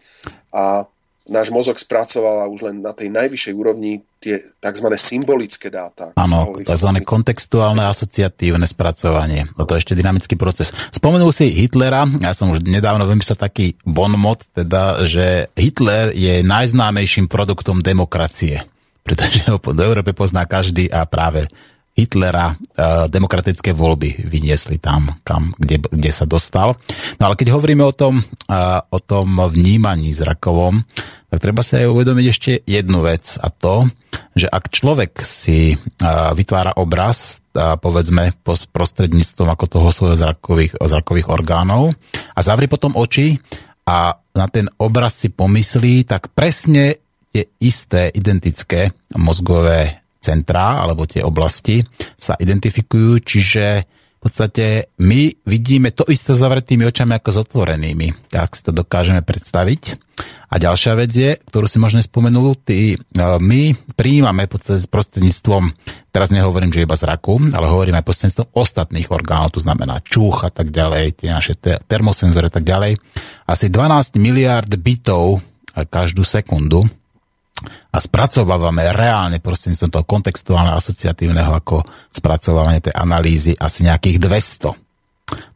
[0.54, 0.86] a
[1.30, 4.88] náš mozog spracovala už len na tej najvyššej úrovni tie tzv.
[5.00, 6.12] symbolické dáta.
[6.18, 6.90] Áno, tzv.
[7.06, 9.48] kontextuálne asociatívne spracovanie.
[9.56, 10.76] To je ešte dynamický proces.
[10.92, 17.32] Spomenul si Hitlera, ja som už nedávno vymyslel taký bonmot, teda, že Hitler je najznámejším
[17.32, 18.66] produktom demokracie
[19.10, 21.50] pretože ho do Európe pozná každý a práve
[22.00, 26.80] Hitlera uh, demokratické voľby vyniesli tam, kam, kde, kde sa dostal.
[27.20, 30.80] No ale keď hovoríme o tom, uh, o tom vnímaní zrakovom,
[31.28, 33.86] tak treba si aj uvedomiť ešte jednu vec a to,
[34.34, 41.92] že ak človek si uh, vytvára obraz, povedzme prostredníctvom ako toho svojho zrakových, zrakových orgánov
[42.32, 43.36] a zavrie potom oči
[43.84, 47.04] a na ten obraz si pomyslí, tak presne
[47.34, 51.82] tie isté identické mozgové centrá alebo tie oblasti
[52.20, 53.66] sa identifikujú, čiže
[54.20, 58.76] v podstate my vidíme to isté s zavretými očami ako s otvorenými, tak si to
[58.76, 59.96] dokážeme predstaviť.
[60.52, 64.52] A ďalšia vec je, ktorú si možno spomenul, ty, e, my prijímame
[64.92, 65.72] prostredníctvom,
[66.12, 70.52] teraz nehovorím, že iba zraku, ale hovoríme aj prostredníctvom ostatných orgánov, to znamená čuch a
[70.52, 71.56] tak ďalej, tie naše
[71.88, 73.00] termosenzory a tak ďalej.
[73.48, 75.40] Asi 12 miliard bitov
[75.72, 76.84] každú sekundu
[77.66, 84.76] a spracovávame reálne prostredníctvom toho kontextuálneho asociatívneho ako spracovávanie tej analýzy asi nejakých 200.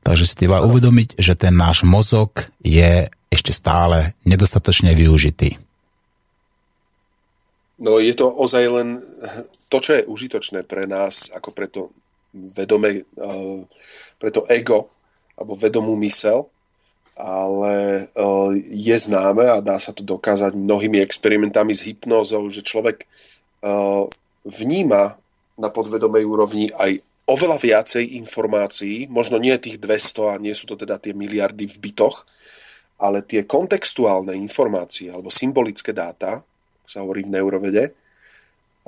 [0.05, 5.57] Takže si treba uvedomiť, že ten náš mozog je ešte stále nedostatočne využitý.
[7.81, 9.01] No je to ozaj len
[9.73, 11.89] to, čo je užitočné pre nás, ako pre to
[12.33, 13.59] vedome, eh,
[14.21, 14.85] pre to ego,
[15.33, 16.45] alebo vedomú mysel,
[17.17, 23.05] ale uh, je známe a dá sa to dokázať mnohými experimentami s hypnózou, že človek
[23.61, 24.09] uh,
[24.45, 25.13] vníma
[25.61, 26.97] na podvedomej úrovni aj
[27.29, 31.77] oveľa viacej informácií, možno nie tých 200 a nie sú to teda tie miliardy v
[31.79, 32.25] bytoch,
[32.99, 36.41] ale tie kontextuálne informácie alebo symbolické dáta,
[36.83, 37.93] sa hovorí v neurovede,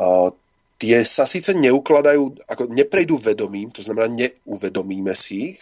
[0.01, 0.33] uh,
[0.81, 5.57] tie sa síce neukladajú, ako neprejdú vedomím, to znamená neuvedomíme si ich,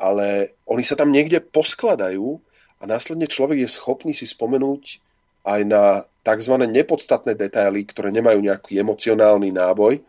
[0.00, 2.40] ale oni sa tam niekde poskladajú
[2.80, 5.04] a následne človek je schopný si spomenúť
[5.44, 6.54] aj na tzv.
[6.64, 10.00] nepodstatné detaily, ktoré nemajú nejaký emocionálny náboj,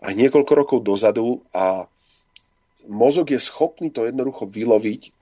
[0.00, 1.84] aj niekoľko rokov dozadu a
[2.88, 5.12] mozog je schopný to jednoducho vyloviť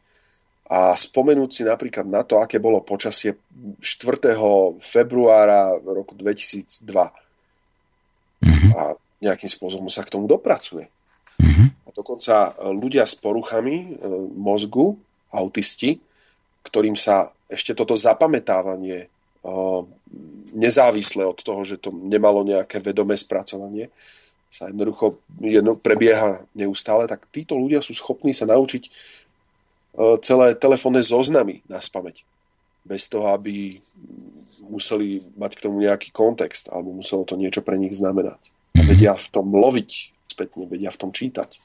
[0.69, 3.41] a spomenúť si napríklad na to, aké bolo počasie
[3.81, 4.37] 4.
[4.77, 6.85] februára roku 2002.
[8.45, 8.71] Mm-hmm.
[8.77, 8.93] A
[9.25, 10.87] nejakým spôsobom sa k tomu dopracuje.
[11.39, 11.69] Mm-hmm.
[11.87, 13.87] A dokonca e, ľudia s poruchami e,
[14.35, 14.99] mozgu,
[15.31, 15.99] autisti,
[16.67, 19.09] ktorým sa ešte toto zapamätávanie e,
[20.59, 23.89] nezávisle od toho, že to nemalo nejaké vedomé spracovanie,
[24.49, 25.13] sa jednoducho
[25.45, 28.89] jedno, prebieha neustále, tak títo ľudia sú schopní sa naučiť
[30.25, 32.25] celé telefónne zoznamy na spameť.
[32.89, 33.77] Bez toho, aby
[34.73, 38.41] museli mať k tomu nejaký kontext alebo muselo to niečo pre nich znamenať.
[38.79, 41.59] A vedia v tom loviť spätne, vedia v tom čítať.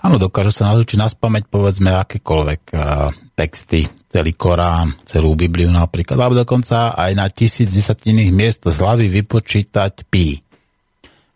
[0.00, 6.16] Áno, dokážu sa naučiť na spameť povedzme akékoľvek uh, texty, celý Korán, celú Bibliu napríklad,
[6.16, 10.40] alebo dokonca aj na tisíc desatinných miest z hlavy vypočítať pí.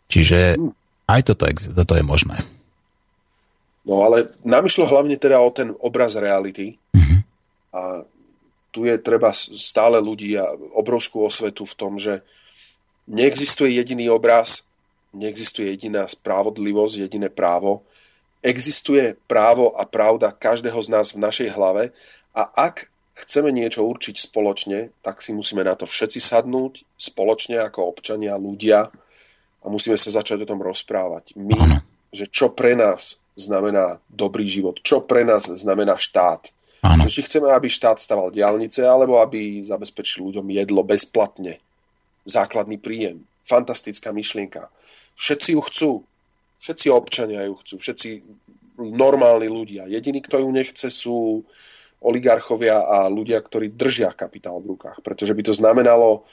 [0.09, 0.73] Čiže hmm.
[1.13, 1.45] aj toto,
[1.77, 2.41] toto je možné.
[3.85, 7.21] No ale nám išlo hlavne teda o ten obraz reality mm-hmm.
[7.75, 8.05] a
[8.71, 10.47] tu je treba stále ľudí a
[10.79, 12.23] obrovskú osvetu v tom, že
[13.11, 14.70] neexistuje jediný obraz,
[15.13, 17.83] neexistuje jediná spravodlivosť, jediné právo.
[18.41, 21.93] Existuje právo a pravda každého z nás v našej hlave
[22.33, 27.85] a ak chceme niečo určiť spoločne, tak si musíme na to všetci sadnúť spoločne ako
[27.85, 28.89] občania, ľudia
[29.61, 31.37] a musíme sa začať o tom rozprávať.
[31.37, 36.51] My že čo pre nás znamená dobrý život, čo pre nás znamená štát.
[36.83, 37.07] Áno.
[37.07, 41.61] Či chceme, aby štát staval diálnice, alebo aby zabezpečil ľuďom jedlo bezplatne.
[42.27, 43.23] Základný príjem.
[43.45, 44.67] Fantastická myšlienka.
[45.21, 45.91] Všetci ju chcú.
[46.57, 47.77] Všetci občania ju chcú.
[47.77, 48.09] Všetci
[48.81, 49.85] normálni ľudia.
[49.85, 51.45] Jediní, kto ju nechce, sú
[52.01, 55.05] oligarchovia a ľudia, ktorí držia kapitál v rukách.
[55.05, 56.25] Pretože by to znamenalo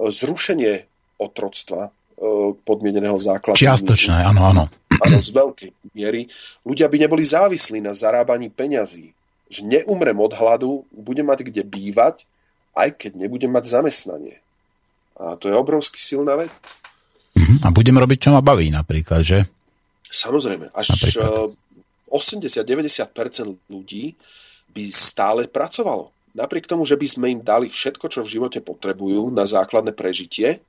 [0.00, 0.88] zrušenie
[1.20, 3.56] otroctva, E, podmieneného základu.
[3.56, 4.64] Čiastočné, áno, áno.
[5.00, 6.28] Áno, z veľkej miery.
[6.68, 9.16] Ľudia by neboli závislí na zarábaní peňazí.
[9.48, 12.28] Že neumrem od hladu, budem mať kde bývať,
[12.76, 14.36] aj keď nebudem mať zamestnanie.
[15.16, 16.52] A to je obrovsky silná vec.
[17.36, 17.56] Uh-huh.
[17.62, 19.46] A budem robiť, čo ma baví napríklad, že?
[20.10, 20.74] Samozrejme.
[20.74, 21.18] Až
[22.10, 24.18] 80-90% ľudí
[24.74, 26.10] by stále pracovalo.
[26.34, 30.62] Napriek tomu, že by sme im dali všetko, čo v živote potrebujú na základné prežitie,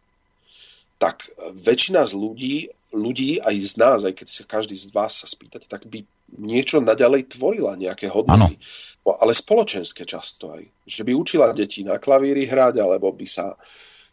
[1.01, 1.25] tak
[1.65, 2.55] väčšina z ľudí,
[2.93, 6.05] ľudí aj z nás, aj keď sa každý z vás sa spýtate, tak by
[6.38, 8.53] niečo naďalej tvorila, nejaké hodnoty.
[9.01, 10.61] No, ale spoločenské často aj.
[10.85, 13.57] Že by učila deti na klavíri hrať, alebo by sa,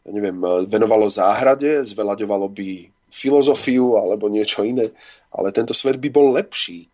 [0.08, 4.88] ja neviem, venovalo záhrade, zvelaďovalo by filozofiu alebo niečo iné.
[5.36, 6.88] Ale tento svet by bol lepší,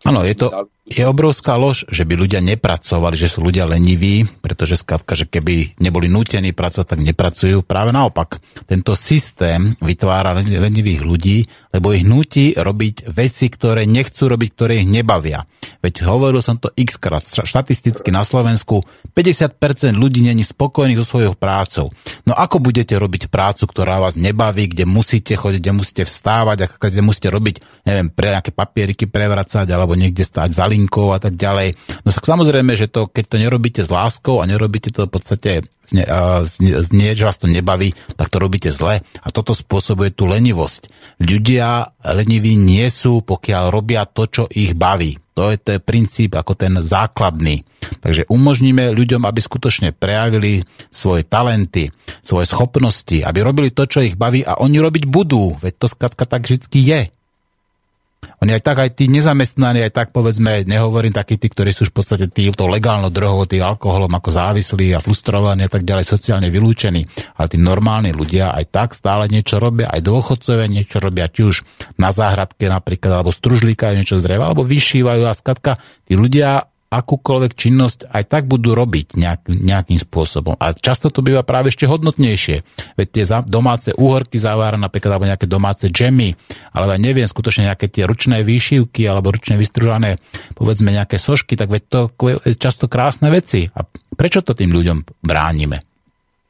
[0.00, 0.48] Áno, je to
[0.90, 5.78] je obrovská lož, že by ľudia nepracovali, že sú ľudia leniví, pretože skladka, že keby
[5.78, 7.62] neboli nútení pracovať, tak nepracujú.
[7.62, 11.38] Práve naopak, tento systém vytvára lenivých ľudí,
[11.70, 15.46] lebo ich nutí robiť veci, ktoré nechcú robiť, ktoré ich nebavia.
[15.78, 17.22] Veď hovoril som to x krát.
[17.22, 18.82] Štatisticky na Slovensku
[19.14, 21.94] 50% ľudí není spokojných so svojou prácou.
[22.26, 27.02] No ako budete robiť prácu, ktorá vás nebaví, kde musíte chodiť, kde musíte vstávať, kde
[27.06, 31.34] musíte robiť, neviem, pre nejaké papieriky prevracať, alebo alebo niekde stáť za linkou a tak
[31.34, 31.74] ďalej.
[32.06, 36.06] No samozrejme, že to, keď to nerobíte s láskou a nerobíte to v podstate znie,
[36.78, 40.94] znie, že vás to nebaví, tak to robíte zle a toto spôsobuje tú lenivosť.
[41.18, 45.18] Ľudia leniví nie sú, pokiaľ robia to, čo ich baví.
[45.34, 47.66] To je, to princíp ako ten základný.
[47.98, 50.62] Takže umožníme ľuďom, aby skutočne prejavili
[50.94, 51.90] svoje talenty,
[52.22, 55.58] svoje schopnosti, aby robili to, čo ich baví a oni robiť budú.
[55.58, 57.02] Veď to skratka tak vždy je.
[58.40, 62.00] Oni aj tak, aj tí nezamestnaní, aj tak povedzme, nehovorím takí tí, ktorí sú v
[62.00, 67.04] podstate týmto legálnou drogou, tým alkoholom ako závislí a frustrovaní a tak ďalej, sociálne vylúčení.
[67.36, 71.56] Ale tí normálni ľudia aj tak stále niečo robia, aj dôchodcovia niečo robia, či už
[72.00, 75.76] na záhradke napríklad, alebo stružlíkajú niečo z dreva, alebo vyšívajú a skatka.
[76.08, 80.58] Tí ľudia akúkoľvek činnosť aj tak budú robiť nejak, nejakým spôsobom.
[80.58, 82.66] A často to býva práve ešte hodnotnejšie.
[82.98, 86.34] Veď tie domáce úhorky zavára napríklad, alebo nejaké domáce džemy,
[86.74, 90.18] alebo neviem, skutočne nejaké tie ručné výšivky, alebo ručne vystružané,
[90.58, 92.00] povedzme nejaké sošky, tak veď to
[92.42, 93.70] je často krásne veci.
[93.70, 93.86] A
[94.18, 95.78] prečo to tým ľuďom bránime?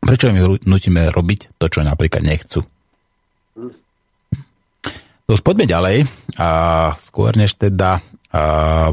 [0.00, 2.64] Prečo im nutíme robiť to, čo napríklad nechcú?
[5.30, 6.10] už poďme ďalej.
[6.42, 6.48] A
[6.98, 8.42] skôr než teda a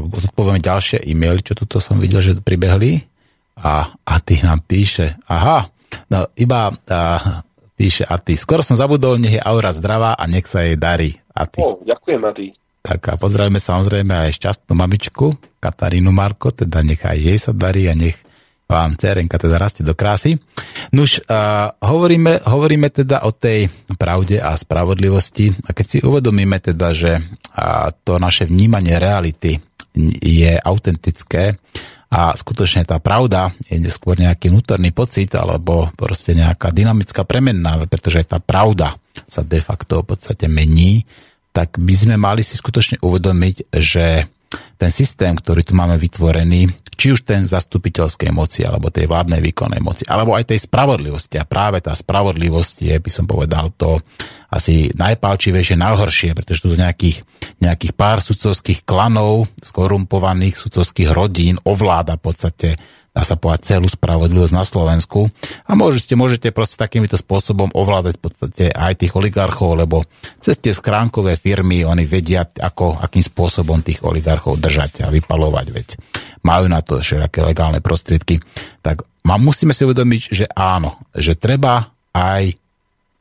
[0.02, 2.98] zodpovieme ďalšie e-maily, čo tuto som videl, že pribehli.
[3.58, 5.66] A, a ty nám píše, aha,
[6.10, 7.00] no iba a,
[7.74, 11.18] píše a ty, skoro som zabudol, nech je aura zdravá a nech sa jej darí.
[11.34, 11.58] A ty.
[11.62, 12.54] O, ďakujem a ty.
[12.82, 17.90] Tak a pozdravíme samozrejme aj šťastnú mamičku, Katarínu Marko, teda nech aj jej sa darí
[17.90, 18.14] a nech
[18.68, 20.36] vám cerenka teda rastie do krásy.
[20.92, 26.92] Nuž, uh, hovoríme, hovoríme teda o tej pravde a spravodlivosti a keď si uvedomíme teda,
[26.92, 29.56] že uh, to naše vnímanie reality
[30.20, 31.56] je autentické
[32.12, 38.24] a skutočne tá pravda je skôr nejaký vnútorný pocit alebo proste nejaká dynamická premenná, pretože
[38.28, 41.08] tá pravda sa de facto v podstate mení,
[41.56, 44.28] tak by sme mali si skutočne uvedomiť, že
[44.80, 49.78] ten systém, ktorý tu máme vytvorený, či už ten zastupiteľskej moci, alebo tej vládnej výkonnej
[49.78, 51.38] moci, alebo aj tej spravodlivosti.
[51.38, 54.02] A práve tá spravodlivosť je, by som povedal, to
[54.50, 57.22] asi najpálčivejšie, najhoršie, pretože tu nejakých,
[57.62, 62.68] nejakých pár sudcovských klanov, skorumpovaných sudcovských rodín ovláda v podstate
[63.18, 65.26] dá sa povedať, celú spravodlivosť na Slovensku.
[65.66, 70.06] A môžete, môžete proste takýmto spôsobom ovládať v podstate aj tých oligarchov, lebo
[70.38, 75.88] cez tie skránkové firmy oni vedia, ako, akým spôsobom tých oligarchov držať a vypalovať, veď
[76.46, 78.38] majú na to všetké legálne prostriedky.
[78.86, 82.54] Tak musíme si uvedomiť, že áno, že treba aj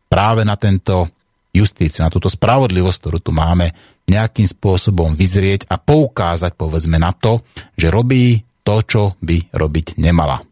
[0.05, 1.09] práve na tento
[1.57, 3.73] justíciu, na túto spravodlivosť, ktorú tu máme,
[4.07, 7.43] nejakým spôsobom vyzrieť a poukázať, povedzme, na to,
[7.75, 10.43] že robí to, čo by robiť nemala.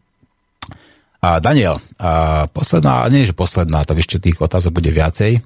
[1.20, 5.44] A Daniel, a posledná, nie že posledná, tak ešte tých otázok bude viacej.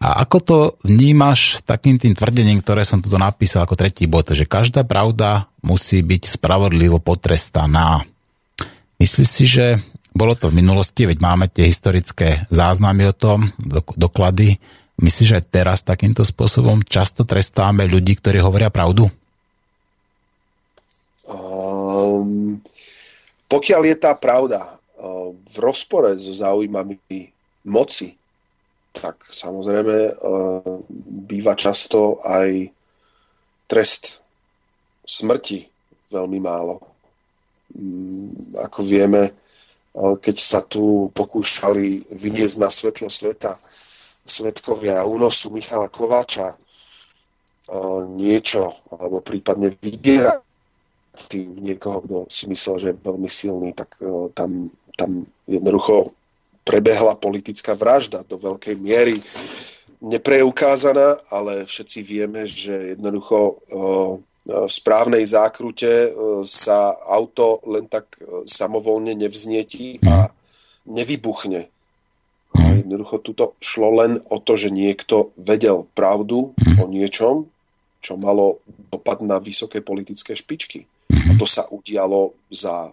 [0.00, 4.48] A ako to vnímaš takým tým tvrdením, ktoré som tu napísal ako tretí bod, že
[4.48, 8.02] každá pravda musí byť spravodlivo potrestaná.
[8.96, 9.66] Myslíš si, že
[10.16, 13.52] bolo to v minulosti, veď máme tie historické záznamy o tom,
[13.94, 14.58] doklady,
[15.00, 19.08] Myslíš, že teraz takýmto spôsobom často trestáme ľudí, ktorí hovoria pravdu?
[22.00, 22.56] Um,
[23.50, 26.96] pokiaľ je tá pravda uh, v rozpore so záujmami
[27.68, 28.16] moci,
[28.96, 30.80] tak samozrejme uh,
[31.28, 32.72] býva často aj
[33.68, 34.24] trest
[35.04, 35.68] smrti
[36.10, 36.80] veľmi málo.
[37.76, 38.32] Um,
[38.64, 43.54] ako vieme, uh, keď sa tu pokúšali vyniesť na svetlo sveta
[44.20, 46.54] svetkovia únosu Michala Kováča
[48.18, 50.49] niečo, alebo prípadne vydierať tým
[51.36, 56.14] niekoho, kto si myslel, že je veľmi silný, tak uh, tam, tam jednoducho
[56.62, 59.16] prebehla politická vražda do veľkej miery
[60.00, 64.16] nepreukázaná, ale všetci vieme, že jednoducho uh,
[64.48, 66.16] v správnej zákrute
[66.48, 68.16] sa auto len tak
[68.48, 70.32] samovolne nevznietí a
[70.88, 71.68] nevybuchne.
[72.56, 77.46] A jednoducho tuto šlo len o to, že niekto vedel pravdu o niečom,
[78.00, 80.88] čo malo dopad na vysoké politické špičky.
[81.40, 82.92] To sa udialo za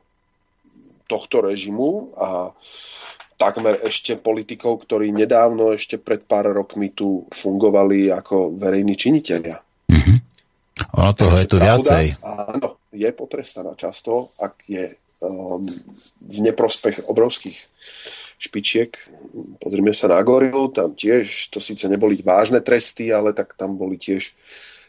[1.11, 2.47] tohto režimu a
[3.35, 9.57] takmer ešte politikov, ktorí nedávno, ešte pred pár rokmi tu fungovali ako verejní činiteľia.
[9.91, 10.17] Mm-hmm.
[10.95, 12.23] Ono toho je tu viacej.
[12.23, 14.87] Áno, je potrestaná často, ak je
[15.21, 15.61] um,
[16.23, 17.57] v neprospech obrovských
[18.37, 18.91] špičiek.
[19.61, 23.97] Pozrieme sa na Gorilu, tam tiež, to síce neboli vážne tresty, ale tak tam boli
[23.97, 24.33] tiež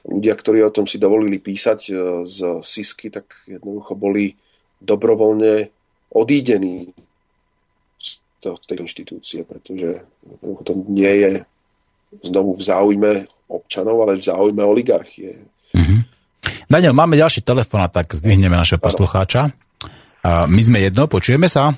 [0.07, 1.93] ľudia, ktorí o tom si dovolili písať e,
[2.23, 4.37] z Sisky, tak jednoducho boli
[4.79, 5.67] dobrovoľne
[6.15, 6.93] odídení
[8.39, 9.99] z tej inštitúcie, pretože
[10.63, 11.33] to nie je
[12.23, 13.13] znovu v záujme
[13.51, 15.35] občanov, ale v záujme oligarchie.
[15.75, 16.01] Mm-hmm.
[16.71, 19.51] Daniel, máme ďalší telefón, tak zdvihneme našeho poslucháča.
[20.25, 21.75] My sme jedno, počujeme sa?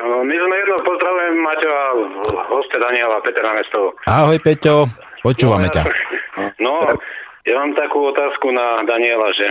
[0.00, 1.84] My sme jedno, pozdravujem Maťo a
[2.54, 3.88] hoste Daniela, Peter Mestovo.
[4.06, 4.86] Ahoj Peťo,
[5.26, 5.82] počúvame no, ťa.
[6.62, 6.74] No,
[7.48, 9.48] ja mám takú otázku na Daniela, že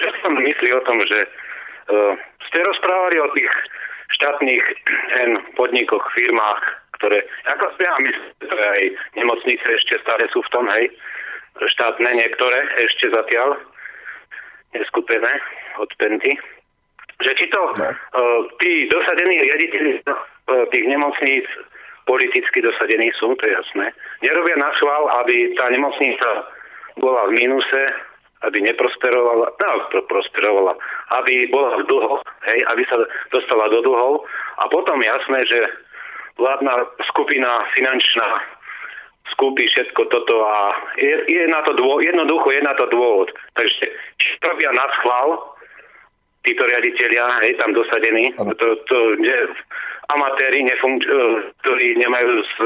[0.00, 2.12] čo som myslí o tom, že uh,
[2.48, 3.48] ste rozprávali o tých
[4.16, 4.64] štátnych
[5.16, 6.62] hen, podnikoch, firmách,
[7.00, 8.82] ktoré, ako ja myslím, že aj
[9.16, 10.88] nemocnice ešte stále sú v tom, hej,
[11.56, 13.56] štátne niektoré ešte zatiaľ
[14.76, 15.32] neskupené
[15.80, 16.36] od Penty.
[17.16, 17.88] Že či to no.
[17.88, 21.48] uh, tí dosadení riaditeľi uh, tých nemocníc
[22.06, 23.90] politicky dosadení sú, to je jasné,
[24.22, 26.46] nerobia na schvál, aby tá nemocnica
[26.96, 27.82] bola v mínuse,
[28.44, 29.70] aby neprosperovala, no,
[30.06, 30.76] prosperovala,
[31.22, 32.96] aby bola v dlhoch, hej, aby sa
[33.32, 34.24] dostala do dlhov.
[34.60, 35.58] A potom jasné, že
[36.36, 38.28] vládna skupina finančná
[39.34, 43.32] skúpi všetko toto a je, je na to dô, jednoducho je na to dôvod.
[43.58, 43.90] Takže
[44.20, 45.42] či robia na schvál
[46.46, 49.50] títo riaditeľia, hej, tam dosadení, to, to ne,
[50.14, 51.02] amatéri, nefunk,
[51.58, 52.56] ktorí nemajú s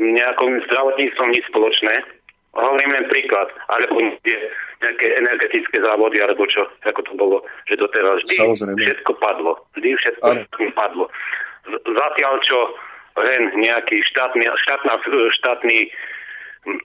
[0.00, 1.94] nejakým zdravotníctvom nič spoločné,
[2.56, 4.00] Hovorím len príklad, alebo
[4.80, 7.36] nejaké energetické závody, alebo čo, ako to bolo,
[7.68, 8.80] že doteraz vždy Samozrejme.
[8.80, 9.52] všetko padlo.
[9.76, 10.72] Vždy všetko Ale.
[10.72, 11.04] padlo.
[11.84, 12.58] Zatiaľ, čo
[13.16, 15.00] len nejaký štátny, štátna,
[15.40, 15.76] štátny
[16.68, 16.80] mm,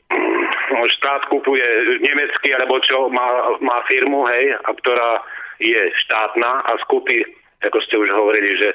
[0.99, 1.63] štát kupuje
[1.99, 5.19] nemecký, alebo čo má, má firmu, hej, a ktorá
[5.59, 7.21] je štátna a skúpi,
[7.61, 8.69] ako ste už hovorili, že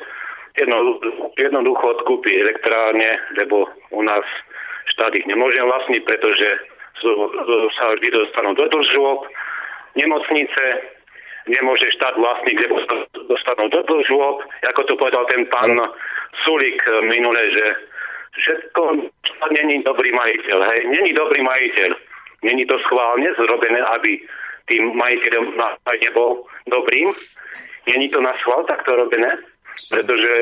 [0.56, 1.00] jedno,
[1.34, 4.22] jednoducho odkúpi elektrárne, lebo u nás
[4.94, 6.48] štát ich nemôže vlastniť, pretože
[7.76, 9.28] sa vždy dostanú do dlžôb,
[9.96, 10.64] nemocnice,
[11.46, 12.80] nemôže štát vlastník, lebo
[13.28, 15.72] dostanú do dlžôb, ako to povedal ten pán
[16.44, 17.66] Sulik minule, že
[18.36, 18.80] všetko
[19.52, 21.90] není dobrý majiteľ, hej, není dobrý majiteľ.
[22.44, 24.20] Není to schválne zrobené, aby
[24.68, 25.56] tým majiteľom
[26.04, 27.08] nebol dobrým.
[27.88, 29.40] Není to na schvál takto robené,
[29.90, 30.32] pretože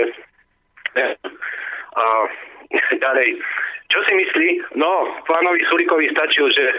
[1.94, 2.04] a
[3.04, 3.28] ďalej
[3.94, 4.74] čo si myslí?
[4.74, 6.76] No, pánovi Sulikovi stačil, že e,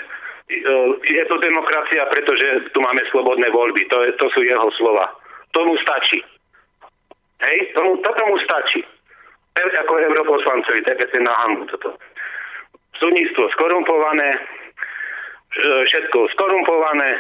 [1.00, 3.88] je to demokracia, pretože tu máme slobodné voľby.
[3.88, 5.16] To, je, to sú jeho slova.
[5.56, 6.20] Tomu stačí.
[7.40, 8.84] Hej, tomu, to tomu stačí.
[9.56, 11.96] Ako europoslancovi, TPC na hambu toto.
[13.00, 14.40] Súdnictvo skorumpované, e,
[15.88, 17.20] všetko skorumpované, e,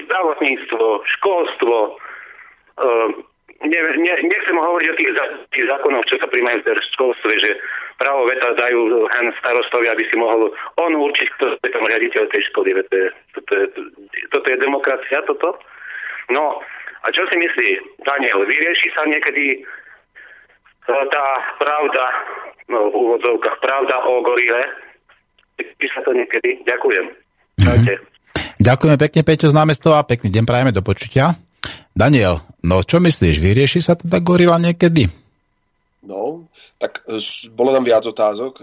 [0.00, 2.00] zdravotníctvo, školstvo,
[3.64, 5.10] ne, ne, nechcem hovoriť o tých,
[5.52, 7.50] tých zákonoch, čo sa príjmajú v školstve, že
[7.96, 12.42] právo veta dajú hen starostovi, aby si mohol on určiť, kto je tam riaditeľ tej
[12.52, 12.76] školy.
[12.76, 13.66] Toto je, toto je,
[14.30, 15.48] toto je demokracia, toto?
[16.32, 16.60] No,
[17.04, 17.68] a čo si myslí
[18.04, 18.44] Daniel?
[18.48, 19.58] Vyrieši sa niekedy e,
[20.88, 21.26] tá
[21.60, 22.04] pravda,
[22.72, 24.62] no v úvodzovkách, pravda o gorile?
[25.60, 26.64] Vyrieši sa to niekedy?
[26.64, 27.04] Ďakujem.
[27.60, 27.98] Mm-hmm.
[28.64, 30.08] Ďakujeme pekne, Peťo z námestova.
[30.08, 31.36] Pekný deň prajeme, do počutia.
[31.92, 35.06] Daniel, no čo myslíš, vyrieši sa teda gorila niekedy?
[36.08, 36.48] No,
[36.80, 37.04] tak
[37.52, 38.60] bolo tam viac otázok.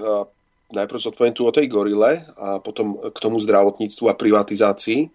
[0.72, 5.07] najprv zodpoviem tu o tej gorile a potom k tomu zdravotníctvu a privatizácii.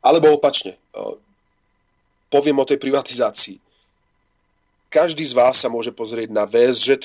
[0.00, 0.76] Alebo opačne.
[2.32, 3.58] Poviem o tej privatizácii.
[4.90, 6.98] Každý z vás sa môže pozrieť na VSŽ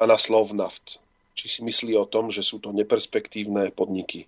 [0.00, 0.98] a na Slovnaft.
[1.36, 4.26] Či si myslí o tom, že sú to neperspektívne podniky.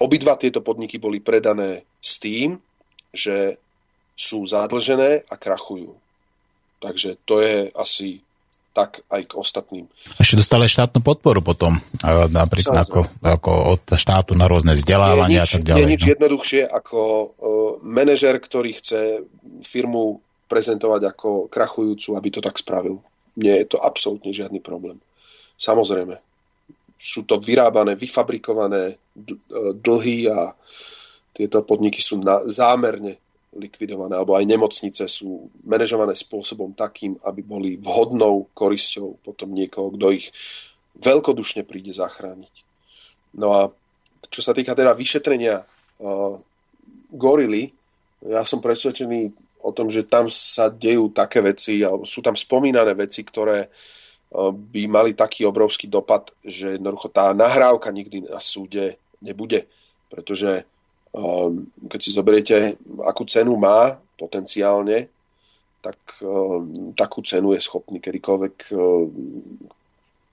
[0.00, 2.56] Obidva tieto podniky boli predané s tým,
[3.12, 3.60] že
[4.16, 5.96] sú zadlžené a krachujú.
[6.80, 8.24] Takže to je asi
[8.70, 9.84] tak aj k ostatným.
[10.22, 11.74] Ešte dostali štátnu podporu potom,
[12.30, 15.80] napríklad ako, ako od štátu na rôzne vzdelávania a tak ďalej.
[15.82, 16.10] Nie nič no.
[16.14, 17.28] jednoduchšie ako uh,
[17.82, 19.26] manažer, ktorý chce
[19.66, 23.02] firmu prezentovať ako krachujúcu, aby to tak spravil.
[23.38, 24.98] Nie je to absolútne žiadny problém.
[25.58, 26.14] Samozrejme,
[26.94, 28.94] sú to vyrábané, vyfabrikované
[29.82, 30.54] dlhy a
[31.34, 33.16] tieto podniky sú na, zámerne
[33.58, 40.06] likvidované, alebo aj nemocnice sú manažované spôsobom takým, aby boli vhodnou korisťou potom niekoho, kto
[40.14, 40.30] ich
[41.02, 42.54] veľkodušne príde zachrániť.
[43.34, 43.60] No a
[44.30, 46.34] čo sa týka teda vyšetrenia uh,
[47.14, 47.74] gorily,
[48.22, 49.32] ja som presvedčený
[49.66, 54.54] o tom, že tam sa dejú také veci, alebo sú tam spomínané veci, ktoré uh,
[54.54, 59.66] by mali taký obrovský dopad, že jednoducho tá nahrávka nikdy na súde nebude,
[60.06, 60.62] pretože
[61.90, 62.56] keď si zoberiete,
[63.06, 65.10] akú cenu má potenciálne,
[65.80, 69.08] tak ehm, takú cenu je schopný kedykoľvek ehm,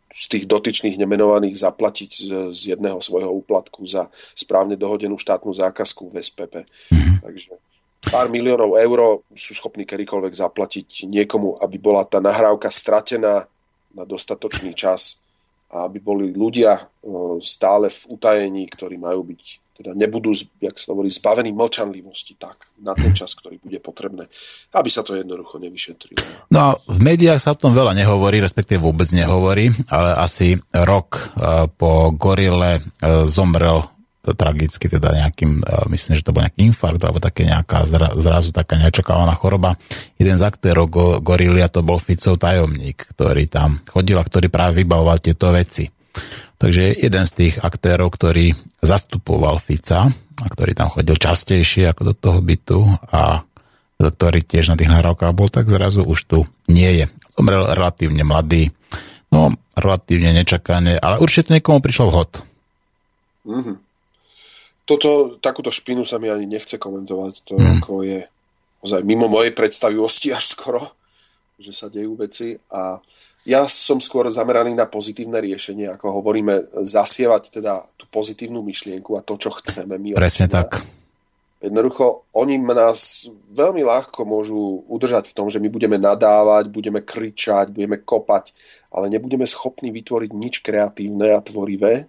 [0.08, 2.12] z tých dotyčných nemenovaných zaplatiť
[2.56, 6.54] z jedného svojho úplatku za správne dohodenú štátnu zákazku v SPP.
[6.64, 7.16] Mm-hmm.
[7.28, 7.52] Takže
[8.08, 13.44] pár miliónov eur sú schopní kedykoľvek zaplatiť niekomu, aby bola tá nahrávka stratená
[13.92, 15.28] na dostatočný čas
[15.68, 16.80] a aby boli ľudia
[17.44, 22.98] stále v utajení, ktorí majú byť teda nebudú, jak sa hovorí, zbavení mlčanlivosti tak, na
[22.98, 24.26] ten čas, ktorý bude potrebné,
[24.74, 26.50] aby sa to jednoducho nevyšetrilo.
[26.50, 31.08] No a v médiách sa o tom veľa nehovorí, respektíve vôbec nehovorí, ale asi rok
[31.14, 31.22] e,
[31.70, 33.86] po gorile e, zomrel
[34.28, 37.86] tragicky, teda nejakým, e, myslím, že to bol nejaký infarkt, alebo také nejaká
[38.18, 39.78] zrazu taká neočakávaná choroba.
[40.18, 44.50] Jeden z aktérov go, gorily, a to bol Ficov tajomník, ktorý tam chodil a ktorý
[44.50, 45.88] práve vybavoval tieto veci.
[46.58, 52.14] Takže jeden z tých aktérov, ktorý zastupoval Fica a ktorý tam chodil častejšie ako do
[52.18, 52.82] toho bytu
[53.14, 53.46] a
[53.98, 56.40] ktorý tiež na tých nahrávkach bol, tak zrazu už tu
[56.70, 57.06] nie je.
[57.34, 58.70] Zomrel relatívne mladý,
[59.34, 62.42] no relatívne nečakane, ale určite niekomu prišiel vhod.
[63.46, 63.78] Mm-hmm.
[64.88, 67.34] Toto, takúto špinu sa mi ani nechce komentovať.
[67.52, 67.84] To mm.
[67.84, 68.22] ako je
[68.88, 70.80] ozaj mimo mojej predstavivosti až skoro,
[71.60, 72.96] že sa dejú veci a
[73.48, 79.24] ja som skôr zameraný na pozitívne riešenie, ako hovoríme, zasievať teda tú pozitívnu myšlienku a
[79.24, 80.20] to, čo chceme my.
[80.20, 80.84] Presne tak.
[81.58, 83.26] Jednoducho, oni nás
[83.56, 88.54] veľmi ľahko môžu udržať v tom, že my budeme nadávať, budeme kričať, budeme kopať,
[88.94, 92.06] ale nebudeme schopní vytvoriť nič kreatívne a tvorivé.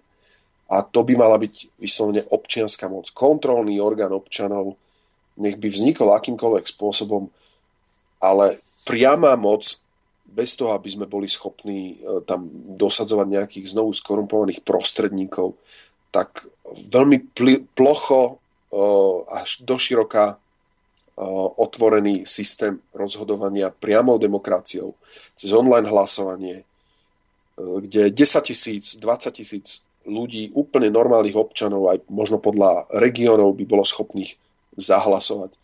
[0.69, 3.09] A to by mala byť vyslovene občianská moc.
[3.09, 4.77] Kontrolný orgán občanov,
[5.41, 7.25] nech by vznikol akýmkoľvek spôsobom,
[8.21, 8.53] ale
[8.85, 9.65] priama moc
[10.39, 12.47] bez toho, aby sme boli schopní e, tam
[12.79, 15.59] dosadzovať nejakých znovu skorumpovaných prostredníkov,
[16.15, 16.47] tak
[16.95, 18.33] veľmi pl- plocho e,
[19.35, 20.35] až doširoka e,
[21.59, 24.95] otvorený systém rozhodovania priamou demokraciou
[25.35, 26.63] cez online hlasovanie,
[27.59, 33.83] kde 10 tisíc, 20 tisíc ľudí, úplne normálnych občanov, aj možno podľa regiónov by bolo
[33.83, 34.31] schopných
[34.79, 35.59] zahlasovať,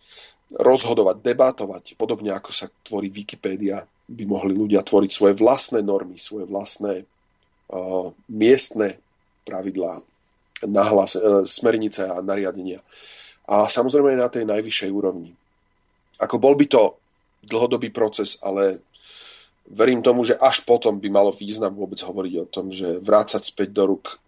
[0.54, 6.46] rozhodovať, debatovať, podobne ako sa tvorí Wikipédia by mohli ľudia tvoriť svoje vlastné normy, svoje
[6.46, 8.94] vlastné uh, miestne
[9.42, 9.98] pravidlá,
[10.70, 12.78] nahlas, uh, smernice a nariadenia.
[13.50, 15.34] A samozrejme aj na tej najvyššej úrovni.
[16.22, 16.98] Ako bol by to
[17.50, 18.78] dlhodobý proces, ale
[19.70, 23.74] verím tomu, že až potom by malo význam vôbec hovoriť o tom, že vrácať späť
[23.74, 24.22] do rúk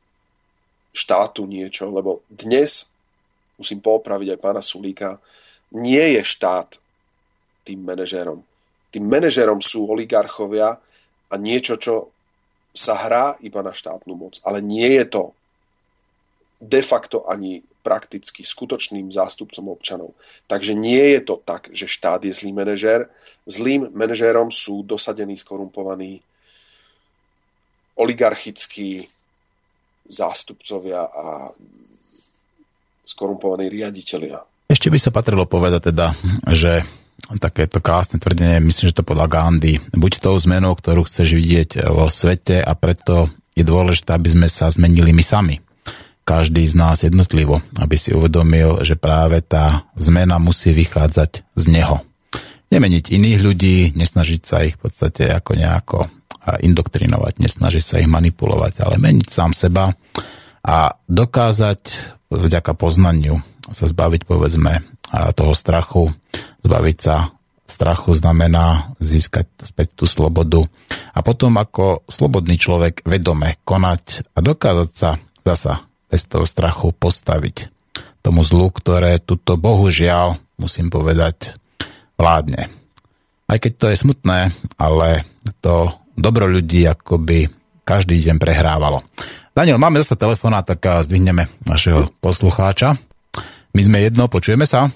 [0.93, 2.93] štátu niečo, lebo dnes,
[3.61, 5.21] musím poopraviť aj pána Sulíka,
[5.71, 6.79] nie je štát
[7.63, 8.43] tým manažérom
[8.97, 10.73] tým manažerom sú oligarchovia
[11.27, 12.09] a niečo, čo
[12.71, 14.39] sa hrá iba na štátnu moc.
[14.47, 15.23] Ale nie je to
[16.57, 20.17] de facto ani prakticky skutočným zástupcom občanov.
[20.49, 23.05] Takže nie je to tak, že štát je zlý manažér.
[23.45, 26.17] Zlým manažérom sú dosadení, skorumpovaní
[28.01, 29.05] oligarchickí
[30.09, 31.53] zástupcovia a
[33.05, 34.41] skorumpovaní riaditeľia.
[34.67, 36.11] Ešte by sa patrilo povedať teda,
[36.51, 36.83] že
[37.39, 39.79] takéto krásne tvrdenie, myslím, že to podľa Gandhi.
[39.95, 44.67] Buď tou zmenou, ktorú chceš vidieť vo svete a preto je dôležité, aby sme sa
[44.67, 45.63] zmenili my sami.
[46.27, 52.03] Každý z nás jednotlivo, aby si uvedomil, že práve tá zmena musí vychádzať z neho.
[52.67, 55.99] Nemeniť iných ľudí, nesnažiť sa ich v podstate ako nejako
[56.43, 59.95] indoktrinovať, nesnaží sa ich manipulovať, ale meniť sám seba
[60.59, 61.81] a dokázať
[62.27, 63.39] vďaka poznaniu
[63.71, 64.83] sa zbaviť povedzme
[65.35, 66.11] toho strachu,
[66.63, 67.31] zbaviť sa
[67.67, 70.63] strachu znamená získať späť tú slobodu
[71.11, 77.67] a potom ako slobodný človek vedome konať a dokázať sa zasa bez toho strachu postaviť
[78.23, 81.55] tomu zlu, ktoré tuto bohužiaľ, musím povedať,
[82.15, 82.71] vládne.
[83.47, 84.39] Aj keď to je smutné,
[84.75, 85.23] ale
[85.63, 87.47] to dobro ľudí akoby
[87.87, 89.03] každý deň prehrávalo.
[89.55, 92.99] Daniel, máme zase telefóna, tak zdvihneme našeho poslucháča.
[93.75, 94.87] My sme jedno, počujeme sa?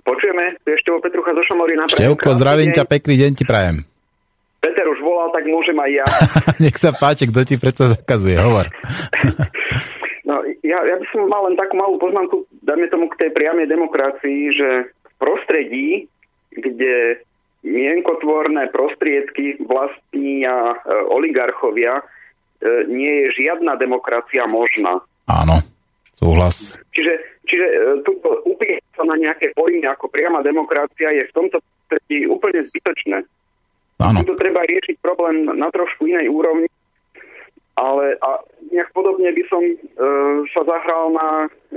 [0.00, 1.86] Počujeme, tu je Števo Petrucha zo Šamorína.
[1.92, 3.84] Števko, zdravím ťa, pekný deň ti prajem.
[4.60, 6.06] Peter už volal, tak môžem aj ja.
[6.64, 8.68] Nech sa páči, kto ti predsa zakazuje, hovor.
[10.28, 13.68] no, ja, ja by som mal len takú malú poznámku, dajme tomu k tej priamej
[13.68, 15.88] demokracii, že v prostredí,
[16.52, 17.24] kde
[17.60, 22.04] mienkotvorné prostriedky vlastnia e, oligarchovia, e,
[22.88, 25.04] nie je žiadna demokracia možná.
[25.28, 25.60] Áno,
[26.20, 26.76] súhlas.
[26.92, 27.12] Čiže,
[27.48, 32.28] čiže e, tuto upísať sa na nejaké pojmy ako priama demokracia je v tomto prostredí
[32.28, 33.18] úplne zbytočné.
[34.00, 34.24] Áno.
[34.24, 36.68] Tu treba riešiť problém na trošku inej úrovni,
[37.76, 38.40] ale a
[38.72, 39.76] nejak podobne by som e,
[40.52, 41.28] sa zahral na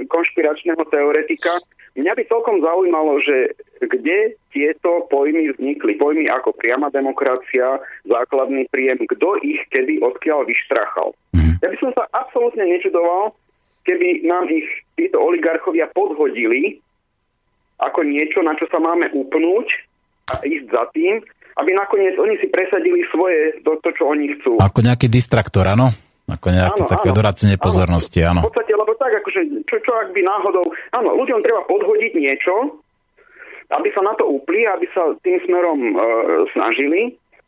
[0.07, 1.51] konšpiračného teoretika,
[1.93, 5.93] Mňa by celkom zaujímalo, že kde tieto pojmy vznikli.
[5.93, 7.77] Pojmy ako priama demokracia,
[8.09, 11.13] základný príjem, kto ich kedy odkiaľ vyštrachal.
[11.37, 11.61] Mm.
[11.61, 13.37] Ja by som sa absolútne nečudoval,
[13.83, 16.79] keby nám ich títo oligarchovia podhodili
[17.79, 19.67] ako niečo, na čo sa máme upnúť
[20.31, 21.19] a ísť za tým,
[21.59, 24.57] aby nakoniec oni si presadili svoje, to, to čo oni chcú.
[24.57, 25.91] Ako nejaký distraktor, áno?
[26.23, 28.41] Ako nejaké áno, také áno, odvracenie pozornosti, áno.
[28.41, 30.63] V podstate, lebo tak, akože, čo, čo ak by náhodou...
[30.95, 32.79] Áno, ľuďom treba podhodiť niečo,
[33.69, 35.91] aby sa na to upli, aby sa tým smerom e,
[36.55, 37.01] snažili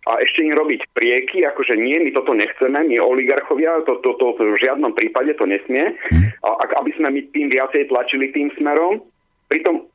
[0.05, 4.37] a ešte im robiť prieky, akože nie, my toto nechceme, my oligarchovia, to, to, to,
[4.37, 6.29] to v žiadnom prípade to nesmie, hmm.
[6.45, 6.49] a,
[6.81, 9.01] aby sme my tým viacej tlačili tým smerom.
[9.49, 9.89] Pritom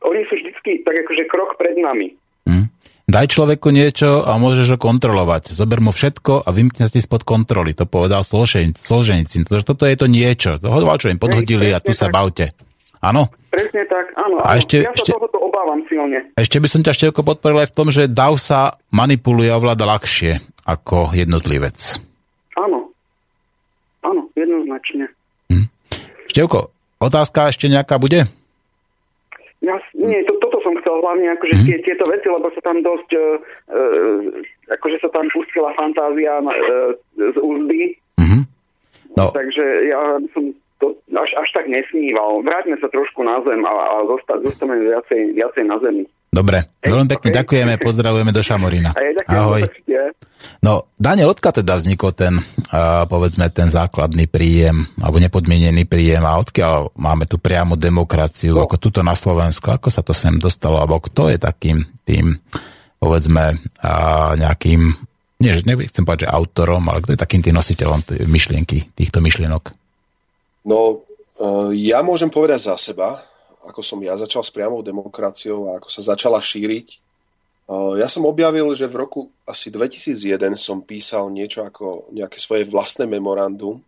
[0.00, 2.16] oni sú vždycky tak akože krok pred nami.
[3.10, 5.50] Daj človeku niečo a môžeš ho kontrolovať.
[5.50, 7.74] Zober mu všetko a vymkne si spod kontroly.
[7.74, 9.50] To povedal Solženicin.
[9.50, 10.62] Toto je to niečo.
[10.62, 12.54] To čo im podhodili a tu sa bavte.
[13.00, 13.32] Áno?
[13.48, 14.44] Presne tak, áno.
[14.44, 16.30] A ešte, ja sa ešte, tohoto obávam silne.
[16.36, 20.36] Ešte by som ťa Števko podporil aj v tom, že DAO sa manipuluje ovláda ľahšie
[20.68, 21.98] ako jednotlivec.
[22.60, 22.92] Áno.
[24.04, 25.08] Áno, jednoznačne.
[25.48, 25.66] Hm.
[26.28, 26.70] Števko,
[27.00, 28.28] otázka ešte nejaká bude?
[29.60, 31.64] Ja, nie, to, toto som chcel hlavne, akože mm.
[31.68, 33.36] tie, tieto veci, lebo sa tam dosť, uh,
[34.72, 37.92] akože sa tam pustila fantázia uh, z úzdy.
[38.16, 38.42] Mm-hmm.
[39.20, 39.28] No.
[39.36, 42.40] Takže ja som to až, až tak nesníval.
[42.40, 43.94] Vráťme sa trošku na zem a, a
[44.40, 46.04] zostaneme viacej, viacej na zemi.
[46.30, 47.38] Dobre, veľmi pekne okay.
[47.42, 48.94] ďakujeme, pozdravujeme do Šamorína.
[49.26, 49.66] Ahoj.
[50.62, 56.38] No, Daniel, odkiaľ teda vznikol ten, uh, povedzme, ten základný príjem, alebo nepodmienený príjem a
[56.38, 58.64] odkiaľ máme tu priamu demokraciu, no.
[58.64, 62.38] ako tuto na Slovensku, ako sa to sem dostalo, alebo kto je takým tým,
[63.02, 64.80] povedzme, uh, nejakým,
[65.42, 69.74] nie, nechcem povedať, že autorom, ale kto je takým tým nositeľom tý, myšlienky, týchto myšlienok?
[70.66, 73.16] No, uh, ja môžem povedať za seba,
[73.68, 77.10] ako som ja začal s priamou demokraciou a ako sa začala šíriť.
[77.70, 83.06] Ja som objavil, že v roku asi 2001 som písal niečo ako nejaké svoje vlastné
[83.06, 83.78] memorandum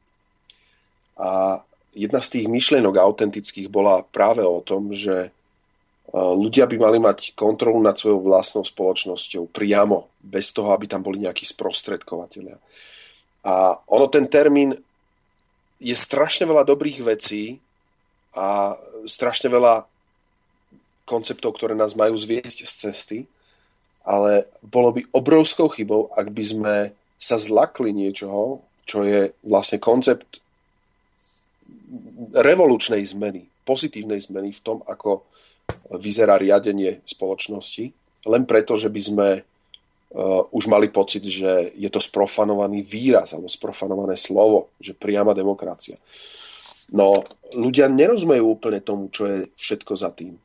[1.19, 1.59] a
[1.91, 5.35] jedna z tých myšlienok autentických bola práve o tom, že
[6.15, 11.25] ľudia by mali mať kontrolu nad svojou vlastnou spoločnosťou priamo, bez toho, aby tam boli
[11.25, 12.55] nejakí sprostredkovateľia.
[13.43, 14.71] A ono ten termín
[15.79, 17.63] je strašne veľa dobrých vecí,
[18.33, 18.73] a
[19.05, 19.85] strašne veľa
[21.05, 23.19] konceptov, ktoré nás majú zviesť z cesty,
[24.09, 26.75] ale bolo by obrovskou chybou, ak by sme
[27.21, 30.43] sa zlakli niečoho, čo je vlastne koncept
[32.35, 35.23] revolučnej zmeny, pozitívnej zmeny v tom, ako
[36.01, 37.93] vyzerá riadenie spoločnosti,
[38.27, 39.29] len preto, že by sme
[40.13, 45.97] uh, už mali pocit, že je to sprofanovaný výraz alebo sprofanované slovo, že priama demokracia.
[46.93, 47.25] No,
[47.57, 50.37] ľudia nerozumejú úplne tomu, čo je všetko za tým.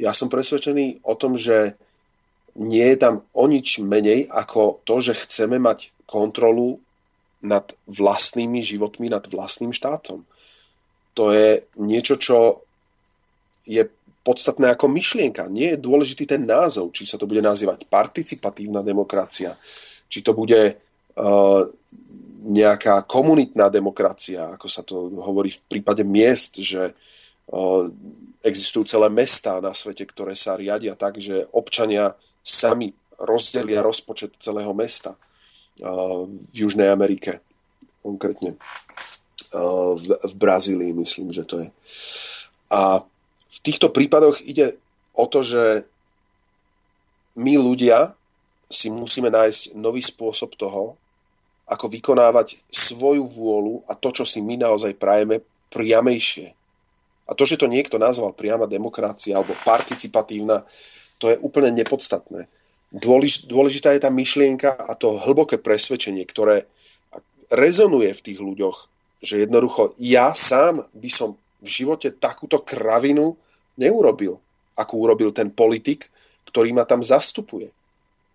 [0.00, 1.76] Ja som presvedčený o tom, že
[2.56, 6.80] nie je tam o nič menej ako to, že chceme mať kontrolu
[7.44, 10.24] nad vlastnými životmi, nad vlastným štátom.
[11.16, 12.64] To je niečo, čo
[13.68, 13.84] je
[14.26, 15.46] podstatné ako myšlienka.
[15.46, 19.54] Nie je dôležitý ten názov, či sa to bude nazývať participatívna demokracia,
[20.10, 21.62] či to bude uh,
[22.46, 26.94] nejaká komunitná demokracia, ako sa to hovorí v prípade miest, že
[28.42, 32.10] existujú celé mestá na svete, ktoré sa riadia tak, že občania
[32.42, 32.90] sami
[33.22, 35.14] rozdelia rozpočet celého mesta
[35.78, 37.38] v Južnej Amerike,
[38.02, 38.58] konkrétne
[39.94, 41.68] v, v Brazílii, myslím, že to je.
[42.74, 42.98] A
[43.56, 44.76] v týchto prípadoch ide
[45.16, 45.88] o to, že
[47.40, 48.12] my ľudia
[48.68, 50.98] si musíme nájsť nový spôsob toho,
[51.66, 56.46] ako vykonávať svoju vôľu a to, čo si my naozaj prajeme, priamejšie.
[57.26, 60.62] A to, že to niekto nazval priama demokracia alebo participatívna,
[61.18, 62.46] to je úplne nepodstatné.
[62.94, 66.62] Dôlež, dôležitá je tá myšlienka a to hlboké presvedčenie, ktoré
[67.50, 68.76] rezonuje v tých ľuďoch,
[69.26, 71.34] že jednoducho ja sám by som
[71.66, 73.34] v živote takúto kravinu
[73.74, 74.38] neurobil,
[74.78, 76.06] ako urobil ten politik,
[76.46, 77.68] ktorý ma tam zastupuje.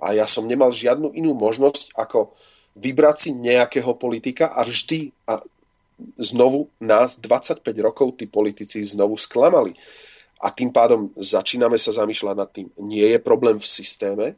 [0.03, 2.35] A ja som nemal žiadnu inú možnosť, ako
[2.75, 5.39] vybrať si nejakého politika a vždy a
[6.17, 9.71] znovu nás 25 rokov tí politici znovu sklamali.
[10.41, 14.33] A tým pádom začíname sa zamýšľať nad tým, nie je problém v systéme?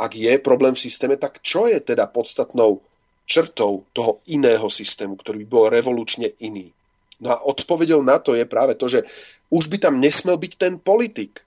[0.00, 2.80] Ak je problém v systéme, tak čo je teda podstatnou
[3.28, 6.72] črtou toho iného systému, ktorý by bol revolučne iný?
[7.20, 9.04] No a odpovedou na to je práve to, že
[9.52, 11.44] už by tam nesmel byť ten politik.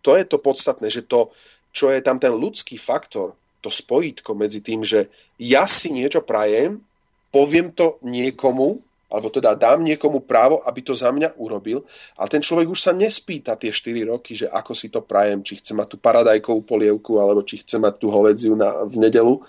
[0.00, 1.28] To je to podstatné, že to,
[1.76, 6.80] čo je tam ten ľudský faktor, to spojitko medzi tým, že ja si niečo prajem,
[7.28, 8.80] poviem to niekomu,
[9.10, 11.82] alebo teda dám niekomu právo, aby to za mňa urobil,
[12.16, 15.58] a ten človek už sa nespýta tie 4 roky, že ako si to prajem, či
[15.60, 19.42] chce mať tú paradajkovú polievku, alebo či chce mať tú hovedziu na, v nedelu.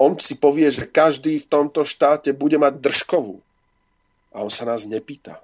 [0.00, 3.44] On si povie, že každý v tomto štáte bude mať držkovú.
[4.34, 5.38] A on sa nás nepýta.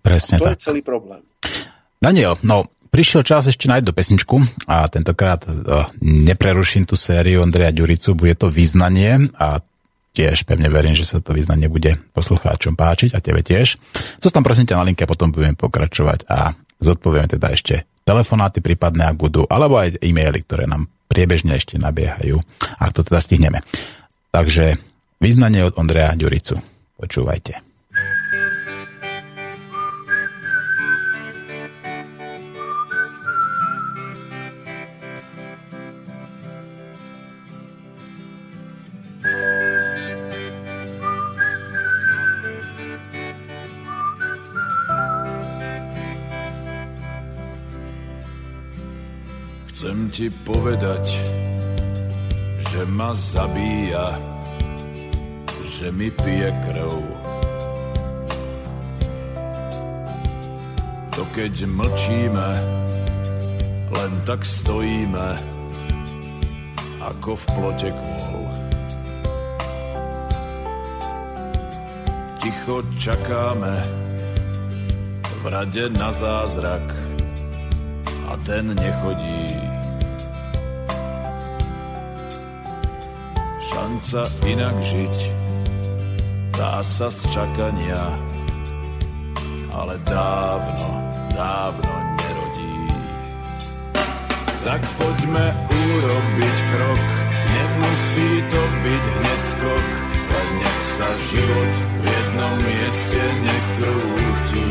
[0.00, 0.54] Presne a to tak.
[0.54, 1.22] je celý problém.
[1.98, 4.36] Daniel, no prišiel čas ešte nájsť do pesničku
[4.68, 9.62] a tentokrát uh, nepreruším tú sériu Andreja Ďuricu, bude to význanie a
[10.12, 13.80] tiež pevne verím, že sa to význanie bude poslucháčom páčiť a tebe tiež.
[14.20, 16.52] Zostan prosím ťa na linke, potom budeme pokračovať a
[16.84, 22.40] zodpovieme teda ešte telefonáty prípadne, ak budú, alebo aj e-maily, ktoré nám priebežne ešte nabiehajú,
[22.76, 23.64] ak to teda stihneme.
[24.32, 24.76] Takže
[25.20, 26.60] význanie od Ondreja Ďuricu.
[26.98, 27.71] Počúvajte.
[50.12, 51.08] Ti povedať,
[52.68, 54.04] že ma zabíja,
[55.72, 56.92] že mi pije krv.
[61.16, 62.48] To keď mlčíme,
[63.88, 65.28] len tak stojíme,
[67.00, 68.44] ako v plote kvôl.
[72.44, 73.76] Ticho čakáme,
[75.40, 76.84] v rade na zázrak
[78.28, 79.41] a ten nechodí.
[83.92, 85.16] Šanca inak žiť.
[86.56, 88.00] Dá sa z čakania,
[89.68, 90.88] ale dávno,
[91.36, 92.76] dávno nerodí.
[94.64, 97.04] Tak poďme urobiť krok,
[97.52, 104.68] nemusí to byť hneď skok, len nech sa život v jednom mieste nekrúti.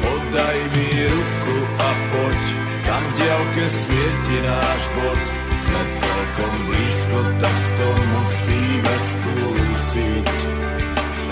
[0.00, 2.40] Podaj mi ruku a poď,
[2.88, 5.20] tam v diálke svieti náš bod,
[5.60, 10.26] sme celkom blízko, tak to musíme skúsiť.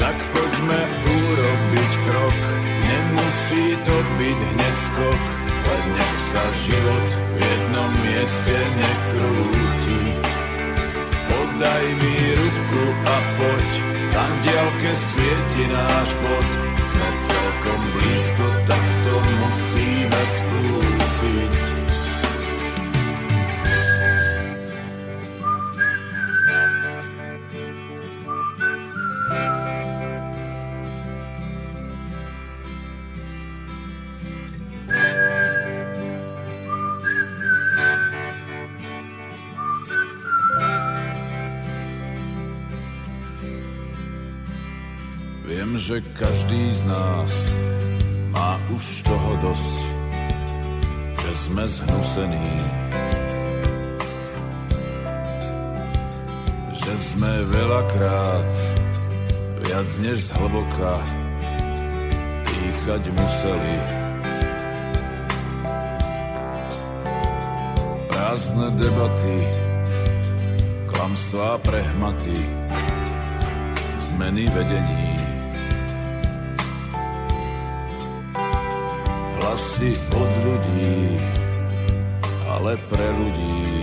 [0.01, 2.37] Tak poďme urobiť krok,
[2.89, 5.23] nemusí to byť hneď skok,
[5.69, 10.03] len nech sa život v jednom mieste nekrúti.
[11.29, 13.69] Podaj mi ruku a poď,
[14.17, 16.47] tam v diálke svieti náš bod,
[16.89, 20.58] sme celkom blízko, tak to musíme skúsiť.
[46.15, 47.33] Každý z nás
[48.31, 49.79] má už toho dosť,
[51.19, 52.51] že sme zhnusení.
[56.79, 58.51] Že sme veľakrát
[59.67, 60.93] viac než z hlboka
[62.47, 63.77] dýchať museli.
[68.07, 69.39] Prázdne debaty,
[70.95, 72.39] klamstvá prehmaty,
[74.11, 75.08] zmeny vedení
[79.79, 81.15] hlasy od ľudí
[82.51, 83.78] ale pre ľudí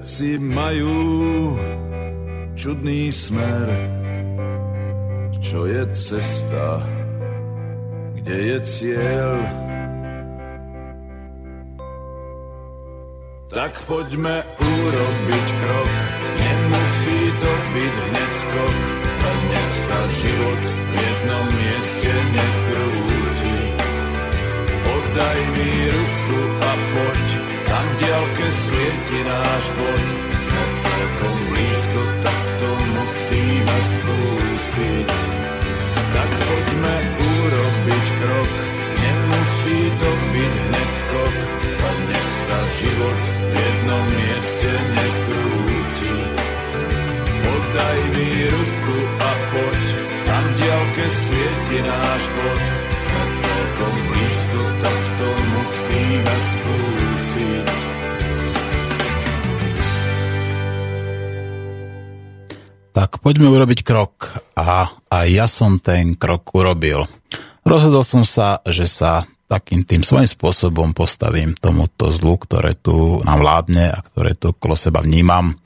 [0.00, 0.96] Veci majú
[2.56, 3.68] čudný smer,
[5.44, 6.80] čo je cesta,
[8.16, 9.36] kde je cieľ.
[13.52, 15.92] Tak poďme urobiť krok,
[16.48, 23.58] nemusí to byť hneď skok, len nech sa život v jednom mieste nekrúti.
[24.80, 27.09] Oddaj mi ruku a poď,
[28.00, 30.04] diálke svieti náš bod,
[30.40, 35.08] sme celkom blízko, tak to musíme skúsiť.
[36.10, 38.50] Tak poďme urobiť krok,
[38.98, 41.34] nemusí to byť hneď skok,
[41.80, 46.14] len nech sa život v jednom mieste nekrúti.
[47.40, 49.82] Oddaj mi ruku a poď,
[50.24, 52.62] tam v diálke svieti náš bod,
[63.20, 64.32] poďme urobiť krok.
[64.56, 67.04] A aj ja som ten krok urobil.
[67.64, 73.42] Rozhodol som sa, že sa takým tým svojím spôsobom postavím tomuto zlu, ktoré tu nám
[73.42, 75.58] vládne a ktoré tu okolo seba vnímam.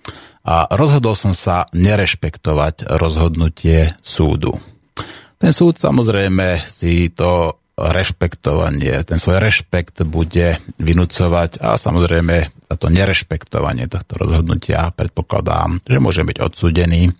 [0.44, 4.56] A rozhodol som sa nerešpektovať rozhodnutie súdu.
[5.36, 12.36] Ten súd samozrejme si to rešpektovanie, ten svoj rešpekt bude vynúcovať a samozrejme
[12.70, 17.10] za to nerešpektovanie tohto rozhodnutia predpokladám, že môže byť odsúdený.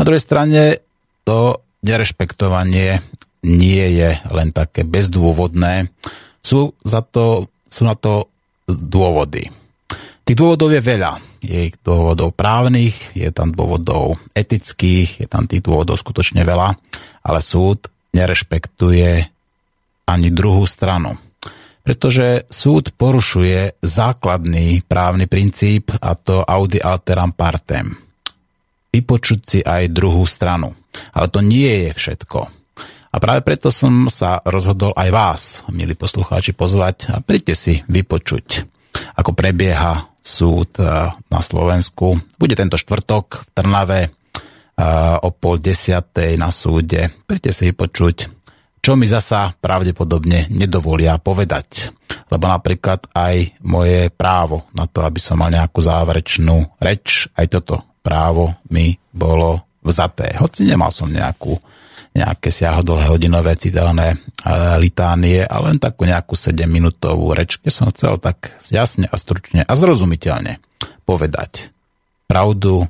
[0.00, 0.80] Na druhej strane
[1.28, 3.04] to nerešpektovanie
[3.44, 5.92] nie je len také bezdôvodné.
[6.40, 8.32] Sú, za to, sú na to
[8.64, 9.52] dôvody.
[10.24, 11.12] Tých dôvodov je veľa.
[11.38, 16.74] Je ich dôvodov právnych, je tam dôvodov etických, je tam tých dôvodov skutočne veľa,
[17.22, 19.37] ale súd nerešpektuje
[20.08, 21.20] ani druhú stranu.
[21.84, 27.96] Pretože súd porušuje základný právny princíp a to audi alteram partem.
[28.88, 30.72] Vypočuť si aj druhú stranu.
[31.12, 32.40] Ale to nie je všetko.
[33.08, 38.68] A práve preto som sa rozhodol aj vás, milí poslucháči, pozvať a príďte si vypočuť,
[39.16, 42.20] ako prebieha súd eh, na Slovensku.
[42.36, 44.10] Bude tento štvrtok v Trnave eh,
[45.24, 47.08] o pol desiatej na súde.
[47.24, 48.37] Príďte si vypočuť,
[48.78, 51.92] čo mi zasa pravdepodobne nedovolia povedať.
[52.28, 57.74] Lebo napríklad aj moje právo na to, aby som mal nejakú záverečnú reč, aj toto
[58.04, 60.36] právo mi bolo vzaté.
[60.36, 61.56] Hoci nemal som nejakú,
[62.12, 64.16] nejaké siahodlhé hodinové citeľné
[64.80, 69.72] litánie, ale len takú nejakú 7-minútovú reč, kde som chcel tak jasne a stručne a
[69.72, 70.60] zrozumiteľne
[71.08, 71.72] povedať
[72.28, 72.84] pravdu,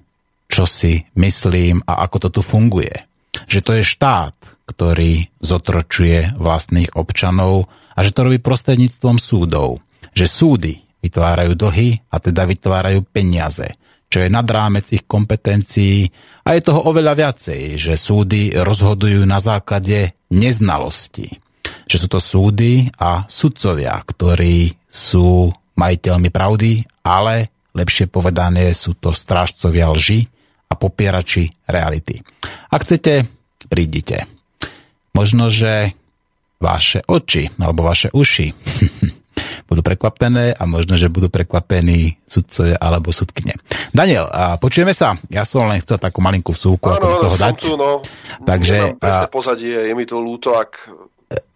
[0.50, 3.07] čo si myslím a ako to tu funguje.
[3.48, 4.36] Že to je štát,
[4.68, 9.80] ktorý zotročuje vlastných občanov a že to robí prostredníctvom súdov.
[10.12, 13.78] Že súdy vytvárajú dlhy a teda vytvárajú peniaze,
[14.08, 16.08] čo je nad rámec ich kompetencií
[16.44, 21.28] a je toho oveľa viacej, že súdy rozhodujú na základe neznalosti.
[21.88, 29.14] Že sú to súdy a sudcovia, ktorí sú majiteľmi pravdy, ale lepšie povedané sú to
[29.14, 30.26] strážcovia lži
[30.68, 32.20] a popierači reality.
[32.68, 33.24] Ak chcete,
[33.68, 34.28] prídite.
[35.16, 35.96] Možno, že
[36.58, 38.46] vaše oči alebo vaše uši
[39.68, 43.54] budú prekvapené a možno, že budú prekvapení sudcovia alebo sudkine.
[43.92, 45.20] Daniel, a počujeme sa?
[45.28, 47.56] Ja som len chcel takú malinkú vsúku, do toho som dať.
[47.60, 48.00] tu, no.
[48.48, 50.88] Takže, Nemám pozadie, je mi to ľúto, ak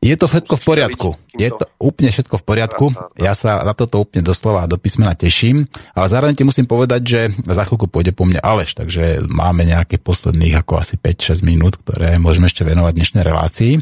[0.02, 1.08] Je to všetko v poriadku.
[1.38, 2.84] Je to úplne všetko v poriadku.
[3.16, 5.64] Ja sa na toto úplne doslova do písmena teším,
[5.96, 9.96] ale zároveň ti musím povedať, že za chvíľku pôjde po mne Aleš, takže máme nejaké
[9.96, 13.72] posledných ako asi 5-6 minút, ktoré môžeme ešte venovať dnešnej relácii.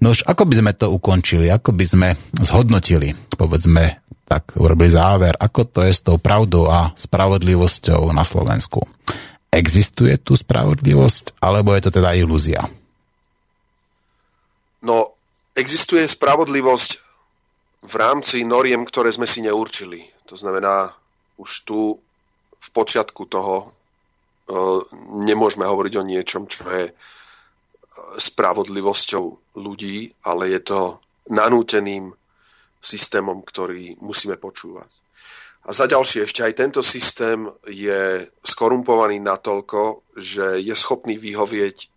[0.00, 2.08] No už ako by sme to ukončili, ako by sme
[2.40, 8.86] zhodnotili, povedzme, tak urobili záver, ako to je s tou pravdou a spravodlivosťou na Slovensku.
[9.52, 12.64] Existuje tu spravodlivosť, alebo je to teda ilúzia?
[14.84, 15.17] No,
[15.58, 16.90] existuje spravodlivosť
[17.82, 20.02] v rámci noriem, ktoré sme si neurčili.
[20.30, 20.90] To znamená,
[21.38, 21.98] už tu
[22.58, 23.66] v počiatku toho e,
[25.22, 26.92] nemôžeme hovoriť o niečom, čo je e,
[28.18, 30.80] spravodlivosťou ľudí, ale je to
[31.30, 32.10] nanúteným
[32.82, 34.90] systémom, ktorý musíme počúvať.
[35.66, 41.88] A za ďalšie, ešte aj tento systém je skorumpovaný natoľko, že je schopný vyhovieť e,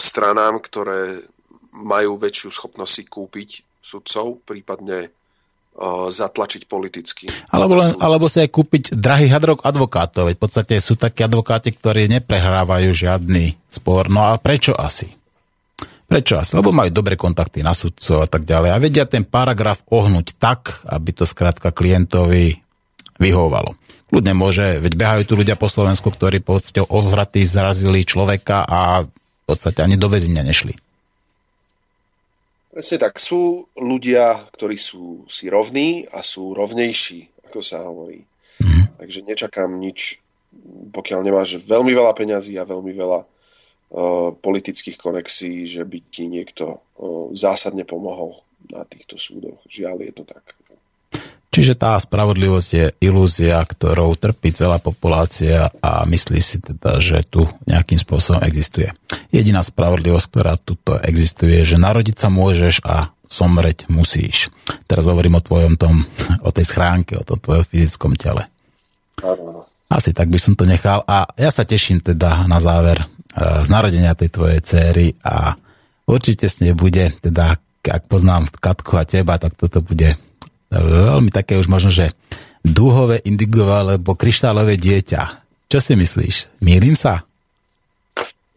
[0.00, 1.20] stranám, ktoré
[1.76, 7.28] majú väčšiu schopnosť si kúpiť sudcov, prípadne uh, zatlačiť politicky.
[7.52, 10.32] Alebo, len, alebo si aj kúpiť drahých advokátov.
[10.32, 14.08] Veď v podstate sú takí advokáti, ktorí neprehrávajú žiadny spor.
[14.08, 15.12] No a prečo asi?
[16.06, 16.54] Prečo asi?
[16.54, 18.70] Lebo majú dobré kontakty na sudcov a tak ďalej.
[18.72, 22.62] A vedia ten paragraf ohnúť tak, aby to skrátka klientovi
[23.18, 23.74] vyhovovalo.
[24.06, 29.02] Kľudne môže, veď behajú tu ľudia po Slovensku, ktorí v podstate odhratí zrazili človeka a
[29.02, 30.85] v podstate ani do väzenia nešli.
[32.76, 33.16] Presne tak.
[33.16, 38.20] Sú ľudia, ktorí sú si rovní a sú rovnejší, ako sa hovorí.
[38.60, 39.00] Mm.
[39.00, 40.20] Takže nečakám nič,
[40.92, 46.68] pokiaľ nemáš veľmi veľa peňazí a veľmi veľa uh, politických konexí, že by ti niekto
[46.68, 48.36] uh, zásadne pomohol
[48.68, 49.56] na týchto súdoch.
[49.64, 50.55] Žiaľ, je to tak.
[51.56, 57.48] Čiže tá spravodlivosť je ilúzia, ktorou trpí celá populácia a myslí si teda, že tu
[57.64, 58.92] nejakým spôsobom existuje.
[59.32, 64.52] Jediná spravodlivosť, ktorá tuto existuje, je, že narodiť sa môžeš a somreť musíš.
[64.84, 66.04] Teraz hovorím o tvojom tom,
[66.44, 68.44] o tej schránke, o tom tvojom fyzickom tele.
[69.88, 73.06] Asi tak by som to nechal a ja sa teším teda na záver e,
[73.64, 75.56] z narodenia tej tvojej céry a
[76.04, 80.20] určite s nej bude, teda ak poznám Katku a teba, tak toto bude
[80.70, 82.12] veľmi také už možno, že
[82.66, 85.22] dúhové, indigové alebo kryštálové dieťa.
[85.66, 86.62] Čo si myslíš?
[86.62, 87.22] Mýlim sa?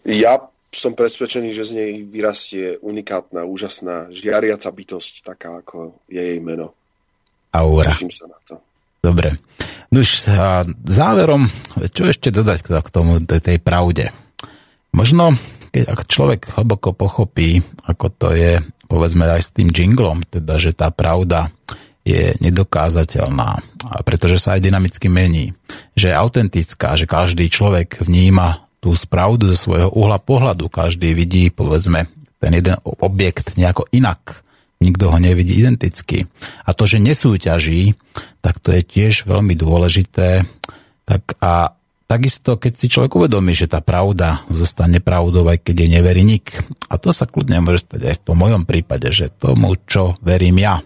[0.06, 6.40] Ja som presvedčený, že z nej vyrastie unikátna, úžasná, žiariaca bytosť, taká ako je jej
[6.42, 6.78] meno.
[7.50, 7.90] Aura.
[7.90, 8.56] Teším sa na to.
[9.02, 9.42] Dobre.
[9.90, 11.50] Nuž, a záverom,
[11.90, 14.14] čo ešte dodať k tomu, tej pravde?
[14.94, 15.34] Možno,
[15.74, 20.78] keď ak človek hlboko pochopí, ako to je, povedzme aj s tým jinglom, teda, že
[20.78, 21.50] tá pravda
[22.08, 23.62] je nedokázateľná,
[24.08, 25.54] pretože sa aj dynamicky mení,
[25.94, 31.52] že je autentická, že každý človek vníma tú spravdu zo svojho uhla pohľadu, každý vidí,
[31.52, 32.08] povedzme,
[32.40, 34.48] ten jeden objekt nejako inak,
[34.80, 36.24] nikto ho nevidí identicky.
[36.64, 38.00] A to, že nesúťaží,
[38.40, 40.48] tak to je tiež veľmi dôležité.
[41.04, 41.76] Tak a
[42.08, 46.56] takisto, keď si človek uvedomí, že tá pravda zostane pravdou, aj keď je neverí nik.
[46.88, 50.64] A to sa kľudne môže stať aj v tom mojom prípade, že tomu, čo verím
[50.64, 50.80] ja,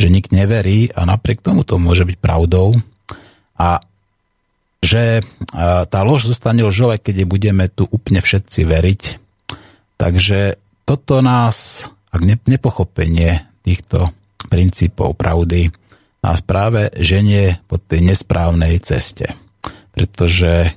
[0.00, 2.80] že nik neverí a napriek tomu to môže byť pravdou
[3.60, 3.84] a
[4.80, 5.20] že
[5.92, 9.02] tá lož zostane ložou, aj keď budeme tu úplne všetci veriť.
[10.00, 10.56] Takže
[10.88, 14.16] toto nás, ak nepochopenie týchto
[14.48, 15.68] princípov pravdy,
[16.24, 19.36] nás práve ženie po tej nesprávnej ceste.
[19.92, 20.72] Pretože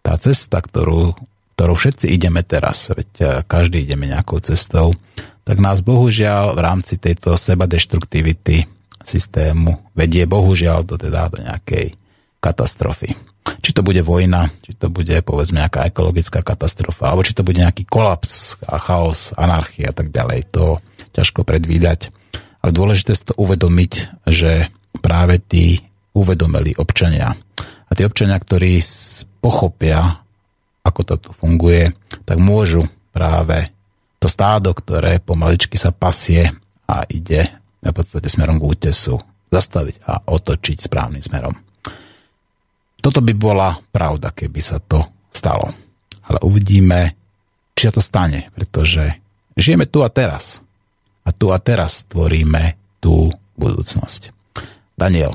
[0.00, 1.12] tá cesta, ktorú,
[1.52, 4.96] ktorú všetci ideme teraz, veď každý ideme nejakou cestou,
[5.42, 7.34] tak nás bohužiaľ v rámci tejto
[7.66, 8.66] destruktivity
[9.02, 11.98] systému vedie bohužiaľ do, teda, do nejakej
[12.38, 13.14] katastrofy.
[13.42, 17.58] Či to bude vojna, či to bude povedzme nejaká ekologická katastrofa, alebo či to bude
[17.58, 20.78] nejaký kolaps a chaos, anarchia a tak ďalej, to
[21.10, 22.14] ťažko predvídať.
[22.62, 24.70] Ale dôležité je to uvedomiť, že
[25.02, 25.82] práve tí
[26.14, 27.34] uvedomeli občania
[27.90, 28.78] a tí občania, ktorí
[29.42, 30.22] pochopia,
[30.86, 31.90] ako to tu funguje,
[32.22, 33.71] tak môžu práve
[34.22, 36.46] to stádo, ktoré pomaličky sa pasie
[36.86, 39.18] a ide v podstate smerom k útesu,
[39.50, 41.50] zastaviť a otočiť správnym smerom.
[43.02, 45.02] Toto by bola pravda, keby sa to
[45.34, 45.74] stalo.
[46.22, 47.18] Ale uvidíme,
[47.74, 49.02] či sa to stane, pretože
[49.58, 50.62] žijeme tu a teraz.
[51.26, 53.26] A tu a teraz tvoríme tú
[53.58, 54.30] budúcnosť.
[54.94, 55.34] Daniel,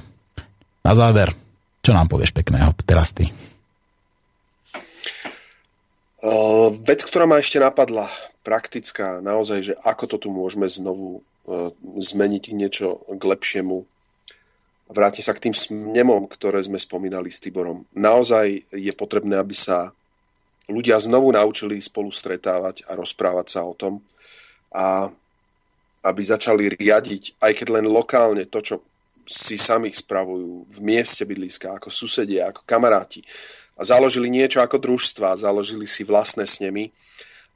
[0.80, 1.35] na záver,
[1.84, 3.27] čo nám povieš pekného teraz ty?
[6.23, 8.07] Uh, vec, ktorá ma ešte napadla
[8.48, 13.84] praktická, naozaj, že ako to tu môžeme znovu uh, zmeniť niečo k lepšiemu.
[14.88, 17.84] Vrátim sa k tým snemom, ktoré sme spomínali s Tiborom.
[17.91, 19.91] Naozaj je potrebné, aby sa
[20.72, 23.99] ľudia znovu naučili spolu stretávať a rozprávať sa o tom,
[24.72, 25.11] a
[26.07, 28.76] aby začali riadiť, aj keď len lokálne, to, čo
[29.28, 33.19] si sami spravujú v mieste bydliska, ako susedia, ako kamaráti.
[33.76, 36.88] A založili niečo ako družstva, založili si vlastné snemy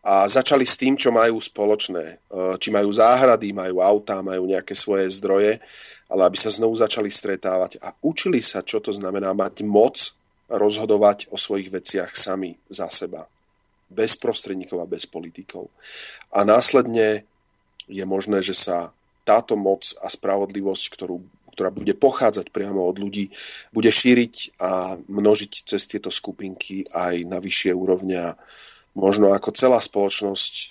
[0.01, 2.05] a začali s tým, čo majú spoločné.
[2.05, 2.15] E,
[2.57, 5.61] či majú záhrady, majú autá, majú nejaké svoje zdroje,
[6.09, 9.95] ale aby sa znovu začali stretávať a učili sa, čo to znamená mať moc
[10.51, 13.23] rozhodovať o svojich veciach sami za seba.
[13.87, 15.69] Bez prostredníkov a bez politikov.
[16.33, 17.23] A následne
[17.87, 18.91] je možné, že sa
[19.23, 21.21] táto moc a spravodlivosť, ktorú,
[21.53, 23.29] ktorá bude pochádzať priamo od ľudí,
[23.71, 28.35] bude šíriť a množiť cez tieto skupinky aj na vyššie úrovne
[28.95, 30.67] možno ako celá spoločnosť e,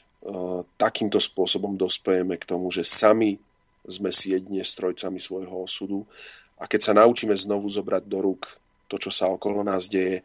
[0.76, 3.40] takýmto spôsobom dospejeme k tomu, že sami
[3.84, 6.05] sme si jedine strojcami svojho osudu
[6.60, 8.44] a keď sa naučíme znovu zobrať do rúk
[8.90, 10.20] to, čo sa okolo nás deje,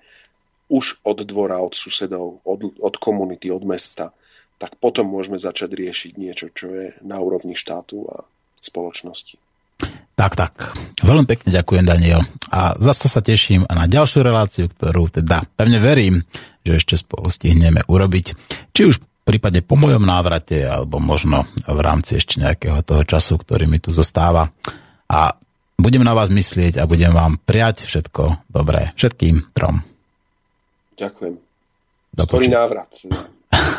[0.67, 4.09] už od dvora, od susedov, od, od komunity, od mesta,
[4.57, 8.25] tak potom môžeme začať riešiť niečo, čo je na úrovni štátu a
[8.57, 9.37] spoločnosti.
[10.15, 10.53] Tak, tak.
[11.03, 12.23] Veľmi pekne ďakujem, Daniel.
[12.47, 16.23] A zase sa teším na ďalšiu reláciu, ktorú teda pevne verím,
[16.65, 18.25] že ešte spolu stihneme urobiť.
[18.73, 23.65] Či už prípade po mojom návrate, alebo možno v rámci ešte nejakého toho času, ktorý
[23.65, 24.53] mi tu zostáva.
[25.09, 25.33] A
[25.81, 28.93] budem na vás myslieť a budem vám prijať všetko dobré.
[28.93, 29.81] Všetkým trom.
[30.95, 31.35] Ďakujem.
[32.15, 32.87] Skorý návrat.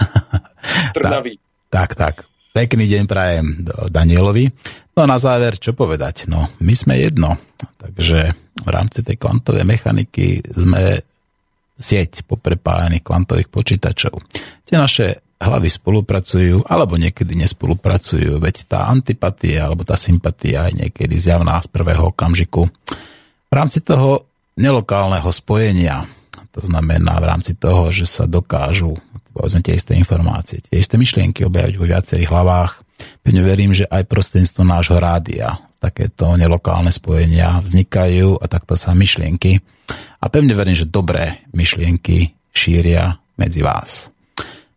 [0.92, 1.38] Strnavý.
[1.70, 2.26] Tak, tak.
[2.52, 3.46] Pekný deň prajem
[3.88, 4.50] Danielovi.
[4.96, 6.28] No a na záver, čo povedať?
[6.28, 7.36] No, my sme jedno.
[7.80, 8.18] Takže
[8.60, 11.00] v rámci tej kvantovej mechaniky sme
[11.76, 14.16] sieť poprepájaných kvantových počítačov.
[14.64, 21.14] Tie naše hlavy spolupracujú, alebo niekedy nespolupracujú, veď tá antipatia alebo tá sympatia je niekedy
[21.20, 22.64] zjavná z prvého okamžiku.
[23.46, 24.24] V rámci toho
[24.56, 26.08] nelokálneho spojenia,
[26.56, 28.96] to znamená v rámci toho, že sa dokážu
[29.36, 32.72] povedzme tie isté informácie, tie isté myšlienky objaviť vo viacerých hlavách.
[33.20, 39.60] Pevne verím, že aj prostredníctvom nášho rádia takéto nelokálne spojenia vznikajú a takto sa myšlienky
[40.26, 44.10] a pevne verím, že dobré myšlienky šíria medzi vás.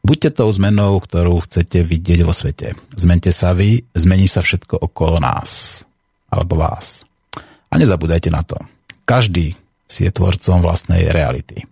[0.06, 2.78] Buďte tou zmenou, ktorú chcete vidieť vo svete.
[2.94, 5.82] Zmente sa vy, zmení sa všetko okolo nás
[6.30, 7.02] alebo vás.
[7.74, 8.62] A nezabúdajte na to.
[9.10, 9.58] Každý
[9.90, 11.66] si je tvorcom vlastnej reality.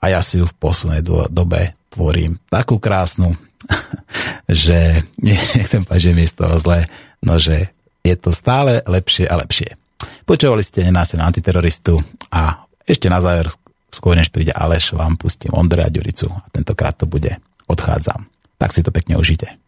[0.00, 3.36] A ja si ju v poslednej dobe tvorím takú krásnu,
[4.48, 6.88] že nechcem povedať, že mi z toho zle,
[7.20, 7.68] no že
[8.00, 9.76] je to stále lepšie a lepšie.
[10.24, 12.00] Počúvali ste nenásilného antiteroristu
[12.32, 13.52] a ešte na záver,
[13.92, 17.38] skôr než príde Aleš, vám pustím Ondreja Ďuricu a tentokrát to bude
[17.70, 18.26] Odchádzam.
[18.58, 19.59] Tak si to pekne užite.